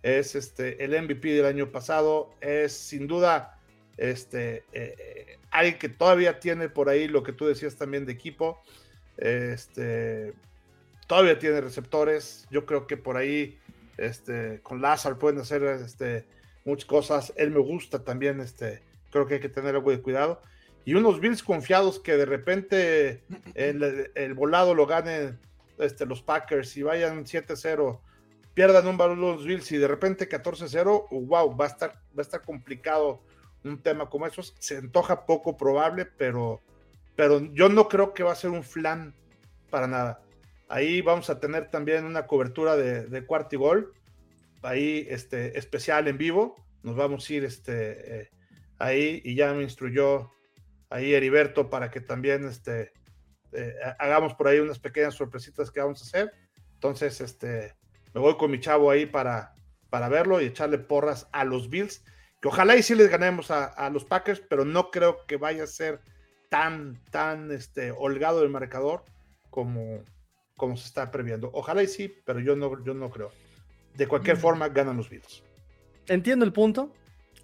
[0.03, 2.30] Es este, el MVP del año pasado.
[2.41, 3.59] Es sin duda
[3.97, 8.61] este, eh, alguien que todavía tiene por ahí lo que tú decías también de equipo.
[9.17, 10.34] Este,
[11.07, 12.45] todavía tiene receptores.
[12.51, 13.57] Yo creo que por ahí
[13.97, 16.25] este, con Lazar pueden hacer este,
[16.65, 17.34] muchas cosas.
[17.38, 18.39] Él me gusta también.
[18.41, 20.41] Este, creo que hay que tener algo de cuidado
[20.85, 23.23] y unos Bills confiados que de repente
[23.55, 25.39] el, volado lo ganen
[25.77, 27.99] este, los Packers y vayan 7-0,
[28.53, 32.21] pierdan un balón los Bills y de repente 14-0, wow, va a, estar, va a
[32.21, 33.23] estar complicado
[33.63, 34.55] un tema como esos.
[34.59, 36.61] Se antoja poco probable, pero,
[37.15, 39.15] pero yo no creo que va a ser un flan
[39.69, 40.21] para nada.
[40.69, 43.93] Ahí vamos a tener también una cobertura de, de cuarto y gol,
[44.61, 46.55] ahí este, especial en vivo.
[46.84, 48.30] Nos vamos a ir este, eh,
[48.77, 50.31] ahí y ya me instruyó
[50.89, 52.91] ahí Heriberto para que también este,
[53.51, 56.34] eh, hagamos por ahí unas pequeñas sorpresitas que vamos a hacer.
[56.73, 57.75] Entonces, este,
[58.14, 59.56] me voy con mi chavo ahí para,
[59.90, 62.03] para verlo y echarle porras a los Bills,
[62.41, 65.68] que ojalá y sí les ganemos a, los Packers, pero no creo que vaya a
[65.68, 66.02] ser
[66.49, 69.06] tan, tan este, holgado el marcador
[69.49, 70.03] como,
[70.57, 71.49] como se está previendo.
[71.53, 73.31] Ojalá y sí, pero yo no, yo no creo.
[73.95, 74.40] De cualquier mm.
[74.40, 75.44] forma, ganan los Bills.
[76.07, 76.91] Entiendo el punto,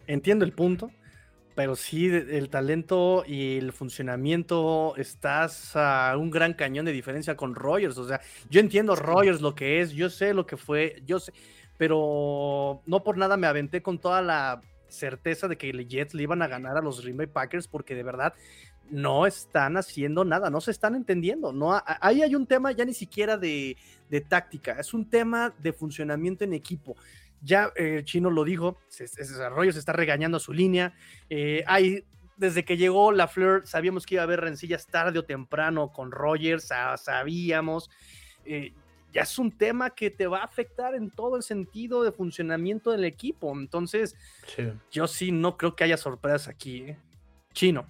[0.08, 0.92] entiendo el punto
[1.60, 7.54] pero sí el talento y el funcionamiento estás a un gran cañón de diferencia con
[7.54, 7.98] Rogers.
[7.98, 11.34] O sea, yo entiendo Rogers lo que es, yo sé lo que fue, yo sé,
[11.76, 16.24] pero no por nada me aventé con toda la certeza de que los Jets le
[16.24, 18.34] iban a ganar a los Green Bay Packers porque de verdad
[18.90, 21.52] no están haciendo nada, no se están entendiendo.
[21.52, 23.76] No, ahí hay un tema ya ni siquiera de,
[24.10, 26.96] de táctica, es un tema de funcionamiento en equipo
[27.42, 30.94] ya eh, Chino lo dijo, ese desarrollo se está regañando a su línea.
[31.30, 32.04] Eh, hay,
[32.38, 36.12] desde que llegó la Fleur, sabíamos que iba a haber rencillas tarde o temprano con
[36.12, 37.90] Rogers, sabíamos.
[38.46, 38.74] Eh,
[39.12, 42.92] ya es un tema que te va a afectar en todo el sentido de funcionamiento
[42.92, 43.52] del equipo.
[43.52, 44.16] Entonces,
[44.92, 46.96] yo sí no creo que haya sorpresas aquí.
[47.54, 47.88] Chino.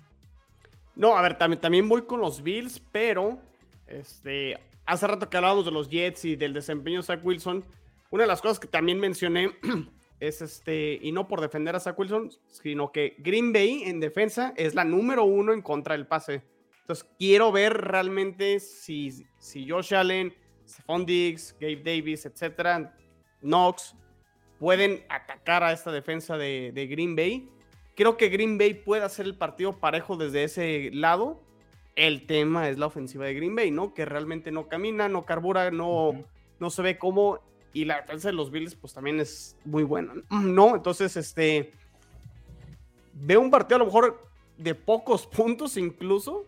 [0.95, 3.39] No, a ver, también, también voy con los Bills, pero
[3.87, 7.63] este, hace rato que hablábamos de los Jets y del desempeño de Zach Wilson
[8.09, 9.51] una de las cosas que también mencioné
[10.19, 14.53] es este, y no por defender a Zach Wilson, sino que Green Bay en defensa
[14.57, 16.43] es la número uno en contra del pase.
[16.81, 20.33] Entonces quiero ver realmente si, si Josh Allen,
[20.67, 22.95] Stephon Diggs, Gabe Davis, etcétera,
[23.41, 23.95] Knox,
[24.57, 27.47] pueden atacar a esta defensa de, de, Green Bay.
[27.95, 31.41] Creo que Green Bay puede hacer el partido parejo desde ese lado.
[31.95, 33.93] El tema es la ofensiva de Green Bay, ¿no?
[33.93, 36.25] Que realmente no camina, no carbura, no,
[36.59, 37.39] no se ve cómo
[37.73, 40.75] y la defensa de los Bills, pues también es muy buena, ¿no?
[40.75, 41.71] Entonces, este.
[43.13, 46.45] Veo un partido a lo mejor de pocos puntos incluso,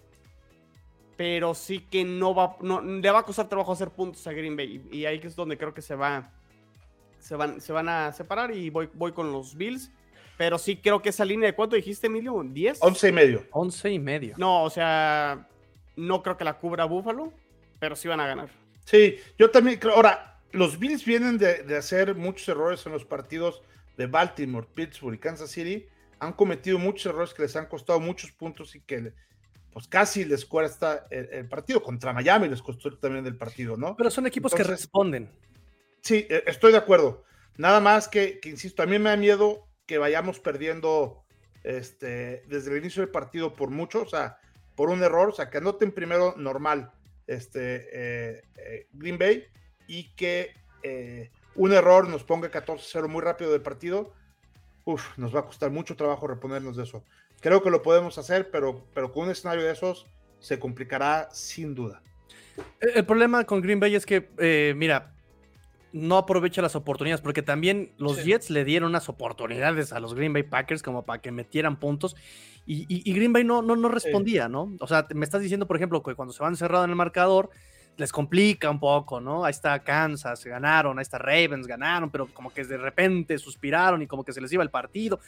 [1.18, 4.56] pero sí que no va, no, le va a costar trabajo hacer puntos a Green
[4.56, 4.88] Bay.
[4.92, 6.32] Y ahí es donde creo que se va,
[7.20, 9.92] se van, se van a separar y voy, voy con los Bills.
[10.38, 12.78] Pero sí creo que esa línea de cuánto dijiste, Emilio, ¿10?
[12.80, 13.46] 11 y medio.
[13.52, 14.36] 11 y medio.
[14.38, 15.48] No, o sea,
[15.96, 17.32] no creo que la cubra Buffalo,
[17.80, 18.50] pero sí van a ganar.
[18.86, 19.94] Sí, yo también creo.
[19.94, 23.62] Ahora, los Bills vienen de, hacer muchos errores en los partidos
[23.98, 25.88] de Baltimore, Pittsburgh y Kansas City.
[26.20, 29.14] Han cometido muchos errores que les han costado muchos puntos y que
[29.74, 31.82] pues casi les cuesta el, partido.
[31.82, 33.96] Contra Miami les costó también el partido, ¿no?
[33.96, 35.30] Pero son equipos que responden.
[36.02, 37.24] Sí, e, estoy de acuerdo.
[37.58, 41.24] Nada más que, insisto, a mí me da miedo que vayamos perdiendo
[41.64, 44.40] este, desde el inicio del partido por mucho, o sea,
[44.76, 46.92] por un error, o sea, que anoten primero normal
[47.28, 49.46] este, eh, eh, Green Bay
[49.92, 50.52] y que
[50.84, 54.14] eh, un error nos ponga 14-0 muy rápido del partido,
[54.86, 57.04] uf, nos va a costar mucho trabajo reponernos de eso.
[57.42, 60.08] Creo que lo podemos hacer, pero, pero con un escenario de esos
[60.40, 62.02] se complicará sin duda.
[62.80, 65.14] El problema con Green Bay es que, eh, mira,
[65.92, 70.32] no aprovecha las oportunidades, porque también los Jets le dieron unas oportunidades a los Green
[70.32, 72.16] Bay Packers como para que metieran puntos
[72.66, 74.74] y, Green Bay no, no, no respondía, ¿no?
[74.80, 77.50] O sea, me estás diciendo, por ejemplo, que cuando se van cerrado en el marcador,
[78.02, 79.46] les complica un poco, ¿no?
[79.46, 84.08] Ahí está Kansas, ganaron, ahí está Ravens, ganaron, pero como que de repente suspiraron y
[84.08, 85.20] como que se les iba el partido.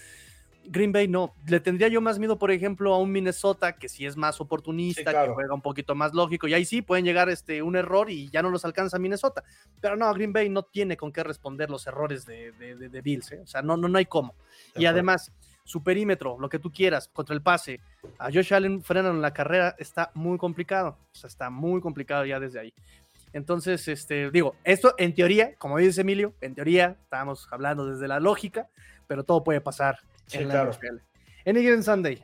[0.65, 1.35] Green Bay no.
[1.45, 5.11] Le tendría yo más miedo, por ejemplo, a un Minnesota que sí es más oportunista,
[5.11, 6.47] que juega un poquito más lógico.
[6.47, 9.43] Y ahí sí pueden llegar este, un error y ya no los alcanza Minnesota.
[9.79, 13.33] Pero no, Green Bay no tiene con qué responder los errores de, de, Bills.
[13.33, 13.41] ¿eh?
[13.43, 14.35] O sea, no, no, no hay cómo.
[14.75, 15.31] Y además,
[15.63, 17.79] su perímetro, lo que tú quieras, contra el pase.
[18.19, 20.97] A Josh Allen frenan la carrera, está muy complicado.
[21.11, 22.73] O sea, está muy complicado ya desde ahí.
[23.33, 28.19] Entonces, este, digo, esto en teoría, como dice Emilio, en teoría, estamos hablando desde la
[28.19, 28.69] lógica,
[29.07, 29.99] pero todo puede pasar
[30.31, 30.97] en la NFL.
[31.45, 32.23] En Given Sunday.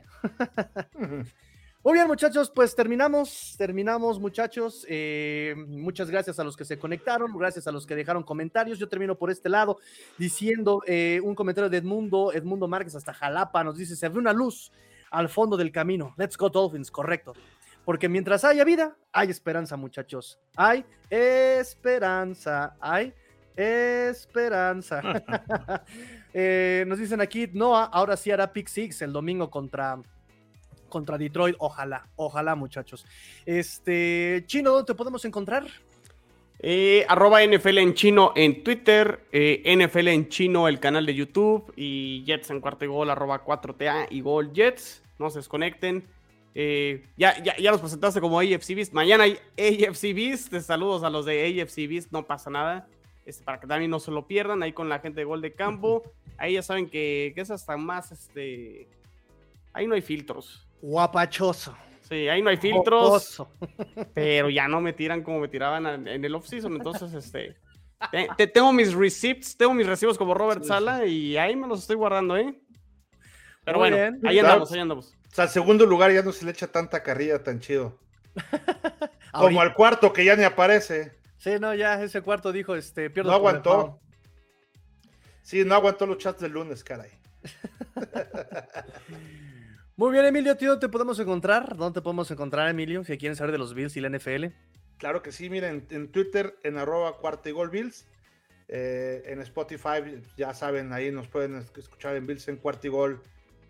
[1.82, 4.84] Muy bien, muchachos, pues terminamos, terminamos, muchachos.
[4.86, 8.78] Eh, muchas gracias a los que se conectaron, gracias a los que dejaron comentarios.
[8.78, 9.78] Yo termino por este lado
[10.18, 14.34] diciendo eh, un comentario de Edmundo, Edmundo Márquez hasta Jalapa, nos dice, se ve una
[14.34, 14.70] luz
[15.10, 16.12] al fondo del camino.
[16.18, 17.32] Let's go Dolphins, correcto.
[17.86, 20.38] Porque mientras haya vida, hay esperanza, muchachos.
[20.56, 23.14] Hay esperanza, hay
[23.56, 25.00] esperanza.
[26.32, 30.00] Eh, nos dicen aquí, no, ahora sí hará Pick Six el domingo contra
[30.90, 31.56] contra Detroit.
[31.58, 33.06] Ojalá, ojalá, muchachos.
[33.46, 35.66] Este, Chino, ¿dónde te podemos encontrar?
[36.62, 41.72] Eh, arroba NFL en chino en Twitter, eh, NFL en chino el canal de YouTube
[41.74, 45.02] y Jets en cuarto y gol, arroba 4TA y gol Jets.
[45.18, 46.04] No se desconecten.
[46.54, 48.92] Eh, ya, ya, ya los presentaste como AFC Beast.
[48.92, 50.54] Mañana hay AFC Beast.
[50.60, 52.12] Saludos a los de AFC Beast.
[52.12, 52.86] No pasa nada.
[53.24, 54.62] Este, para que también no se lo pierdan.
[54.62, 56.02] Ahí con la gente de Gol de Campo.
[56.36, 58.12] Ahí ya saben que, que es hasta más.
[58.12, 58.88] Este,
[59.74, 60.66] ahí no hay filtros.
[60.80, 61.76] Guapachoso.
[62.08, 63.42] Sí, ahí no hay filtros.
[64.14, 66.74] Pero ya no me tiran como me tiraban en el off-season.
[66.74, 67.56] Entonces, este.
[68.36, 71.96] Te, tengo mis receipts, tengo mis recibos como Robert Sala y ahí me los estoy
[71.96, 72.58] guardando, ¿eh?
[73.62, 75.14] Pero bueno, ahí andamos, ahí andamos.
[75.30, 77.98] O sea, al segundo lugar ya no se le echa tanta carrilla tan chido.
[79.32, 81.12] como al cuarto que ya ni aparece.
[81.36, 83.30] Sí, no, ya ese cuarto dijo, este, pierdo.
[83.30, 84.00] No aguantó.
[85.42, 87.10] Sí, no aguantó los chats del lunes, caray.
[90.00, 91.76] Muy bien, Emilio, tío, ¿te podemos encontrar?
[91.76, 93.04] ¿Dónde te podemos encontrar, Emilio?
[93.04, 94.46] Si quieren saber de los Bills y la NFL.
[94.96, 98.08] Claro que sí, miren, en Twitter, en arroba cuarta Bills.
[98.68, 103.20] Eh, en Spotify, ya saben, ahí nos pueden escuchar en Bills en cuarta gol,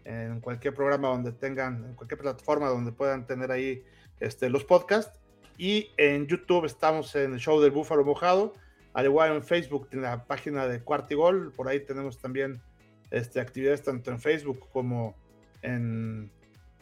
[0.05, 3.83] en cualquier programa donde tengan, en cualquier plataforma donde puedan tener ahí
[4.21, 5.13] este, los podcasts.
[5.59, 8.53] Y en YouTube estamos en el show del Búfalo Mojado,
[8.93, 11.17] al igual en Facebook, en la página de cuarta.
[11.57, 12.63] Por ahí tenemos también
[13.11, 15.17] este, actividades tanto en Facebook como
[15.63, 16.31] en,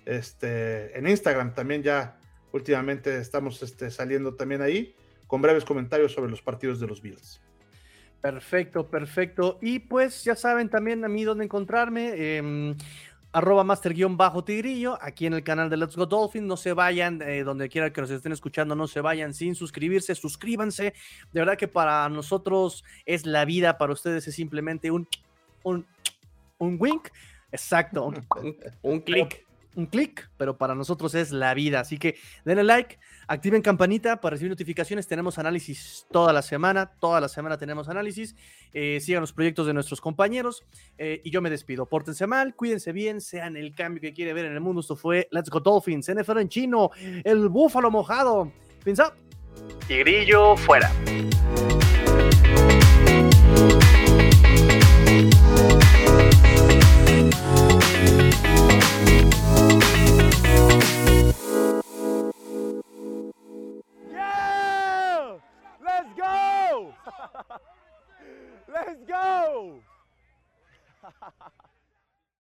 [0.05, 2.19] este, en Instagram también ya
[2.53, 4.95] últimamente estamos este, saliendo también ahí
[5.27, 7.41] con breves comentarios sobre los partidos de los Bills.
[8.21, 9.59] Perfecto, perfecto.
[9.61, 12.13] Y pues ya saben también a mí dónde encontrarme.
[12.15, 12.75] Eh,
[13.33, 16.47] arroba master-tigrillo, aquí en el canal de Let's Go Dolphin.
[16.47, 20.15] No se vayan, eh, donde quiera que nos estén escuchando, no se vayan sin suscribirse,
[20.15, 20.95] suscríbanse.
[21.33, 25.07] De verdad que para nosotros es la vida, para ustedes es simplemente un,
[25.63, 25.87] un,
[26.59, 27.09] un wink.
[27.53, 28.13] Exacto.
[28.83, 29.47] Un, clic.
[29.75, 31.81] Un clic, pero para nosotros es la vida.
[31.81, 35.07] Así que denle like, activen campanita para recibir notificaciones.
[35.07, 36.87] Tenemos análisis toda la semana.
[36.99, 38.35] Toda la semana tenemos análisis.
[38.73, 40.65] Eh, sigan los proyectos de nuestros compañeros.
[40.99, 41.87] Eh, y yo me despido.
[41.87, 44.81] Pórtense mal, cuídense bien, sean el cambio que quiere ver en el mundo.
[44.81, 46.91] Esto fue Let's Go Dolphins, NFL en chino,
[47.25, 48.51] el búfalo mojado.
[48.85, 49.13] Fins up.
[49.87, 50.91] Tigrillo fuera.
[68.87, 69.81] Let's go!